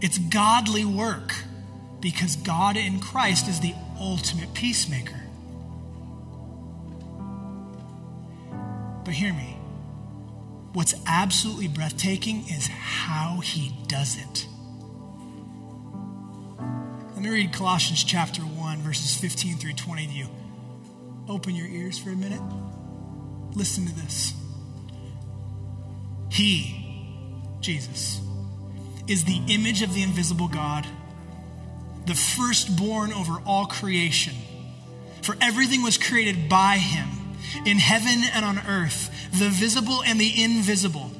It's 0.00 0.18
godly 0.18 0.84
work 0.84 1.34
because 2.00 2.36
God 2.36 2.76
in 2.76 3.00
Christ 3.00 3.48
is 3.48 3.60
the 3.60 3.74
ultimate 4.02 4.52
peacemaker. 4.52 5.20
But 9.04 9.14
hear 9.14 9.32
me. 9.32 9.56
What's 10.72 10.94
absolutely 11.06 11.68
breathtaking 11.68 12.48
is 12.48 12.66
how 12.66 13.40
he 13.40 13.72
does 13.86 14.16
it. 14.16 14.46
Let 17.14 17.22
me 17.22 17.30
read 17.30 17.52
Colossians 17.52 18.02
chapter 18.02 18.42
1, 18.42 18.78
verses 18.78 19.16
15 19.16 19.58
through 19.58 19.74
20 19.74 20.06
to 20.06 20.12
you. 20.12 20.26
Open 21.28 21.54
your 21.54 21.68
ears 21.68 21.98
for 21.98 22.10
a 22.10 22.16
minute. 22.16 22.42
Listen 23.54 23.86
to 23.86 23.94
this. 23.94 24.32
He, 26.30 27.20
Jesus, 27.60 28.20
is 29.06 29.24
the 29.24 29.42
image 29.48 29.82
of 29.82 29.94
the 29.94 30.02
invisible 30.02 30.48
God 30.48 30.86
the 32.06 32.14
firstborn 32.14 33.12
over 33.12 33.38
all 33.46 33.66
creation. 33.66 34.34
For 35.22 35.36
everything 35.40 35.82
was 35.82 35.98
created 35.98 36.48
by 36.48 36.76
him, 36.78 37.08
in 37.64 37.78
heaven 37.78 38.22
and 38.34 38.44
on 38.44 38.58
earth, 38.58 39.10
the 39.38 39.48
visible 39.48 40.02
and 40.02 40.20
the 40.20 40.42
invisible, 40.42 41.10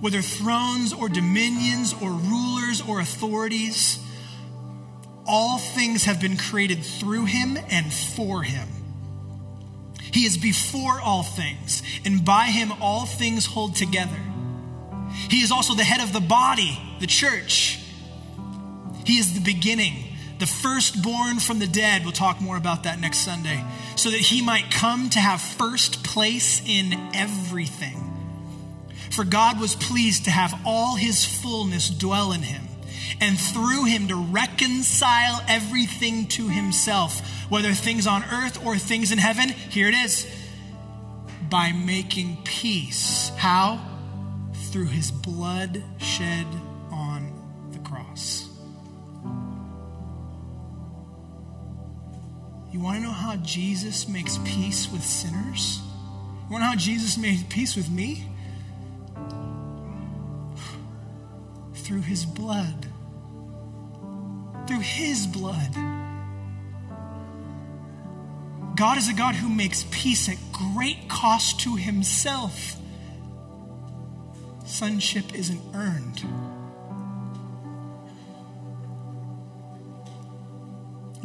whether 0.00 0.22
thrones 0.22 0.92
or 0.92 1.08
dominions 1.08 1.92
or 1.92 2.10
rulers 2.10 2.82
or 2.86 3.00
authorities. 3.00 3.98
All 5.26 5.58
things 5.58 6.04
have 6.04 6.20
been 6.20 6.36
created 6.36 6.84
through 6.84 7.26
him 7.26 7.58
and 7.68 7.92
for 7.92 8.42
him. 8.42 8.68
He 10.12 10.24
is 10.24 10.38
before 10.38 11.00
all 11.00 11.22
things, 11.22 11.82
and 12.04 12.24
by 12.24 12.46
him 12.46 12.72
all 12.80 13.04
things 13.04 13.44
hold 13.44 13.76
together. 13.76 14.16
He 15.28 15.40
is 15.40 15.52
also 15.52 15.74
the 15.74 15.84
head 15.84 16.00
of 16.00 16.12
the 16.12 16.20
body, 16.20 16.78
the 17.00 17.06
church. 17.06 17.78
He 19.04 19.18
is 19.18 19.34
the 19.34 19.40
beginning 19.40 20.07
the 20.38 20.46
firstborn 20.46 21.38
from 21.38 21.58
the 21.58 21.66
dead. 21.66 22.02
We'll 22.02 22.12
talk 22.12 22.40
more 22.40 22.56
about 22.56 22.84
that 22.84 23.00
next 23.00 23.18
Sunday. 23.18 23.64
So 23.96 24.10
that 24.10 24.20
he 24.20 24.42
might 24.42 24.70
come 24.70 25.10
to 25.10 25.18
have 25.18 25.40
first 25.40 26.04
place 26.04 26.62
in 26.66 26.94
everything. 27.14 28.04
For 29.10 29.24
God 29.24 29.60
was 29.60 29.74
pleased 29.74 30.24
to 30.26 30.30
have 30.30 30.60
all 30.64 30.96
his 30.96 31.24
fullness 31.24 31.90
dwell 31.90 32.30
in 32.30 32.42
him, 32.42 32.62
and 33.20 33.38
through 33.38 33.86
him 33.86 34.06
to 34.08 34.16
reconcile 34.16 35.42
everything 35.48 36.26
to 36.28 36.48
himself, 36.48 37.20
whether 37.50 37.72
things 37.72 38.06
on 38.06 38.22
earth 38.24 38.64
or 38.64 38.76
things 38.78 39.10
in 39.10 39.18
heaven. 39.18 39.48
Here 39.48 39.88
it 39.88 39.94
is 39.94 40.26
by 41.50 41.72
making 41.72 42.38
peace. 42.44 43.30
How? 43.36 43.80
Through 44.70 44.88
his 44.88 45.10
blood 45.10 45.82
shed 45.98 46.46
You 52.70 52.80
want 52.80 52.96
to 52.98 53.02
know 53.02 53.10
how 53.10 53.36
Jesus 53.36 54.08
makes 54.08 54.38
peace 54.44 54.90
with 54.92 55.02
sinners? 55.02 55.80
You 55.82 56.52
want 56.52 56.60
to 56.62 56.66
know 56.66 56.70
how 56.72 56.76
Jesus 56.76 57.16
made 57.16 57.48
peace 57.48 57.74
with 57.74 57.90
me? 57.90 58.26
Through 61.74 62.02
his 62.02 62.26
blood. 62.26 62.86
Through 64.66 64.80
his 64.80 65.26
blood. 65.26 65.74
God 68.76 68.98
is 68.98 69.08
a 69.08 69.14
God 69.14 69.34
who 69.34 69.48
makes 69.48 69.86
peace 69.90 70.28
at 70.28 70.36
great 70.52 71.08
cost 71.08 71.60
to 71.60 71.76
himself. 71.76 72.76
Sonship 74.66 75.34
isn't 75.34 75.62
earned. 75.74 76.22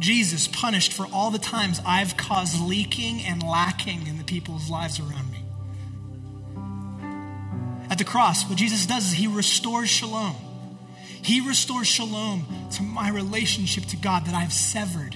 Jesus 0.04 0.50
punished 0.50 0.92
for 0.92 1.08
all 1.14 1.32
the 1.32 1.40
times 1.40 1.80
I've 1.86 2.18
caused 2.18 2.60
leaking 2.60 3.22
and 3.22 3.42
lacking 3.42 4.06
in 4.06 4.18
the 4.18 4.26
people's 4.26 4.70
lives 4.70 5.00
around 5.00 5.32
me. 5.32 5.40
At 7.90 8.00
the 8.00 8.04
cross, 8.04 8.48
what 8.50 8.58
Jesus 8.58 8.86
does 8.86 9.08
is 9.08 9.14
he 9.14 9.28
restores 9.28 9.90
shalom. 9.90 10.36
He 11.22 11.40
restores 11.48 11.88
shalom 11.88 12.46
to 12.72 12.84
my 12.84 13.10
relationship 13.12 13.86
to 13.86 13.96
God 13.96 14.26
that 14.26 14.36
I've 14.36 14.52
severed. 14.52 15.16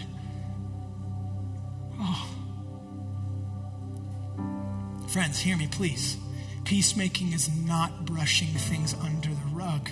Oh. 1.99 2.29
Friends, 5.09 5.39
hear 5.39 5.57
me, 5.57 5.67
please. 5.67 6.15
Peacemaking 6.63 7.33
is 7.33 7.49
not 7.53 8.05
brushing 8.05 8.47
things 8.47 8.93
under 8.93 9.27
the 9.27 9.49
rug. 9.51 9.89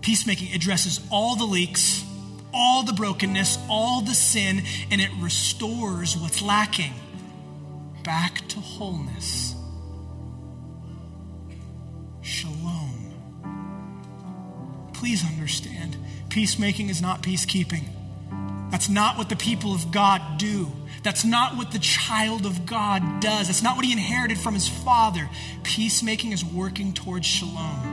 Peacemaking 0.00 0.52
addresses 0.52 0.98
all 1.08 1.36
the 1.36 1.44
leaks 1.44 2.04
all 2.52 2.82
the 2.82 2.92
brokenness, 2.92 3.58
all 3.68 4.00
the 4.00 4.14
sin, 4.14 4.62
and 4.90 5.00
it 5.00 5.10
restores 5.20 6.16
what's 6.16 6.42
lacking 6.42 6.92
back 8.04 8.46
to 8.48 8.60
wholeness. 8.60 9.54
Shalom. 12.20 13.12
Please 14.92 15.24
understand, 15.24 15.96
peacemaking 16.28 16.88
is 16.88 17.02
not 17.02 17.22
peacekeeping. 17.22 17.84
That's 18.70 18.88
not 18.88 19.18
what 19.18 19.28
the 19.28 19.36
people 19.36 19.74
of 19.74 19.90
God 19.90 20.38
do. 20.38 20.70
That's 21.02 21.24
not 21.24 21.56
what 21.56 21.72
the 21.72 21.78
child 21.78 22.46
of 22.46 22.64
God 22.64 23.20
does. 23.20 23.48
That's 23.48 23.62
not 23.62 23.76
what 23.76 23.84
he 23.84 23.92
inherited 23.92 24.38
from 24.38 24.54
his 24.54 24.68
father. 24.68 25.28
Peacemaking 25.62 26.32
is 26.32 26.44
working 26.44 26.92
towards 26.92 27.26
shalom. 27.26 27.91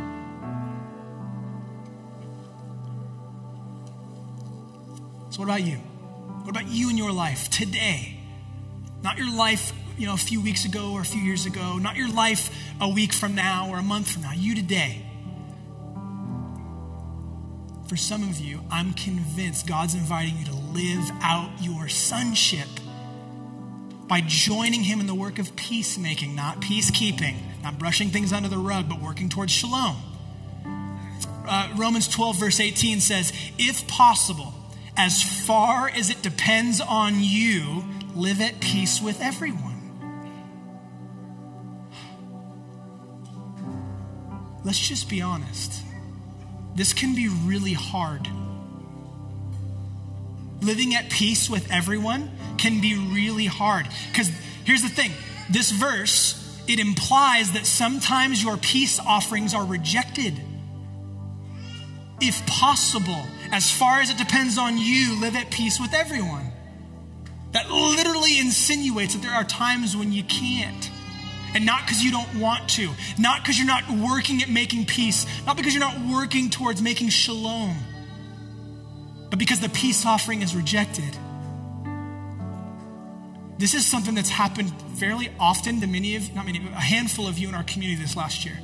So, 5.40 5.46
what 5.46 5.52
about 5.54 5.66
you? 5.66 5.78
What 5.78 6.50
about 6.50 6.68
you 6.68 6.90
in 6.90 6.98
your 6.98 7.14
life 7.14 7.50
today? 7.50 8.20
Not 9.02 9.18
your 9.18 9.34
life, 9.34 9.72
you 9.98 10.06
know, 10.06 10.14
a 10.14 10.18
few 10.18 10.42
weeks 10.42 10.66
ago 10.66 10.92
or 10.92 11.00
a 11.00 11.06
few 11.06 11.22
years 11.22 11.46
ago. 11.46 11.78
Not 11.78 11.96
your 11.96 12.10
life 12.10 12.54
a 12.82 12.90
week 12.90 13.14
from 13.14 13.36
now 13.36 13.70
or 13.70 13.78
a 13.78 13.82
month 13.82 14.12
from 14.12 14.24
now. 14.24 14.34
You 14.34 14.54
today. 14.54 15.06
For 17.88 17.96
some 17.96 18.24
of 18.24 18.42
you, 18.42 18.66
I'm 18.70 18.92
convinced 18.92 19.66
God's 19.66 19.96
inviting 19.96 20.38
you 20.40 20.46
to 20.48 20.56
live 20.56 21.10
out 21.22 21.52
your 21.62 21.88
sonship 21.88 22.68
by 24.10 24.20
joining 24.20 24.84
Him 24.84 25.00
in 25.00 25.08
the 25.08 25.16
work 25.16 25.40
of 25.40 25.56
peacemaking, 25.56 26.36
not 26.36 26.60
peacekeeping, 26.60 27.38
not 27.64 27.80
brushing 27.80 28.10
things 28.10 28.34
under 28.34 28.50
the 28.50 28.58
rug, 28.58 28.90
but 28.90 29.00
working 29.00 29.30
towards 29.30 29.54
shalom. 29.54 29.96
Uh, 31.48 31.74
Romans 31.78 32.10
12, 32.10 32.38
verse 32.38 32.60
18 32.60 33.00
says, 33.00 33.32
If 33.58 33.88
possible, 33.88 34.54
as 35.00 35.24
far 35.24 35.88
as 35.88 36.10
it 36.10 36.22
depends 36.22 36.82
on 36.82 37.14
you, 37.20 37.86
live 38.16 38.42
at 38.42 38.60
peace 38.60 39.02
with 39.02 39.22
everyone. 39.22 39.80
Let's 44.66 44.78
just 44.78 45.10
be 45.10 45.22
honest. 45.22 45.84
This 46.76 46.92
can 46.92 47.16
be 47.16 47.30
really 47.30 47.72
hard. 47.72 48.28
Living 50.62 50.94
at 50.96 51.10
peace 51.10 51.50
with 51.50 51.72
everyone 51.72 52.30
can 52.58 52.82
be 52.82 52.96
really 52.96 53.46
hard. 53.46 53.88
Because 54.12 54.30
here's 54.66 54.82
the 54.82 54.90
thing 54.90 55.14
this 55.50 55.72
verse, 55.72 56.62
it 56.68 56.78
implies 56.78 57.54
that 57.54 57.66
sometimes 57.66 58.44
your 58.44 58.58
peace 58.58 59.00
offerings 59.00 59.54
are 59.54 59.66
rejected. 59.66 60.34
If 62.20 62.46
possible, 62.48 63.24
as 63.52 63.72
far 63.72 64.00
as 64.00 64.10
it 64.10 64.18
depends 64.18 64.58
on 64.58 64.78
you, 64.78 65.20
live 65.20 65.36
at 65.36 65.50
peace 65.52 65.80
with 65.80 65.94
everyone. 65.94 66.52
that 67.52 67.70
literally 67.72 68.38
insinuates 68.40 69.16
that 69.16 69.22
there 69.22 69.34
are 69.34 69.44
times 69.44 69.98
when 69.98 70.12
you 70.12 70.24
can't. 70.24 70.90
And 71.56 71.66
not 71.66 71.82
because 71.82 72.04
you 72.04 72.12
don't 72.12 72.36
want 72.36 72.70
to, 72.72 72.92
not 73.18 73.42
because 73.42 73.58
you're 73.58 73.66
not 73.66 73.90
working 73.90 74.44
at 74.44 74.50
making 74.50 74.86
peace, 74.86 75.26
not 75.48 75.58
because 75.58 75.74
you're 75.74 75.80
not 75.80 76.00
working 76.00 76.52
towards 76.52 76.80
making 76.82 77.10
shalom, 77.10 77.76
but 79.32 79.40
because 79.40 79.60
the 79.60 79.70
peace 79.70 80.06
offering 80.06 80.44
is 80.44 80.56
rejected. 80.56 81.18
This 83.58 83.74
is 83.74 83.86
something 83.86 84.14
that's 84.14 84.30
happened 84.30 84.72
fairly 84.98 85.30
often 85.40 85.82
to 85.82 85.88
many 85.88 86.16
of, 86.16 86.34
not 86.36 86.46
many, 86.46 86.60
a 86.60 86.80
handful 86.80 87.28
of 87.28 87.40
you 87.40 87.50
in 87.50 87.56
our 87.56 87.64
community 87.64 88.00
this 88.00 88.16
last 88.16 88.46
year. 88.46 88.58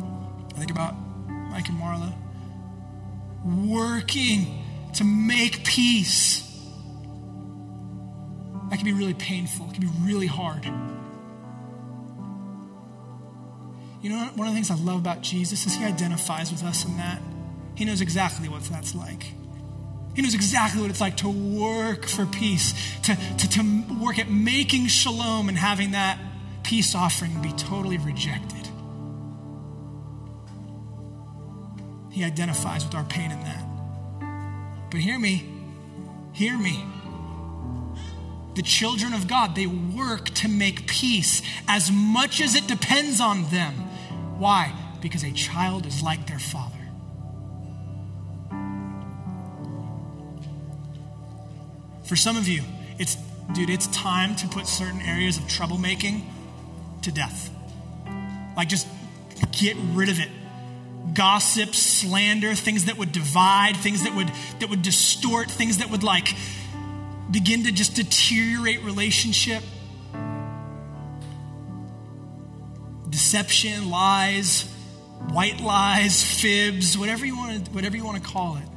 I 0.00 0.58
think 0.58 0.72
about 0.72 0.94
Mike 1.50 1.68
and 1.68 1.78
Marla 1.78 2.12
working 3.44 4.64
to 4.94 5.04
make 5.04 5.64
peace. 5.64 6.42
That 8.70 8.76
can 8.76 8.84
be 8.84 8.92
really 8.92 9.14
painful, 9.14 9.66
it 9.68 9.74
can 9.74 9.82
be 9.82 9.92
really 10.02 10.26
hard. 10.26 10.64
You 14.02 14.10
know, 14.10 14.30
one 14.34 14.46
of 14.46 14.52
the 14.52 14.56
things 14.56 14.70
I 14.70 14.74
love 14.74 14.98
about 14.98 15.22
Jesus 15.22 15.64
is 15.66 15.76
he 15.76 15.84
identifies 15.84 16.50
with 16.50 16.62
us 16.62 16.84
in 16.84 16.96
that. 16.98 17.22
He 17.74 17.84
knows 17.84 18.02
exactly 18.02 18.48
what 18.48 18.62
that's 18.64 18.94
like. 18.94 19.24
He 20.14 20.22
knows 20.22 20.34
exactly 20.34 20.80
what 20.80 20.90
it's 20.90 21.00
like 21.00 21.16
to 21.18 21.28
work 21.28 22.06
for 22.06 22.26
peace, 22.26 22.74
to, 23.02 23.16
to, 23.38 23.48
to 23.48 23.84
work 24.00 24.18
at 24.18 24.30
making 24.30 24.86
shalom 24.86 25.48
and 25.48 25.58
having 25.58 25.92
that 25.92 26.18
peace 26.62 26.94
offering 26.94 27.40
be 27.42 27.52
totally 27.52 27.98
rejected. 27.98 28.63
He 32.14 32.22
identifies 32.22 32.84
with 32.84 32.94
our 32.94 33.02
pain 33.02 33.32
in 33.32 33.40
that. 33.40 34.88
But 34.88 35.00
hear 35.00 35.18
me, 35.18 35.44
hear 36.32 36.56
me. 36.56 36.84
The 38.54 38.62
children 38.62 39.12
of 39.12 39.26
God, 39.26 39.56
they 39.56 39.66
work 39.66 40.26
to 40.26 40.48
make 40.48 40.86
peace 40.86 41.42
as 41.66 41.90
much 41.90 42.40
as 42.40 42.54
it 42.54 42.68
depends 42.68 43.20
on 43.20 43.50
them. 43.50 43.74
Why? 44.38 44.72
Because 45.02 45.24
a 45.24 45.32
child 45.32 45.86
is 45.86 46.04
like 46.04 46.28
their 46.28 46.38
father. 46.38 46.78
For 52.04 52.14
some 52.14 52.36
of 52.36 52.46
you, 52.46 52.62
it's, 52.96 53.16
dude, 53.54 53.70
it's 53.70 53.88
time 53.88 54.36
to 54.36 54.46
put 54.46 54.68
certain 54.68 55.00
areas 55.00 55.36
of 55.36 55.42
troublemaking 55.44 56.22
to 57.02 57.10
death. 57.10 57.50
Like, 58.56 58.68
just 58.68 58.86
get 59.50 59.76
rid 59.94 60.10
of 60.10 60.20
it. 60.20 60.28
Gossip, 61.14 61.74
slander, 61.74 62.54
things 62.54 62.86
that 62.86 62.98
would 62.98 63.12
divide, 63.12 63.76
things 63.76 64.04
that 64.04 64.14
would 64.14 64.30
that 64.60 64.68
would 64.68 64.82
distort, 64.82 65.50
things 65.50 65.78
that 65.78 65.90
would 65.90 66.02
like 66.02 66.34
begin 67.30 67.64
to 67.64 67.72
just 67.72 67.94
deteriorate 67.94 68.82
relationship. 68.82 69.62
Deception, 73.08 73.90
lies, 73.90 74.68
white 75.30 75.60
lies, 75.60 76.22
fibs, 76.22 76.98
whatever 76.98 77.24
you 77.24 77.36
want 77.36 77.64
to, 77.64 77.70
whatever 77.72 77.96
you 77.96 78.04
want 78.04 78.22
to 78.22 78.28
call 78.28 78.56
it. 78.56 78.68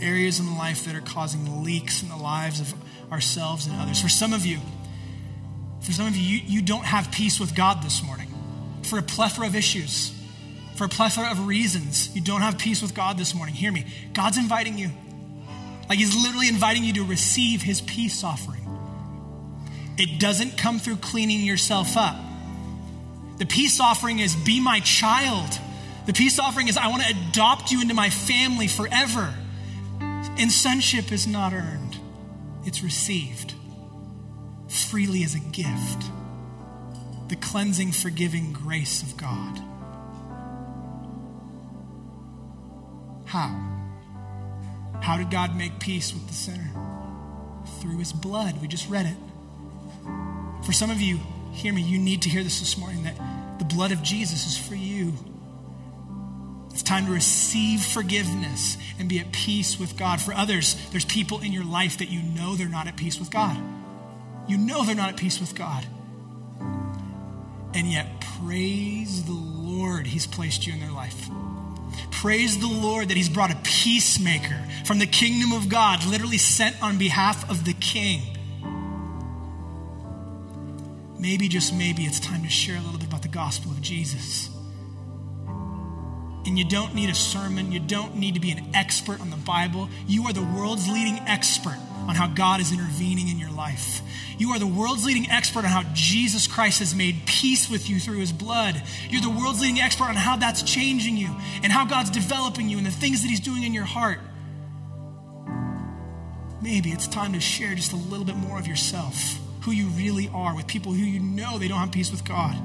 areas 0.00 0.40
in 0.40 0.56
life 0.56 0.84
that 0.84 0.94
are 0.94 1.00
causing 1.00 1.64
leaks 1.64 2.02
in 2.02 2.08
the 2.08 2.16
lives 2.16 2.60
of 2.60 2.74
ourselves 3.12 3.66
and 3.66 3.76
others. 3.80 4.00
For 4.00 4.08
some 4.08 4.32
of 4.32 4.46
you, 4.46 4.58
for 5.80 5.92
some 5.92 6.06
of 6.06 6.16
you, 6.16 6.38
you, 6.38 6.42
you 6.46 6.62
don't 6.62 6.84
have 6.84 7.10
peace 7.10 7.40
with 7.40 7.54
God 7.54 7.82
this 7.82 8.02
morning 8.02 8.27
for 8.88 8.98
a 8.98 9.02
plethora 9.02 9.46
of 9.46 9.54
issues, 9.54 10.12
for 10.74 10.84
a 10.84 10.88
plethora 10.88 11.30
of 11.30 11.46
reasons. 11.46 12.14
You 12.14 12.20
don't 12.20 12.40
have 12.40 12.58
peace 12.58 12.82
with 12.82 12.94
God 12.94 13.18
this 13.18 13.34
morning. 13.34 13.54
Hear 13.54 13.72
me. 13.72 13.86
God's 14.12 14.38
inviting 14.38 14.78
you. 14.78 14.90
Like 15.88 15.98
He's 15.98 16.14
literally 16.14 16.48
inviting 16.48 16.84
you 16.84 16.94
to 16.94 17.04
receive 17.04 17.62
His 17.62 17.80
peace 17.80 18.24
offering. 18.24 18.64
It 19.96 20.20
doesn't 20.20 20.56
come 20.56 20.78
through 20.78 20.96
cleaning 20.96 21.40
yourself 21.40 21.96
up. 21.96 22.16
The 23.38 23.46
peace 23.46 23.80
offering 23.80 24.18
is 24.18 24.34
be 24.34 24.60
my 24.60 24.80
child. 24.80 25.58
The 26.06 26.12
peace 26.12 26.38
offering 26.38 26.68
is 26.68 26.76
I 26.76 26.88
want 26.88 27.02
to 27.02 27.14
adopt 27.28 27.70
you 27.70 27.82
into 27.82 27.94
my 27.94 28.10
family 28.10 28.68
forever. 28.68 29.34
And 30.00 30.52
sonship 30.52 31.10
is 31.12 31.26
not 31.26 31.52
earned, 31.52 31.98
it's 32.64 32.82
received 32.82 33.54
freely 34.68 35.24
as 35.24 35.34
a 35.34 35.40
gift. 35.40 36.04
The 37.28 37.36
cleansing, 37.36 37.92
forgiving 37.92 38.52
grace 38.52 39.02
of 39.02 39.16
God. 39.16 39.60
How? 43.26 43.54
How 45.02 45.18
did 45.18 45.30
God 45.30 45.54
make 45.54 45.78
peace 45.78 46.14
with 46.14 46.26
the 46.26 46.32
sinner? 46.32 46.70
Through 47.80 47.98
his 47.98 48.12
blood. 48.12 48.60
We 48.62 48.68
just 48.68 48.88
read 48.88 49.06
it. 49.06 49.16
For 50.64 50.72
some 50.72 50.90
of 50.90 51.00
you, 51.00 51.20
hear 51.52 51.72
me, 51.72 51.82
you 51.82 51.98
need 51.98 52.22
to 52.22 52.30
hear 52.30 52.42
this 52.42 52.60
this 52.60 52.78
morning 52.78 53.02
that 53.02 53.16
the 53.58 53.64
blood 53.64 53.92
of 53.92 54.02
Jesus 54.02 54.46
is 54.46 54.56
for 54.56 54.74
you. 54.74 55.12
It's 56.70 56.82
time 56.82 57.06
to 57.06 57.12
receive 57.12 57.82
forgiveness 57.82 58.78
and 58.98 59.08
be 59.08 59.18
at 59.18 59.32
peace 59.32 59.78
with 59.78 59.96
God. 59.96 60.20
For 60.20 60.32
others, 60.32 60.76
there's 60.90 61.04
people 61.04 61.40
in 61.40 61.52
your 61.52 61.64
life 61.64 61.98
that 61.98 62.08
you 62.08 62.22
know 62.22 62.54
they're 62.54 62.68
not 62.68 62.86
at 62.86 62.96
peace 62.96 63.18
with 63.18 63.30
God. 63.30 63.56
You 64.46 64.56
know 64.56 64.84
they're 64.84 64.94
not 64.94 65.10
at 65.10 65.16
peace 65.16 65.40
with 65.40 65.54
God. 65.54 65.86
And 67.74 67.92
yet, 67.92 68.20
praise 68.40 69.24
the 69.24 69.32
Lord, 69.32 70.06
He's 70.06 70.26
placed 70.26 70.66
you 70.66 70.72
in 70.72 70.80
their 70.80 70.90
life. 70.90 71.28
Praise 72.10 72.58
the 72.58 72.68
Lord 72.68 73.08
that 73.08 73.16
He's 73.16 73.28
brought 73.28 73.52
a 73.52 73.56
peacemaker 73.62 74.64
from 74.84 74.98
the 74.98 75.06
kingdom 75.06 75.52
of 75.52 75.68
God, 75.68 76.04
literally 76.06 76.38
sent 76.38 76.82
on 76.82 76.98
behalf 76.98 77.48
of 77.50 77.64
the 77.64 77.74
king. 77.74 78.22
Maybe, 81.18 81.48
just 81.48 81.74
maybe, 81.74 82.04
it's 82.04 82.20
time 82.20 82.42
to 82.42 82.48
share 82.48 82.76
a 82.76 82.80
little 82.80 82.98
bit 82.98 83.08
about 83.08 83.22
the 83.22 83.28
gospel 83.28 83.70
of 83.72 83.80
Jesus. 83.82 84.50
And 86.46 86.58
you 86.58 86.64
don't 86.64 86.94
need 86.94 87.10
a 87.10 87.14
sermon. 87.14 87.72
You 87.72 87.80
don't 87.80 88.16
need 88.16 88.34
to 88.34 88.40
be 88.40 88.50
an 88.52 88.70
expert 88.74 89.20
on 89.20 89.30
the 89.30 89.36
Bible. 89.36 89.88
You 90.06 90.24
are 90.24 90.32
the 90.32 90.42
world's 90.42 90.88
leading 90.88 91.18
expert 91.26 91.78
on 92.06 92.14
how 92.14 92.26
God 92.26 92.60
is 92.60 92.72
intervening 92.72 93.28
in 93.28 93.38
your 93.38 93.50
life. 93.50 94.00
You 94.38 94.50
are 94.50 94.58
the 94.58 94.66
world's 94.66 95.04
leading 95.04 95.28
expert 95.30 95.64
on 95.64 95.70
how 95.70 95.82
Jesus 95.94 96.46
Christ 96.46 96.78
has 96.78 96.94
made 96.94 97.26
peace 97.26 97.68
with 97.68 97.90
you 97.90 97.98
through 97.98 98.18
his 98.18 98.32
blood. 98.32 98.80
You're 99.10 99.20
the 99.20 99.30
world's 99.30 99.60
leading 99.60 99.80
expert 99.80 100.04
on 100.04 100.14
how 100.14 100.36
that's 100.36 100.62
changing 100.62 101.16
you 101.16 101.34
and 101.62 101.72
how 101.72 101.84
God's 101.84 102.10
developing 102.10 102.68
you 102.68 102.78
and 102.78 102.86
the 102.86 102.92
things 102.92 103.22
that 103.22 103.28
he's 103.28 103.40
doing 103.40 103.64
in 103.64 103.74
your 103.74 103.84
heart. 103.84 104.20
Maybe 106.62 106.90
it's 106.90 107.08
time 107.08 107.32
to 107.32 107.40
share 107.40 107.74
just 107.74 107.92
a 107.92 107.96
little 107.96 108.24
bit 108.24 108.36
more 108.36 108.58
of 108.58 108.66
yourself, 108.66 109.38
who 109.62 109.72
you 109.72 109.88
really 109.88 110.28
are, 110.32 110.54
with 110.54 110.66
people 110.66 110.92
who 110.92 111.04
you 111.04 111.20
know 111.20 111.58
they 111.58 111.68
don't 111.68 111.78
have 111.78 111.92
peace 111.92 112.10
with 112.10 112.24
God. 112.24 112.56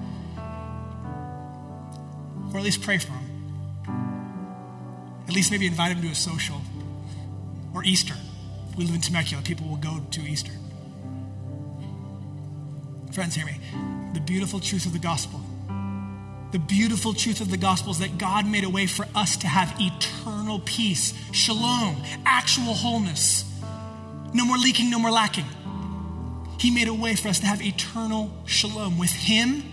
Or 2.53 2.57
at 2.57 2.63
least 2.63 2.81
pray 2.81 2.99
for 2.99 3.07
them. 3.07 3.29
At 5.27 5.33
least 5.33 5.51
maybe 5.51 5.65
invite 5.65 5.95
them 5.95 6.03
to 6.03 6.11
a 6.11 6.15
social 6.15 6.61
or 7.73 7.83
Easter. 7.83 8.15
We 8.77 8.85
live 8.85 8.95
in 8.95 9.01
Temecula. 9.01 9.43
People 9.43 9.67
will 9.67 9.77
go 9.77 9.99
to 10.11 10.21
Easter. 10.21 10.51
Friends, 13.11 13.35
hear 13.35 13.45
me. 13.45 13.59
The 14.13 14.19
beautiful 14.19 14.59
truth 14.59 14.85
of 14.85 14.93
the 14.93 14.99
gospel. 14.99 15.39
The 16.51 16.59
beautiful 16.59 17.13
truth 17.13 17.41
of 17.41 17.49
the 17.51 17.57
gospel 17.57 17.91
is 17.91 17.99
that 17.99 18.17
God 18.17 18.47
made 18.47 18.63
a 18.63 18.69
way 18.69 18.85
for 18.85 19.07
us 19.15 19.37
to 19.37 19.47
have 19.47 19.75
eternal 19.79 20.59
peace, 20.65 21.13
shalom, 21.31 21.97
actual 22.25 22.73
wholeness. 22.73 23.43
No 24.33 24.45
more 24.45 24.57
leaking, 24.57 24.89
no 24.89 24.99
more 24.99 25.11
lacking. 25.11 25.45
He 26.59 26.71
made 26.71 26.87
a 26.87 26.93
way 26.93 27.15
for 27.15 27.27
us 27.27 27.39
to 27.39 27.45
have 27.45 27.61
eternal 27.61 28.31
shalom 28.45 28.97
with 28.97 29.11
Him 29.11 29.63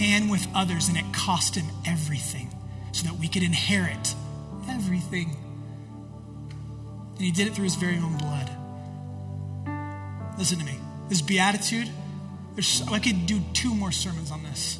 and 0.00 0.30
with 0.30 0.46
others, 0.54 0.88
and 0.88 0.96
it 0.96 1.04
cost 1.14 1.54
Him 1.54 1.66
everything 1.86 2.54
so 2.92 3.06
that 3.06 3.18
we 3.18 3.28
could 3.28 3.42
inherit 3.42 4.14
everything. 4.68 5.36
And 7.16 7.22
he 7.22 7.30
did 7.30 7.46
it 7.46 7.54
through 7.54 7.64
his 7.64 7.76
very 7.76 7.96
own 7.96 8.16
blood. 8.18 8.50
Listen 10.38 10.58
to 10.58 10.64
me. 10.64 10.78
This 11.08 11.22
beatitude, 11.22 11.88
I 12.90 12.98
could 12.98 13.26
do 13.26 13.40
two 13.52 13.74
more 13.74 13.92
sermons 13.92 14.30
on 14.30 14.42
this. 14.42 14.78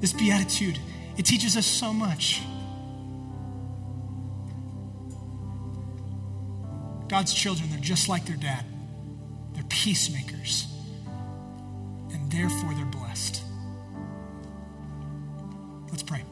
This 0.00 0.12
beatitude, 0.12 0.78
it 1.16 1.24
teaches 1.24 1.56
us 1.56 1.66
so 1.66 1.92
much. 1.92 2.42
God's 7.08 7.32
children, 7.32 7.70
they're 7.70 7.78
just 7.78 8.08
like 8.08 8.26
their 8.26 8.36
dad. 8.36 8.64
They're 9.54 9.64
peacemakers. 9.68 10.66
And 12.12 12.30
therefore 12.30 12.74
they're 12.74 12.84
blessed. 12.84 13.42
Let's 15.90 16.02
pray. 16.02 16.22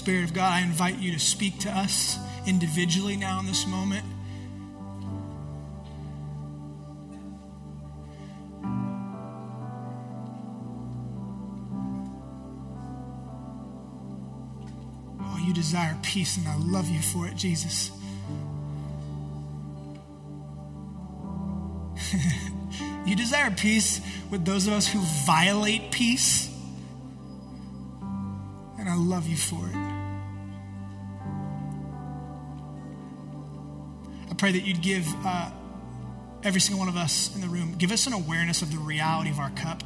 Spirit 0.00 0.24
of 0.24 0.32
God, 0.32 0.50
I 0.50 0.62
invite 0.62 0.98
you 0.98 1.12
to 1.12 1.18
speak 1.18 1.58
to 1.58 1.70
us 1.70 2.16
individually 2.46 3.18
now 3.18 3.38
in 3.38 3.44
this 3.44 3.66
moment. 3.66 4.02
Oh, 15.20 15.44
you 15.46 15.52
desire 15.52 15.94
peace, 16.02 16.38
and 16.38 16.48
I 16.48 16.56
love 16.56 16.88
you 16.88 17.02
for 17.02 17.26
it, 17.26 17.36
Jesus. 17.36 17.90
you 23.04 23.14
desire 23.14 23.50
peace 23.50 24.00
with 24.30 24.46
those 24.46 24.66
of 24.66 24.72
us 24.72 24.88
who 24.88 25.00
violate 25.26 25.90
peace, 25.90 26.48
and 28.78 28.88
I 28.88 28.96
love 28.96 29.28
you 29.28 29.36
for 29.36 29.68
it. 29.68 29.89
Pray 34.40 34.52
that 34.52 34.64
you'd 34.64 34.80
give 34.80 35.06
uh, 35.26 35.50
every 36.42 36.62
single 36.62 36.78
one 36.78 36.88
of 36.88 36.96
us 36.96 37.34
in 37.34 37.42
the 37.42 37.46
room, 37.46 37.74
give 37.76 37.92
us 37.92 38.06
an 38.06 38.14
awareness 38.14 38.62
of 38.62 38.72
the 38.72 38.78
reality 38.78 39.28
of 39.28 39.38
our 39.38 39.50
cup. 39.50 39.82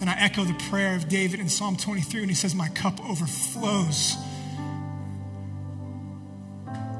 And 0.00 0.10
I 0.10 0.16
echo 0.18 0.42
the 0.42 0.60
prayer 0.68 0.96
of 0.96 1.08
David 1.08 1.38
in 1.38 1.48
Psalm 1.48 1.76
23 1.76 2.22
when 2.22 2.28
he 2.28 2.34
says, 2.34 2.56
My 2.56 2.68
cup 2.70 2.98
overflows. 3.08 4.16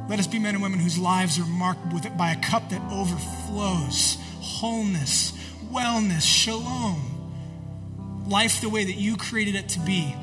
Let 0.09 0.21
us 0.21 0.29
be 0.29 0.39
men 0.39 0.55
and 0.55 0.63
women 0.63 0.79
whose 0.79 0.99
lives 0.99 1.41
are 1.41 1.45
marked 1.45 1.93
with 1.93 2.07
it 2.07 2.17
by 2.17 2.31
a 2.31 2.41
cup 2.41 2.71
that 2.71 2.81
overflows 2.93 4.19
wholeness, 4.39 5.33
wellness, 5.73 6.23
shalom. 6.23 8.23
Life 8.29 8.61
the 8.61 8.69
way 8.69 8.85
that 8.85 8.95
you 8.95 9.17
created 9.17 9.57
it 9.57 9.71
to 9.71 9.81
be. 9.81 10.15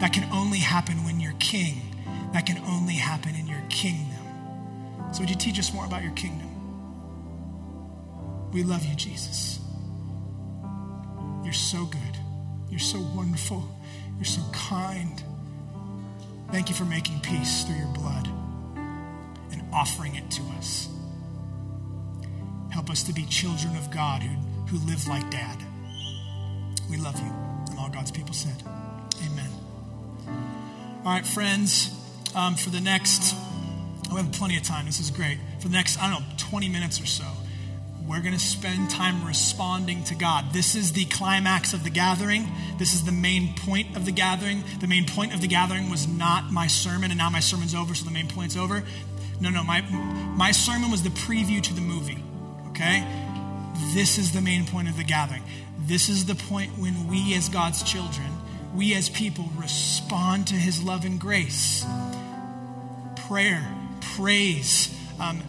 That 0.00 0.14
can 0.14 0.32
only 0.32 0.60
happen 0.60 1.04
when 1.04 1.20
you're 1.20 1.34
king. 1.38 1.87
That 2.32 2.46
can 2.46 2.58
only 2.66 2.94
happen 2.94 3.34
in 3.34 3.46
your 3.46 3.62
kingdom. 3.68 4.18
So, 5.12 5.20
would 5.20 5.30
you 5.30 5.36
teach 5.36 5.58
us 5.58 5.72
more 5.72 5.86
about 5.86 6.02
your 6.02 6.12
kingdom? 6.12 6.48
We 8.52 8.62
love 8.62 8.84
you, 8.84 8.94
Jesus. 8.94 9.60
You're 11.44 11.52
so 11.52 11.84
good. 11.84 12.18
You're 12.70 12.78
so 12.78 13.00
wonderful. 13.14 13.66
You're 14.16 14.24
so 14.24 14.42
kind. 14.52 15.22
Thank 16.50 16.68
you 16.68 16.74
for 16.74 16.84
making 16.84 17.20
peace 17.20 17.64
through 17.64 17.76
your 17.76 17.88
blood 17.88 18.28
and 19.50 19.62
offering 19.72 20.14
it 20.16 20.30
to 20.32 20.42
us. 20.58 20.88
Help 22.70 22.90
us 22.90 23.02
to 23.04 23.12
be 23.12 23.24
children 23.24 23.76
of 23.76 23.90
God 23.90 24.22
who, 24.22 24.34
who 24.66 24.86
live 24.86 25.06
like 25.08 25.30
dad. 25.30 25.58
We 26.90 26.96
love 26.96 27.18
you. 27.18 27.32
And 27.70 27.78
all 27.78 27.88
God's 27.88 28.10
people 28.10 28.34
said, 28.34 28.62
Amen. 29.26 29.50
All 31.04 31.12
right, 31.12 31.26
friends, 31.26 31.97
um, 32.34 32.54
for 32.54 32.70
the 32.70 32.80
next, 32.80 33.34
oh, 34.10 34.14
we 34.14 34.20
have 34.20 34.32
plenty 34.32 34.56
of 34.56 34.62
time. 34.62 34.86
This 34.86 35.00
is 35.00 35.10
great. 35.10 35.38
For 35.60 35.68
the 35.68 35.74
next, 35.74 35.98
I 36.00 36.10
don't 36.10 36.20
know, 36.20 36.26
20 36.38 36.68
minutes 36.68 37.00
or 37.00 37.06
so, 37.06 37.24
we're 38.08 38.20
going 38.20 38.34
to 38.34 38.40
spend 38.40 38.88
time 38.88 39.26
responding 39.26 40.02
to 40.04 40.14
God. 40.14 40.52
This 40.52 40.74
is 40.74 40.92
the 40.92 41.04
climax 41.04 41.74
of 41.74 41.84
the 41.84 41.90
gathering. 41.90 42.48
This 42.78 42.94
is 42.94 43.04
the 43.04 43.12
main 43.12 43.54
point 43.54 43.96
of 43.96 44.06
the 44.06 44.12
gathering. 44.12 44.64
The 44.80 44.86
main 44.86 45.04
point 45.04 45.34
of 45.34 45.42
the 45.42 45.46
gathering 45.46 45.90
was 45.90 46.08
not 46.08 46.50
my 46.50 46.68
sermon, 46.68 47.10
and 47.10 47.18
now 47.18 47.28
my 47.28 47.40
sermon's 47.40 47.74
over, 47.74 47.94
so 47.94 48.06
the 48.06 48.10
main 48.10 48.28
point's 48.28 48.56
over. 48.56 48.82
No, 49.40 49.50
no, 49.50 49.62
my, 49.62 49.82
my 49.82 50.52
sermon 50.52 50.90
was 50.90 51.02
the 51.02 51.10
preview 51.10 51.62
to 51.62 51.74
the 51.74 51.82
movie, 51.82 52.22
okay? 52.70 53.06
This 53.92 54.16
is 54.16 54.32
the 54.32 54.40
main 54.40 54.66
point 54.66 54.88
of 54.88 54.96
the 54.96 55.04
gathering. 55.04 55.42
This 55.78 56.08
is 56.08 56.24
the 56.24 56.34
point 56.34 56.78
when 56.78 57.08
we, 57.08 57.34
as 57.34 57.48
God's 57.48 57.82
children, 57.82 58.26
we 58.74 58.94
as 58.94 59.08
people 59.08 59.44
respond 59.56 60.46
to 60.48 60.54
his 60.54 60.82
love 60.82 61.04
and 61.04 61.20
grace. 61.20 61.84
Prayer, 63.28 63.62
praise, 64.16 64.98
um, 65.20 65.42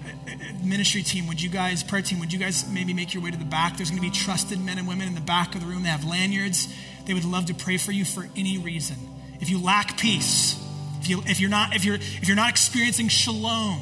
ministry 0.61 1.01
team, 1.01 1.27
would 1.27 1.41
you 1.41 1.49
guys, 1.49 1.81
prayer 1.81 2.01
team, 2.01 2.19
would 2.19 2.33
you 2.33 2.37
guys 2.37 2.69
maybe 2.69 2.93
make 2.93 3.13
your 3.13 3.23
way 3.23 3.31
to 3.31 3.37
the 3.37 3.45
back? 3.45 3.77
There's 3.77 3.89
going 3.89 4.01
to 4.01 4.05
be 4.05 4.13
trusted 4.13 4.59
men 4.59 4.77
and 4.77 4.85
women 4.85 5.07
in 5.07 5.15
the 5.15 5.21
back 5.21 5.55
of 5.55 5.61
the 5.61 5.67
room. 5.67 5.83
They 5.83 5.89
have 5.89 6.03
lanyards. 6.03 6.67
They 7.05 7.13
would 7.13 7.23
love 7.23 7.45
to 7.45 7.53
pray 7.53 7.77
for 7.77 7.93
you 7.93 8.03
for 8.03 8.27
any 8.35 8.57
reason. 8.57 8.97
If 9.39 9.49
you 9.49 9.63
lack 9.63 9.97
peace, 9.97 10.61
if, 10.99 11.07
you, 11.07 11.23
if, 11.25 11.39
you're 11.39 11.49
not, 11.49 11.73
if, 11.73 11.85
you're, 11.85 11.95
if 11.95 12.27
you're 12.27 12.35
not 12.35 12.49
experiencing 12.49 13.07
shalom, 13.07 13.79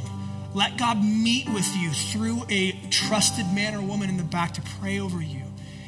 let 0.54 0.78
God 0.78 1.04
meet 1.04 1.50
with 1.50 1.68
you 1.76 1.90
through 1.90 2.44
a 2.50 2.74
trusted 2.92 3.48
man 3.52 3.74
or 3.74 3.82
woman 3.82 4.10
in 4.10 4.18
the 4.18 4.24
back 4.24 4.54
to 4.54 4.62
pray 4.80 5.00
over 5.00 5.24
you. 5.24 5.42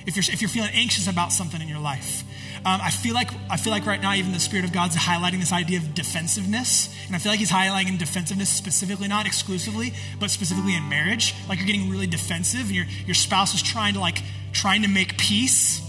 If 0.08 0.16
you're, 0.16 0.34
if 0.34 0.42
you're 0.42 0.50
feeling 0.50 0.72
anxious 0.74 1.08
about 1.08 1.32
something 1.32 1.62
in 1.62 1.68
your 1.68 1.78
life, 1.78 2.24
um, 2.66 2.82
I 2.84 2.90
feel 2.90 3.14
like 3.14 3.30
I 3.50 3.56
feel 3.56 3.72
like 3.72 3.86
right 3.86 4.02
now 4.02 4.14
even 4.14 4.34
the 4.34 4.40
Spirit 4.40 4.66
of 4.66 4.74
God's 4.74 4.96
highlighting 4.96 5.40
this 5.40 5.54
idea 5.54 5.78
of 5.78 5.94
defensiveness, 5.94 6.94
and 7.08 7.16
I 7.16 7.20
feel 7.20 7.32
like 7.32 7.40
He's 7.40 7.52
highlighting 7.52 7.98
defensiveness 7.98 8.50
specifically, 8.50 9.08
not 9.08 9.26
exclusively, 9.26 9.94
but 10.20 10.30
specifically 10.30 10.76
in 10.76 10.90
marriage. 10.90 11.34
Like 11.48 11.60
you're 11.60 11.68
getting 11.68 11.90
really 11.90 12.08
defensive, 12.08 12.62
and 12.62 12.72
your 12.72 12.86
your 13.06 13.16
spouse 13.16 13.56
is 13.56 13.62
trying 13.62 13.94
to 13.94 14.02
like 14.02 14.22
trying 14.52 14.82
to 14.82 14.90
make 14.90 15.18
peace 15.18 15.80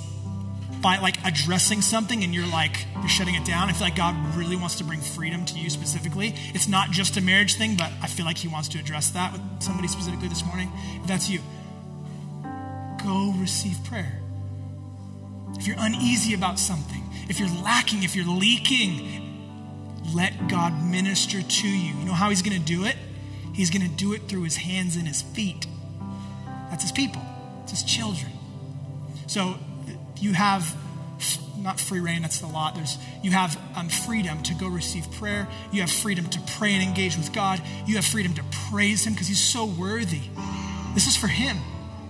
by 0.80 0.98
like 0.98 1.16
addressing 1.24 1.82
something, 1.82 2.22
and 2.22 2.32
you're 2.32 2.46
like 2.46 2.86
you're 3.00 3.08
shutting 3.08 3.34
it 3.34 3.44
down. 3.44 3.68
I 3.68 3.72
feel 3.72 3.88
like 3.88 3.96
God 3.96 4.14
really 4.36 4.56
wants 4.56 4.76
to 4.76 4.84
bring 4.84 5.00
freedom 5.00 5.44
to 5.46 5.58
you 5.58 5.70
specifically. 5.70 6.34
It's 6.54 6.68
not 6.68 6.92
just 6.92 7.16
a 7.16 7.20
marriage 7.20 7.56
thing, 7.56 7.76
but 7.76 7.90
I 8.00 8.06
feel 8.06 8.26
like 8.26 8.38
He 8.38 8.46
wants 8.46 8.68
to 8.68 8.78
address 8.78 9.10
that 9.10 9.32
with 9.32 9.42
somebody 9.58 9.88
specifically 9.88 10.28
this 10.28 10.46
morning. 10.46 10.70
If 11.00 11.08
that's 11.08 11.28
you, 11.28 11.40
go 13.02 13.34
receive 13.40 13.82
prayer 13.84 14.19
if 15.60 15.66
you're 15.66 15.76
uneasy 15.78 16.32
about 16.32 16.58
something, 16.58 17.04
if 17.28 17.38
you're 17.38 17.62
lacking, 17.62 18.02
if 18.02 18.16
you're 18.16 18.24
leaking, 18.24 20.00
let 20.14 20.48
God 20.48 20.82
minister 20.82 21.42
to 21.42 21.68
you. 21.68 21.94
You 21.94 22.04
know 22.06 22.14
how 22.14 22.30
He's 22.30 22.40
going 22.40 22.58
to 22.58 22.66
do 22.66 22.84
it? 22.84 22.96
He's 23.54 23.70
going 23.70 23.86
to 23.86 23.94
do 23.94 24.14
it 24.14 24.22
through 24.26 24.44
His 24.44 24.56
hands 24.56 24.96
and 24.96 25.06
His 25.06 25.20
feet. 25.20 25.66
That's 26.70 26.82
His 26.82 26.92
people, 26.92 27.20
it's 27.62 27.72
His 27.72 27.82
children. 27.82 28.32
So 29.26 29.58
you 30.18 30.32
have 30.32 30.74
not 31.58 31.78
free 31.78 32.00
reign, 32.00 32.22
that's 32.22 32.38
the 32.38 32.46
lot. 32.46 32.74
There's, 32.74 32.96
you 33.22 33.32
have 33.32 33.60
um, 33.76 33.90
freedom 33.90 34.42
to 34.44 34.54
go 34.54 34.66
receive 34.66 35.10
prayer. 35.12 35.46
You 35.72 35.82
have 35.82 35.90
freedom 35.90 36.24
to 36.30 36.40
pray 36.56 36.72
and 36.72 36.82
engage 36.82 37.18
with 37.18 37.34
God. 37.34 37.60
You 37.86 37.96
have 37.96 38.06
freedom 38.06 38.32
to 38.34 38.44
praise 38.70 39.06
Him 39.06 39.12
because 39.12 39.28
He's 39.28 39.44
so 39.44 39.66
worthy. 39.66 40.22
This 40.94 41.06
is 41.06 41.18
for 41.18 41.26
Him. 41.26 41.58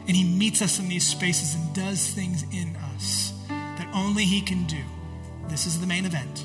And 0.07 0.17
He 0.17 0.23
meets 0.23 0.63
us 0.63 0.79
in 0.79 0.89
these 0.89 1.05
spaces 1.07 1.57
and 1.57 1.75
does 1.75 2.07
things 2.07 2.45
in 2.53 2.77
only 3.95 4.25
He 4.25 4.41
can 4.41 4.65
do. 4.65 4.83
This 5.49 5.67
is 5.67 5.81
the 5.81 5.87
main 5.87 6.07
event. 6.07 6.45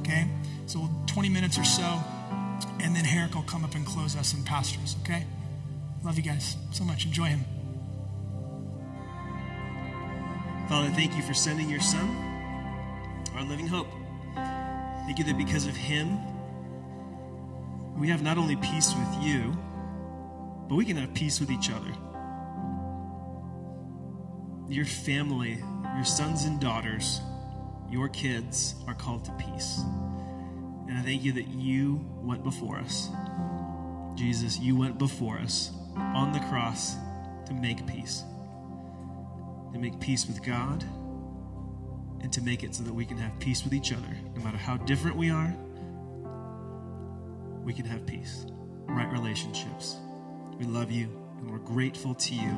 Okay? 0.00 0.28
So 0.66 0.88
20 1.06 1.28
minutes 1.28 1.58
or 1.58 1.64
so, 1.64 2.00
and 2.80 2.94
then 2.94 3.04
Herrick 3.04 3.34
will 3.34 3.42
come 3.42 3.64
up 3.64 3.74
and 3.74 3.86
close 3.86 4.16
us 4.16 4.34
in 4.34 4.42
pastors. 4.44 4.96
Okay? 5.02 5.24
Love 6.04 6.16
you 6.16 6.22
guys 6.22 6.56
so 6.72 6.84
much. 6.84 7.06
Enjoy 7.06 7.26
Him. 7.26 7.44
Father, 10.68 10.88
thank 10.90 11.14
you 11.16 11.22
for 11.22 11.34
sending 11.34 11.68
your 11.68 11.80
Son, 11.80 12.08
our 13.34 13.44
living 13.44 13.66
hope. 13.66 13.88
Thank 14.34 15.18
you 15.18 15.24
that 15.24 15.36
because 15.36 15.66
of 15.66 15.76
Him, 15.76 16.18
we 17.98 18.08
have 18.08 18.22
not 18.22 18.38
only 18.38 18.56
peace 18.56 18.94
with 18.94 19.22
you, 19.22 19.56
but 20.68 20.76
we 20.76 20.84
can 20.84 20.96
have 20.96 21.12
peace 21.14 21.40
with 21.40 21.50
each 21.50 21.70
other. 21.70 21.92
Your 24.68 24.86
family 24.86 25.62
your 25.94 26.04
sons 26.04 26.44
and 26.44 26.60
daughters, 26.60 27.20
your 27.90 28.08
kids 28.08 28.74
are 28.86 28.94
called 28.94 29.24
to 29.26 29.32
peace. 29.32 29.80
And 30.88 30.98
I 30.98 31.02
thank 31.02 31.22
you 31.22 31.32
that 31.32 31.48
you 31.48 32.04
went 32.22 32.42
before 32.42 32.76
us. 32.78 33.08
Jesus, 34.14 34.58
you 34.58 34.76
went 34.76 34.98
before 34.98 35.38
us 35.38 35.70
on 35.96 36.32
the 36.32 36.40
cross 36.40 36.94
to 37.46 37.54
make 37.54 37.86
peace. 37.86 38.24
To 39.72 39.78
make 39.78 39.98
peace 40.00 40.26
with 40.26 40.42
God 40.42 40.84
and 42.20 42.32
to 42.32 42.40
make 42.42 42.62
it 42.62 42.74
so 42.74 42.82
that 42.84 42.92
we 42.92 43.04
can 43.04 43.18
have 43.18 43.38
peace 43.40 43.64
with 43.64 43.74
each 43.74 43.92
other. 43.92 44.16
No 44.36 44.44
matter 44.44 44.58
how 44.58 44.76
different 44.78 45.16
we 45.16 45.30
are, 45.30 45.54
we 47.64 47.72
can 47.72 47.84
have 47.84 48.06
peace, 48.06 48.46
right 48.86 49.10
relationships. 49.10 49.96
We 50.58 50.66
love 50.66 50.90
you 50.90 51.08
and 51.38 51.50
we're 51.50 51.58
grateful 51.58 52.14
to 52.14 52.34
you. 52.34 52.50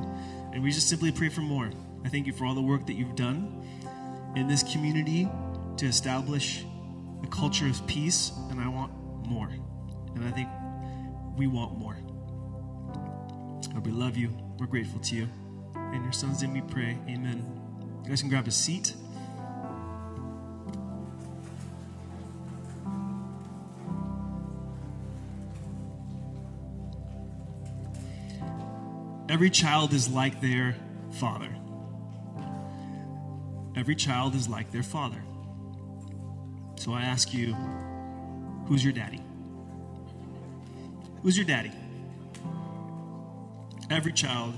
And 0.52 0.62
we 0.62 0.70
just 0.70 0.88
simply 0.88 1.12
pray 1.12 1.28
for 1.28 1.40
more. 1.40 1.70
I 2.04 2.08
thank 2.08 2.26
you 2.26 2.32
for 2.32 2.44
all 2.44 2.54
the 2.54 2.62
work 2.62 2.86
that 2.86 2.94
you've 2.94 3.16
done 3.16 3.64
in 4.36 4.46
this 4.46 4.62
community 4.62 5.28
to 5.78 5.86
establish 5.86 6.64
a 7.22 7.26
culture 7.28 7.66
of 7.66 7.86
peace, 7.86 8.32
and 8.50 8.60
I 8.60 8.68
want 8.68 8.92
more. 9.26 9.48
And 10.14 10.24
I 10.24 10.30
think 10.30 10.48
we 11.36 11.46
want 11.46 11.78
more. 11.78 11.96
Lord, 13.72 13.86
we 13.86 13.92
love 13.92 14.16
you. 14.16 14.30
We're 14.58 14.66
grateful 14.66 15.00
to 15.00 15.16
you. 15.16 15.28
In 15.92 16.02
your 16.02 16.12
son's 16.12 16.42
name 16.42 16.52
we 16.52 16.60
pray. 16.60 16.96
Amen. 17.08 17.44
You 18.04 18.10
guys 18.10 18.20
can 18.20 18.30
grab 18.30 18.46
a 18.46 18.50
seat. 18.50 18.94
Every 29.28 29.50
child 29.50 29.92
is 29.92 30.08
like 30.08 30.40
their 30.40 30.76
father. 31.10 31.48
Every 33.76 33.96
child 33.96 34.34
is 34.34 34.48
like 34.48 34.70
their 34.70 34.82
father. 34.82 35.22
So 36.76 36.92
I 36.92 37.02
ask 37.02 37.34
you, 37.34 37.54
who's 38.66 38.84
your 38.84 38.92
daddy? 38.92 39.20
Who's 41.22 41.36
your 41.36 41.46
daddy? 41.46 41.72
Every 43.90 44.12
child 44.12 44.54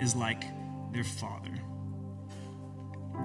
is 0.00 0.14
like 0.14 0.44
their 0.92 1.04
father. 1.04 1.50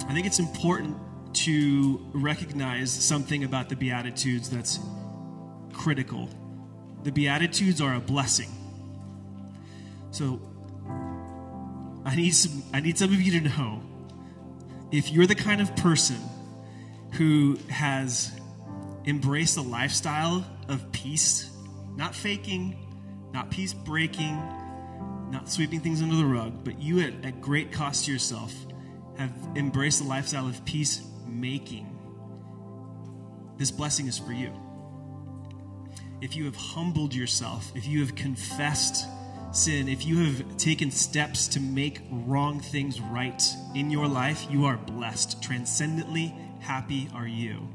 I 0.08 0.14
think 0.14 0.26
it's 0.26 0.40
important 0.40 0.98
to 1.34 2.06
recognize 2.14 2.92
something 2.92 3.44
about 3.44 3.70
the 3.70 3.76
Beatitudes 3.76 4.50
that's 4.50 4.80
critical. 5.74 6.30
The 7.04 7.12
Beatitudes 7.12 7.80
are 7.82 7.96
a 7.96 8.00
blessing. 8.00 8.50
So 10.12 10.42
I 12.06 12.16
need 12.16 12.32
some 12.32 12.64
I 12.74 12.80
need 12.80 12.98
some 12.98 13.14
of 13.14 13.22
you 13.22 13.40
to 13.40 13.50
know 13.50 13.82
if 14.92 15.12
you're 15.12 15.28
the 15.28 15.36
kind 15.36 15.62
of 15.62 15.76
person 15.76 16.18
who 17.14 17.58
has 17.70 18.32
embraced 19.06 19.58
a 19.58 19.62
lifestyle 19.62 20.46
of 20.68 20.92
peace, 20.92 21.50
not 21.96 22.16
faking, 22.16 22.76
not 23.34 23.52
peace 23.52 23.74
breaking, 23.74 24.36
not 25.32 25.50
sweeping 25.50 25.80
things 25.80 26.02
under 26.02 26.16
the 26.16 26.26
rug, 26.26 26.64
but 26.64 26.80
you 26.80 27.02
at, 27.02 27.14
at 27.26 27.42
great 27.42 27.72
cost 27.72 28.06
to 28.06 28.12
yourself 28.12 28.54
have 29.18 29.32
embraced 29.56 30.02
a 30.02 30.04
lifestyle 30.04 30.48
of 30.48 30.64
peace 30.66 31.02
making. 31.28 31.94
This 33.58 33.72
blessing 33.72 34.08
is 34.08 34.18
for 34.18 34.32
you. 34.32 34.52
If 36.22 36.36
you 36.36 36.46
have 36.46 36.56
humbled 36.56 37.14
yourself, 37.14 37.72
if 37.76 37.88
you 37.88 38.00
have 38.02 38.16
confessed 38.16 39.08
sin, 39.52 39.88
if 39.88 40.06
you 40.06 40.18
have 40.26 40.58
taken 40.58 40.92
steps 40.92 41.48
to 41.50 41.60
make 41.60 42.02
wrong 42.12 42.60
things 42.60 43.00
right 43.02 43.42
in 43.76 43.90
your 43.90 44.08
life, 44.08 44.46
you 44.50 44.66
are 44.66 44.78
blessed. 44.78 45.42
Transcendently 45.42 46.34
happy 46.60 47.10
are 47.14 47.28
you. 47.28 47.68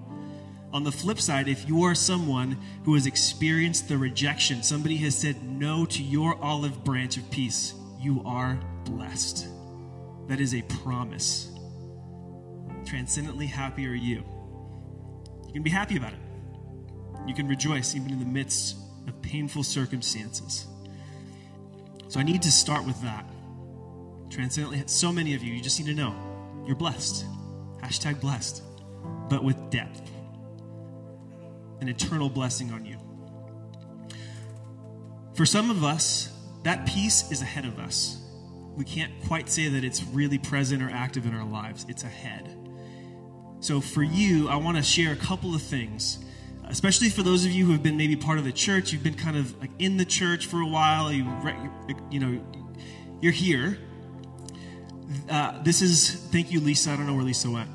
On 0.72 0.84
the 0.84 0.92
flip 0.92 1.20
side, 1.20 1.48
if 1.48 1.68
you 1.68 1.82
are 1.82 1.94
someone 1.94 2.56
who 2.84 2.94
has 2.94 3.06
experienced 3.06 3.88
the 3.88 3.98
rejection, 3.98 4.62
somebody 4.62 4.96
has 4.98 5.16
said 5.16 5.42
no 5.42 5.84
to 5.86 6.02
your 6.02 6.36
olive 6.42 6.82
branch 6.82 7.16
of 7.16 7.30
peace, 7.30 7.74
you 8.00 8.22
are 8.24 8.58
blessed. 8.84 9.46
That 10.28 10.40
is 10.40 10.54
a 10.54 10.62
promise. 10.62 11.50
Transcendently 12.86 13.46
happy 13.46 13.86
are 13.86 13.94
you. 13.94 14.24
You 15.46 15.52
can 15.52 15.62
be 15.62 15.70
happy 15.70 15.96
about 15.96 16.14
it. 16.14 16.18
You 17.26 17.34
can 17.34 17.48
rejoice 17.48 17.94
even 17.94 18.10
in 18.10 18.18
the 18.18 18.24
midst 18.24 18.76
of 19.06 19.20
painful 19.20 19.62
circumstances. 19.62 20.66
So 22.12 22.20
I 22.20 22.24
need 22.24 22.42
to 22.42 22.52
start 22.52 22.84
with 22.84 23.00
that. 23.00 23.24
Transcendently, 24.28 24.82
so 24.84 25.10
many 25.10 25.32
of 25.32 25.42
you, 25.42 25.54
you 25.54 25.62
just 25.62 25.80
need 25.80 25.86
to 25.86 25.94
know 25.94 26.14
you're 26.66 26.76
blessed. 26.76 27.24
Hashtag 27.82 28.20
blessed, 28.20 28.62
but 29.30 29.42
with 29.42 29.70
depth. 29.70 30.10
An 31.80 31.88
eternal 31.88 32.28
blessing 32.28 32.70
on 32.70 32.84
you. 32.84 32.98
For 35.32 35.46
some 35.46 35.70
of 35.70 35.84
us, 35.84 36.28
that 36.64 36.84
peace 36.84 37.32
is 37.32 37.40
ahead 37.40 37.64
of 37.64 37.78
us. 37.78 38.22
We 38.76 38.84
can't 38.84 39.12
quite 39.26 39.48
say 39.48 39.68
that 39.68 39.82
it's 39.82 40.04
really 40.04 40.36
present 40.36 40.82
or 40.82 40.90
active 40.90 41.24
in 41.24 41.34
our 41.34 41.46
lives, 41.46 41.86
it's 41.88 42.04
ahead. 42.04 42.54
So 43.60 43.80
for 43.80 44.02
you, 44.02 44.50
I 44.50 44.56
want 44.56 44.76
to 44.76 44.82
share 44.82 45.14
a 45.14 45.16
couple 45.16 45.54
of 45.54 45.62
things 45.62 46.18
especially 46.68 47.08
for 47.08 47.22
those 47.22 47.44
of 47.44 47.52
you 47.52 47.66
who 47.66 47.72
have 47.72 47.82
been 47.82 47.96
maybe 47.96 48.16
part 48.16 48.38
of 48.38 48.44
the 48.44 48.52
church 48.52 48.92
you've 48.92 49.02
been 49.02 49.14
kind 49.14 49.36
of 49.36 49.58
like 49.60 49.70
in 49.78 49.96
the 49.96 50.04
church 50.04 50.46
for 50.46 50.60
a 50.60 50.66
while 50.66 51.12
you 51.12 51.26
you 52.10 52.20
know 52.20 52.40
you're 53.20 53.32
here. 53.32 53.78
Uh, 55.30 55.62
this 55.62 55.80
is 55.82 56.10
thank 56.32 56.50
you 56.50 56.60
lisa. 56.60 56.90
I 56.90 56.96
don't 56.96 57.06
know 57.06 57.14
where 57.14 57.24
lisa 57.24 57.50
went. 57.50 57.70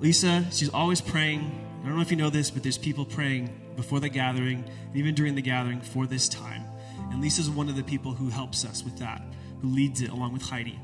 Lisa 0.00 0.44
she's 0.50 0.70
always 0.70 1.00
praying. 1.00 1.40
I 1.82 1.86
don't 1.86 1.96
know 1.96 2.02
if 2.02 2.10
you 2.10 2.16
know 2.16 2.30
this 2.30 2.50
but 2.50 2.62
there's 2.62 2.78
people 2.78 3.04
praying 3.04 3.72
before 3.76 4.00
the 4.00 4.08
gathering 4.08 4.64
and 4.86 4.96
even 4.96 5.14
during 5.14 5.34
the 5.34 5.42
gathering 5.42 5.80
for 5.80 6.06
this 6.06 6.28
time. 6.28 6.64
And 7.10 7.20
lisa's 7.20 7.48
one 7.50 7.68
of 7.68 7.76
the 7.76 7.84
people 7.84 8.12
who 8.12 8.28
helps 8.28 8.64
us 8.64 8.82
with 8.84 8.98
that 8.98 9.22
who 9.60 9.68
leads 9.68 10.00
it 10.00 10.10
along 10.10 10.32
with 10.32 10.42
heidi. 10.42 10.78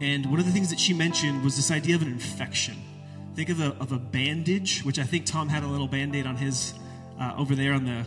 And 0.00 0.26
one 0.26 0.38
of 0.38 0.46
the 0.46 0.52
things 0.52 0.70
that 0.70 0.78
she 0.78 0.92
mentioned 0.94 1.42
was 1.42 1.56
this 1.56 1.70
idea 1.70 1.96
of 1.96 2.02
an 2.02 2.08
infection. 2.08 2.76
Think 3.34 3.48
of 3.50 3.60
a, 3.60 3.76
of 3.80 3.92
a 3.92 3.98
bandage 3.98 4.82
which 4.82 4.98
i 4.98 5.04
think 5.04 5.24
tom 5.24 5.48
had 5.48 5.62
a 5.62 5.66
little 5.66 5.86
band-aid 5.86 6.26
on 6.26 6.36
his 6.36 6.74
uh, 7.20 7.34
over 7.36 7.54
there 7.54 7.72
on 7.72 7.84
the. 7.84 8.04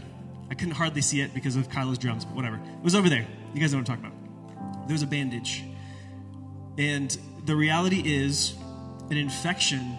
I 0.50 0.54
couldn't 0.54 0.76
hardly 0.76 1.02
see 1.02 1.22
it 1.22 1.34
because 1.34 1.56
of 1.56 1.70
Kylo's 1.70 1.98
drums, 1.98 2.26
but 2.26 2.36
whatever. 2.36 2.58
It 2.58 2.84
was 2.84 2.96
over 2.96 3.08
there. 3.08 3.26
You 3.54 3.62
guys 3.62 3.72
know 3.72 3.80
what 3.80 3.90
I'm 3.90 3.98
talking 3.98 4.06
about. 4.06 4.88
There 4.88 4.94
was 4.94 5.04
a 5.04 5.08
bandage. 5.08 5.64
And 6.78 7.18
the 7.46 7.56
reality 7.56 8.02
is, 8.06 8.54
an 9.10 9.18
infection, 9.18 9.96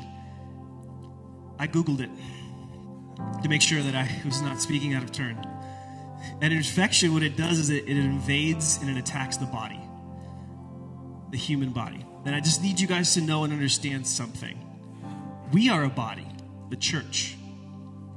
I 1.58 1.66
Googled 1.66 2.00
it 2.00 2.10
to 3.42 3.48
make 3.48 3.62
sure 3.62 3.82
that 3.82 3.94
I 3.94 4.08
was 4.24 4.42
not 4.42 4.60
speaking 4.60 4.94
out 4.94 5.02
of 5.02 5.12
turn. 5.12 5.42
An 6.40 6.52
infection, 6.52 7.14
what 7.14 7.22
it 7.22 7.36
does 7.36 7.58
is 7.58 7.70
it, 7.70 7.84
it 7.84 7.96
invades 7.96 8.78
and 8.78 8.90
it 8.90 8.96
attacks 8.96 9.36
the 9.36 9.46
body, 9.46 9.80
the 11.30 11.36
human 11.36 11.70
body. 11.70 12.04
And 12.24 12.34
I 12.34 12.40
just 12.40 12.62
need 12.62 12.78
you 12.78 12.86
guys 12.86 13.14
to 13.14 13.20
know 13.20 13.44
and 13.44 13.52
understand 13.52 14.06
something. 14.06 14.58
We 15.52 15.68
are 15.68 15.84
a 15.84 15.90
body, 15.90 16.26
the 16.70 16.76
church 16.76 17.36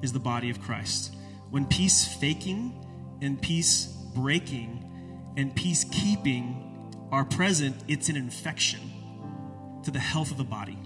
is 0.01 0.13
the 0.13 0.19
body 0.19 0.49
of 0.49 0.61
Christ. 0.61 1.15
When 1.49 1.65
peace 1.65 2.05
faking 2.15 2.85
and 3.21 3.41
peace 3.41 3.85
breaking 4.13 5.33
and 5.37 5.55
peace 5.55 5.85
keeping 5.91 6.61
are 7.11 7.25
present, 7.25 7.75
it's 7.87 8.09
an 8.09 8.15
infection 8.15 8.79
to 9.83 9.91
the 9.91 9.99
health 9.99 10.31
of 10.31 10.37
the 10.37 10.43
body. 10.43 10.77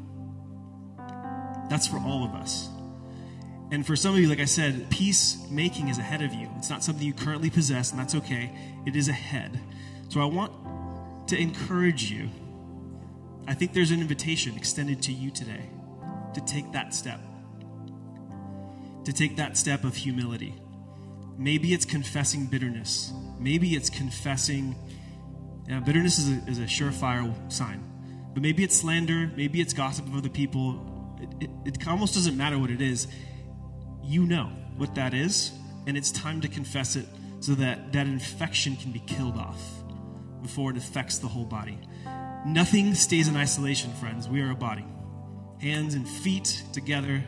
That's 1.69 1.87
for 1.87 1.97
all 1.97 2.25
of 2.25 2.33
us. 2.33 2.69
And 3.71 3.85
for 3.85 3.95
some 3.95 4.15
of 4.15 4.19
you, 4.19 4.27
like 4.27 4.39
I 4.39 4.45
said, 4.45 4.89
peacemaking 4.89 5.89
is 5.89 5.99
ahead 5.99 6.23
of 6.23 6.33
you. 6.33 6.49
It's 6.57 6.69
not 6.69 6.83
something 6.83 7.05
you 7.05 7.13
currently 7.13 7.51
possess, 7.51 7.91
and 7.91 7.99
that's 7.99 8.15
okay. 8.15 8.51
It 8.87 8.95
is 8.95 9.09
ahead. 9.09 9.59
So 10.09 10.21
I 10.21 10.25
want 10.25 11.27
to 11.27 11.39
encourage 11.39 12.11
you. 12.11 12.29
I 13.47 13.53
think 13.53 13.73
there's 13.73 13.91
an 13.91 14.01
invitation 14.01 14.55
extended 14.55 15.03
to 15.03 15.13
you 15.13 15.29
today 15.29 15.69
to 16.33 16.41
take 16.41 16.71
that 16.71 16.93
step 16.95 17.19
to 19.09 19.15
take 19.15 19.37
that 19.37 19.57
step 19.57 19.83
of 19.83 19.95
humility. 19.95 20.53
Maybe 21.35 21.73
it's 21.73 21.85
confessing 21.85 22.45
bitterness. 22.45 23.11
Maybe 23.39 23.73
it's 23.73 23.89
confessing. 23.89 24.75
Yeah, 25.67 25.79
bitterness 25.79 26.19
is 26.19 26.29
a, 26.29 26.47
is 26.47 26.59
a 26.59 26.63
surefire 26.65 27.33
sign. 27.51 27.83
But 28.33 28.43
maybe 28.43 28.63
it's 28.63 28.75
slander. 28.75 29.31
Maybe 29.35 29.61
it's 29.61 29.73
gossip 29.73 30.05
of 30.05 30.15
other 30.15 30.29
people. 30.29 31.17
It, 31.19 31.49
it, 31.49 31.49
it 31.65 31.87
almost 31.87 32.13
doesn't 32.13 32.37
matter 32.37 32.59
what 32.59 32.69
it 32.69 32.81
is. 32.81 33.07
You 34.03 34.27
know 34.27 34.51
what 34.77 34.93
that 34.93 35.15
is, 35.15 35.53
and 35.87 35.97
it's 35.97 36.11
time 36.11 36.39
to 36.41 36.47
confess 36.47 36.95
it 36.95 37.07
so 37.39 37.53
that 37.55 37.91
that 37.93 38.05
infection 38.05 38.75
can 38.75 38.91
be 38.91 38.99
killed 38.99 39.37
off 39.37 39.61
before 40.43 40.69
it 40.69 40.77
affects 40.77 41.17
the 41.17 41.27
whole 41.27 41.45
body. 41.45 41.79
Nothing 42.45 42.93
stays 42.93 43.27
in 43.27 43.35
isolation, 43.35 43.91
friends. 43.93 44.29
We 44.29 44.41
are 44.41 44.51
a 44.51 44.55
body. 44.55 44.85
Hands 45.59 45.95
and 45.95 46.07
feet 46.07 46.63
together 46.73 47.23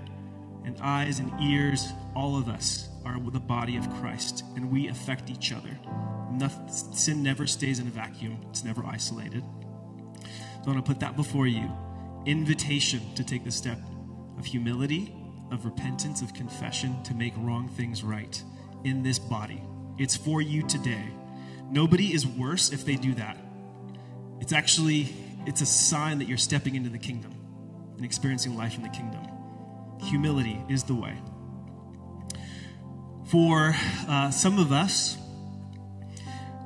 and 0.65 0.77
eyes 0.81 1.19
and 1.19 1.31
ears, 1.41 1.91
all 2.15 2.37
of 2.37 2.47
us 2.47 2.89
are 3.05 3.19
the 3.19 3.39
body 3.39 3.77
of 3.77 3.89
Christ, 3.95 4.43
and 4.55 4.71
we 4.71 4.87
affect 4.87 5.29
each 5.29 5.51
other. 5.51 5.77
Sin 6.69 7.23
never 7.23 7.47
stays 7.47 7.79
in 7.79 7.87
a 7.87 7.89
vacuum, 7.89 8.37
it's 8.49 8.63
never 8.63 8.85
isolated. 8.85 9.43
So 10.63 10.67
I 10.67 10.73
want 10.73 10.85
to 10.85 10.89
put 10.91 10.99
that 10.99 11.15
before 11.15 11.47
you. 11.47 11.71
Invitation 12.25 13.01
to 13.15 13.23
take 13.23 13.43
the 13.43 13.51
step 13.51 13.79
of 14.37 14.45
humility, 14.45 15.15
of 15.51 15.65
repentance, 15.65 16.21
of 16.21 16.33
confession, 16.33 17.01
to 17.03 17.13
make 17.13 17.33
wrong 17.37 17.67
things 17.67 18.03
right 18.03 18.41
in 18.83 19.03
this 19.03 19.19
body. 19.19 19.61
It's 19.97 20.15
for 20.15 20.41
you 20.41 20.63
today. 20.67 21.03
Nobody 21.69 22.13
is 22.13 22.27
worse 22.27 22.71
if 22.71 22.85
they 22.85 22.95
do 22.95 23.13
that. 23.15 23.37
It's 24.39 24.53
actually 24.53 25.13
it's 25.45 25.61
a 25.61 25.65
sign 25.65 26.19
that 26.19 26.27
you're 26.27 26.37
stepping 26.37 26.75
into 26.75 26.89
the 26.89 26.99
kingdom 26.99 27.33
and 27.95 28.05
experiencing 28.05 28.55
life 28.55 28.75
in 28.75 28.83
the 28.83 28.89
kingdom 28.89 29.30
humility 30.01 30.63
is 30.69 30.83
the 30.83 30.95
way. 30.95 31.17
For 33.29 33.75
uh, 34.07 34.29
some 34.31 34.59
of 34.59 34.71
us, 34.71 35.17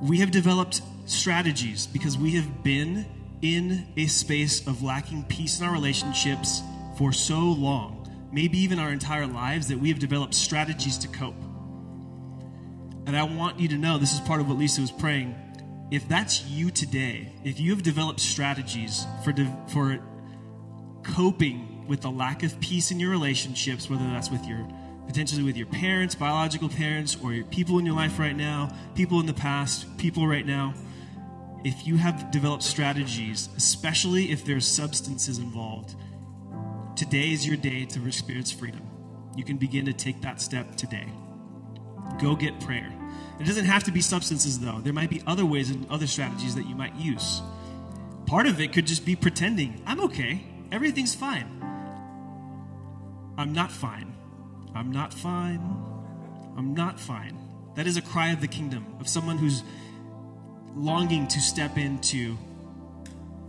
we 0.02 0.20
have 0.20 0.32
developed 0.32 0.82
strategies 1.06 1.88
because 1.88 2.18
we 2.18 2.32
have 2.32 2.64
been 2.64 3.06
in 3.42 3.88
a 3.98 4.08
space 4.08 4.66
of 4.66 4.82
lacking 4.82 5.24
peace 5.26 5.60
in 5.60 5.66
our 5.66 5.72
relationships 5.72 6.62
for 6.98 7.12
so 7.12 7.40
long, 7.40 8.08
maybe 8.32 8.58
even 8.58 8.80
our 8.80 8.92
entire 8.92 9.28
lives, 9.28 9.68
that 9.68 9.78
we 9.78 9.90
have 9.90 10.00
developed 10.00 10.34
strategies 10.34 10.98
to 10.98 11.08
cope. 11.08 11.36
And 13.06 13.16
I 13.16 13.24
want 13.24 13.60
you 13.60 13.68
to 13.68 13.78
know 13.78 13.98
this 13.98 14.14
is 14.14 14.20
part 14.22 14.42
of 14.42 14.50
what 14.50 14.58
Lisa 14.58 14.82
was 14.82 14.92
praying. 14.92 15.36
If 15.92 16.08
that's 16.08 16.44
you 16.46 16.72
today, 16.72 17.32
if 17.44 17.60
you 17.60 17.72
have 17.72 17.84
developed 17.84 18.20
strategies 18.20 19.06
for, 19.24 19.32
de- 19.32 19.56
for 19.68 20.00
coping 21.04 21.75
with 21.88 22.02
the 22.02 22.12
lack 22.12 22.44
of 22.44 22.60
peace 22.60 22.92
in 22.92 23.00
your 23.00 23.12
relationships, 23.12 23.90
whether 23.90 24.06
that's 24.06 24.30
with 24.30 24.46
your 24.46 24.68
potentially 25.08 25.44
with 25.44 25.56
your 25.56 25.68
parents, 25.68 26.16
biological 26.16 26.68
parents, 26.68 27.16
or 27.24 27.32
your 27.32 27.46
people 27.46 27.78
in 27.78 27.86
your 27.86 27.96
life 27.96 28.18
right 28.18 28.36
now, 28.36 28.70
people 28.96 29.20
in 29.20 29.26
the 29.26 29.34
past, 29.34 29.98
people 29.98 30.28
right 30.28 30.46
now, 30.46 30.74
if 31.64 31.88
you 31.88 31.98
have 31.98 32.32
developed 32.32 32.64
strategies, 32.64 33.50
especially 33.58 34.32
if 34.32 34.46
there's 34.46 34.68
substances 34.68 35.38
involved, 35.38 35.96
today 36.96 37.32
is 37.32 37.46
your 37.46 37.58
day 37.58 37.86
to 37.86 38.08
experience 38.08 38.52
freedom. 38.52 38.82
You 39.36 39.44
can 39.44 39.58
begin 39.58 39.86
to 39.86 39.94
take 39.94 40.22
that 40.22 40.42
step 40.42 40.76
today. 40.76 41.08
Go 42.20 42.36
get 42.36 42.60
prayer. 42.60 42.92
It 43.40 43.46
doesn't 43.46 43.66
have 43.66 43.84
to 43.86 43.92
be 43.92 44.02
substances, 44.02 44.60
though. 44.60 44.80
There 44.80 44.94
might 44.94 45.10
be 45.10 45.22
other 45.28 45.46
ways 45.46 45.70
and 45.70 45.90
other 45.90 46.08
strategies 46.08 46.56
that 46.56 46.68
you 46.68 46.76
might 46.76 46.96
use. 46.96 47.42
Part 48.28 48.48
of 48.48 48.62
it 48.62 48.72
could 48.72 48.88
just 48.88 49.06
be 49.06 49.16
pretending, 49.16 49.82
I'm 49.86 50.00
okay, 50.02 50.46
everything's 50.72 51.14
fine. 51.14 51.62
I'm 53.38 53.54
not 53.54 53.72
fine. 53.72 54.14
I'm 54.74 54.92
not 54.92 55.14
fine. 55.14 55.62
I'm 56.58 56.74
not 56.74 57.00
fine. 57.00 57.38
That 57.76 57.88
is 57.88 57.98
a 57.98 58.02
cry 58.02 58.30
of 58.32 58.42
the 58.42 58.48
kingdom, 58.48 58.86
of 59.00 59.08
someone 59.08 59.38
who's 59.38 59.64
longing 60.76 61.28
to 61.28 61.40
step 61.40 61.78
into 61.78 62.38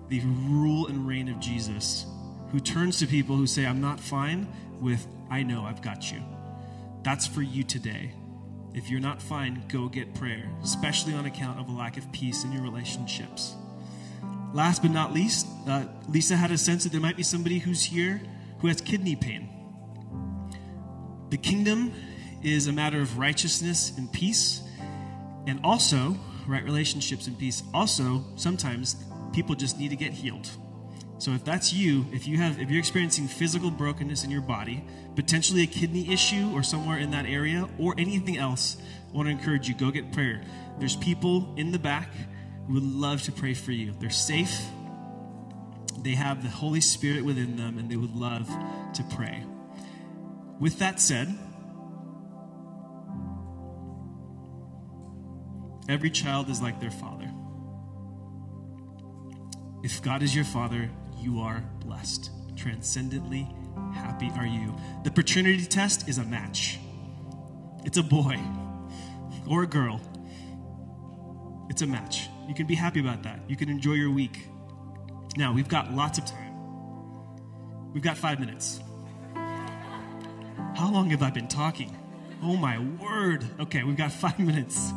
the 0.09 0.20
rule 0.49 0.87
and 0.89 1.07
reign 1.07 1.28
of 1.28 1.39
Jesus, 1.41 2.07
who 2.51 2.61
turns 2.61 2.99
to 2.99 3.07
people 3.07 3.37
who 3.37 3.47
say, 3.47 3.66
I'm 3.66 3.80
not 3.80 4.01
fine, 4.01 4.49
with, 4.80 5.07
I 5.30 5.43
know 5.43 5.64
I've 5.64 5.82
got 5.82 6.12
you. 6.12 6.20
That's 7.03 7.26
for 7.26 7.43
you 7.43 7.62
today. 7.62 8.12
If 8.74 8.91
you're 8.91 9.01
not 9.01 9.22
fine, 9.22 9.64
go 9.68 9.89
get 9.89 10.14
prayer, 10.14 10.51
especially 10.62 11.14
on 11.14 11.26
account 11.26 11.59
of 11.59 11.68
a 11.68 11.72
lack 11.72 11.97
of 11.97 12.11
peace 12.12 12.45
in 12.45 12.53
your 12.53 12.62
relationships. 12.62 13.55
Last 14.53 14.82
but 14.82 14.91
not 14.91 15.12
least, 15.12 15.47
uh, 15.66 15.84
Lisa 16.09 16.37
had 16.37 16.51
a 16.51 16.59
sense 16.59 16.84
that 16.84 16.93
there 16.93 17.01
might 17.01 17.16
be 17.16 17.22
somebody 17.22 17.59
who's 17.59 17.84
here 17.84 18.20
who 18.59 18.68
has 18.68 18.80
kidney 18.80 19.16
pain. 19.16 19.49
The 21.37 21.43
kingdom 21.43 21.93
is 22.43 22.66
a 22.66 22.72
matter 22.72 22.99
of 22.99 23.18
righteousness 23.18 23.93
and 23.99 24.11
peace, 24.11 24.62
and 25.47 25.61
also 25.62 26.16
right 26.47 26.64
relationships 26.64 27.26
and 27.26 27.39
peace. 27.39 27.62
Also, 27.74 28.24
sometimes 28.37 28.97
people 29.34 29.55
just 29.55 29.78
need 29.78 29.91
to 29.91 29.97
get 29.97 30.14
healed. 30.14 30.49
So 31.18 31.32
if 31.32 31.45
that's 31.45 31.74
you, 31.74 32.07
if 32.11 32.26
you 32.26 32.39
have 32.39 32.59
if 32.59 32.70
you're 32.70 32.78
experiencing 32.78 33.28
physical 33.28 33.70
brokenness 33.70 34.24
in 34.24 34.30
your 34.30 34.41
body, 34.41 34.82
potentially 35.14 35.62
a 35.62 35.66
kidney 35.66 36.11
issue 36.11 36.51
or 36.55 36.62
somewhere 36.62 37.01
in 37.01 37.11
that 37.11 37.26
area 37.26 37.68
or 37.78 37.95
anything 37.99 38.39
else, 38.39 38.78
I 39.12 39.14
want 39.14 39.26
to 39.26 39.32
encourage 39.32 39.68
you 39.68 39.74
go 39.74 39.91
get 39.91 40.12
prayer. 40.12 40.43
There's 40.78 40.97
people 40.97 41.53
in 41.59 41.70
the 41.70 41.78
back 41.78 42.09
who 42.66 42.72
would 42.72 42.82
love 42.82 43.20
to 43.24 43.32
pray 43.32 43.53
for 43.53 43.72
you. 43.72 43.93
They're 44.01 44.09
safe. 44.09 44.59
They 45.99 46.14
have 46.14 46.43
the 46.43 46.49
Holy 46.49 46.80
Spirit 46.80 47.26
within 47.26 47.57
them 47.57 47.76
and 47.76 47.91
they 47.91 47.97
would 47.97 48.16
love 48.16 48.49
to 48.95 49.03
pray. 49.14 49.45
With 50.59 50.78
that 50.78 51.00
said, 51.00 51.36
every 55.88 56.11
child 56.11 56.48
is 56.48 56.62
like 56.62 56.80
their 56.80 56.90
father. 56.90 57.30
If 59.82 60.02
God 60.02 60.22
is 60.22 60.34
your 60.34 60.44
father, 60.44 60.90
you 61.18 61.40
are 61.40 61.62
blessed. 61.80 62.30
Transcendently 62.57 63.46
happy 63.94 64.30
are 64.36 64.46
you. 64.46 64.74
The 65.04 65.11
paternity 65.11 65.66
test 65.66 66.09
is 66.09 66.18
a 66.18 66.24
match. 66.24 66.78
It's 67.84 67.98
a 67.98 68.02
boy 68.02 68.38
or 69.46 69.62
a 69.62 69.66
girl. 69.66 70.00
It's 71.68 71.82
a 71.82 71.86
match. 71.86 72.28
You 72.48 72.54
can 72.54 72.66
be 72.66 72.74
happy 72.74 73.00
about 73.00 73.22
that. 73.24 73.40
You 73.48 73.57
can 73.57 73.68
enjoy 73.68 73.94
your 73.94 74.11
week. 74.11 74.48
Now, 75.36 75.52
we've 75.52 75.68
got 75.68 75.92
lots 75.92 76.18
of 76.18 76.24
time. 76.24 77.92
We've 77.92 78.02
got 78.02 78.16
five 78.16 78.40
minutes. 78.40 78.80
How 80.74 80.90
long 80.90 81.11
have 81.11 81.22
I 81.22 81.30
been 81.30 81.48
talking? 81.48 81.96
Oh 82.42 82.57
my 82.57 82.78
word. 82.78 83.44
Okay, 83.61 83.82
we've 83.82 83.96
got 83.96 84.12
five 84.24 84.38
minutes. 84.38 84.92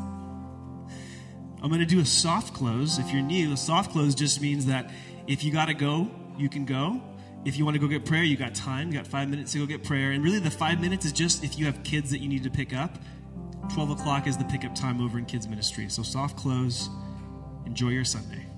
I'm 1.61 1.69
going 1.69 1.81
to 1.81 1.85
do 1.85 1.99
a 1.99 2.05
soft 2.05 2.53
close. 2.53 2.99
If 2.99 3.11
you're 3.11 3.21
new, 3.21 3.53
a 3.53 3.57
soft 3.57 3.91
close 3.91 4.15
just 4.15 4.41
means 4.41 4.65
that 4.67 4.91
if 5.27 5.43
you 5.43 5.51
got 5.51 5.65
to 5.65 5.73
go, 5.73 6.09
you 6.37 6.49
can 6.49 6.65
go. 6.65 7.01
If 7.45 7.57
you 7.57 7.65
want 7.65 7.75
to 7.75 7.79
go 7.79 7.87
get 7.87 8.05
prayer, 8.05 8.23
you 8.23 8.37
got 8.37 8.55
time. 8.55 8.87
You 8.87 8.97
got 8.97 9.07
five 9.07 9.29
minutes 9.29 9.51
to 9.53 9.59
go 9.59 9.65
get 9.65 9.83
prayer. 9.83 10.11
And 10.11 10.23
really, 10.23 10.39
the 10.39 10.51
five 10.51 10.79
minutes 10.81 11.05
is 11.05 11.11
just 11.11 11.43
if 11.43 11.57
you 11.57 11.65
have 11.65 11.83
kids 11.83 12.11
that 12.11 12.19
you 12.19 12.29
need 12.29 12.43
to 12.43 12.49
pick 12.49 12.73
up. 12.73 12.97
12 13.73 13.91
o'clock 13.91 14.25
is 14.25 14.37
the 14.37 14.45
pickup 14.45 14.73
time 14.73 15.01
over 15.01 15.17
in 15.17 15.25
kids' 15.25 15.47
ministry. 15.47 15.89
So, 15.89 16.01
soft 16.01 16.37
close. 16.37 16.89
Enjoy 17.65 17.89
your 17.89 18.05
Sunday. 18.05 18.48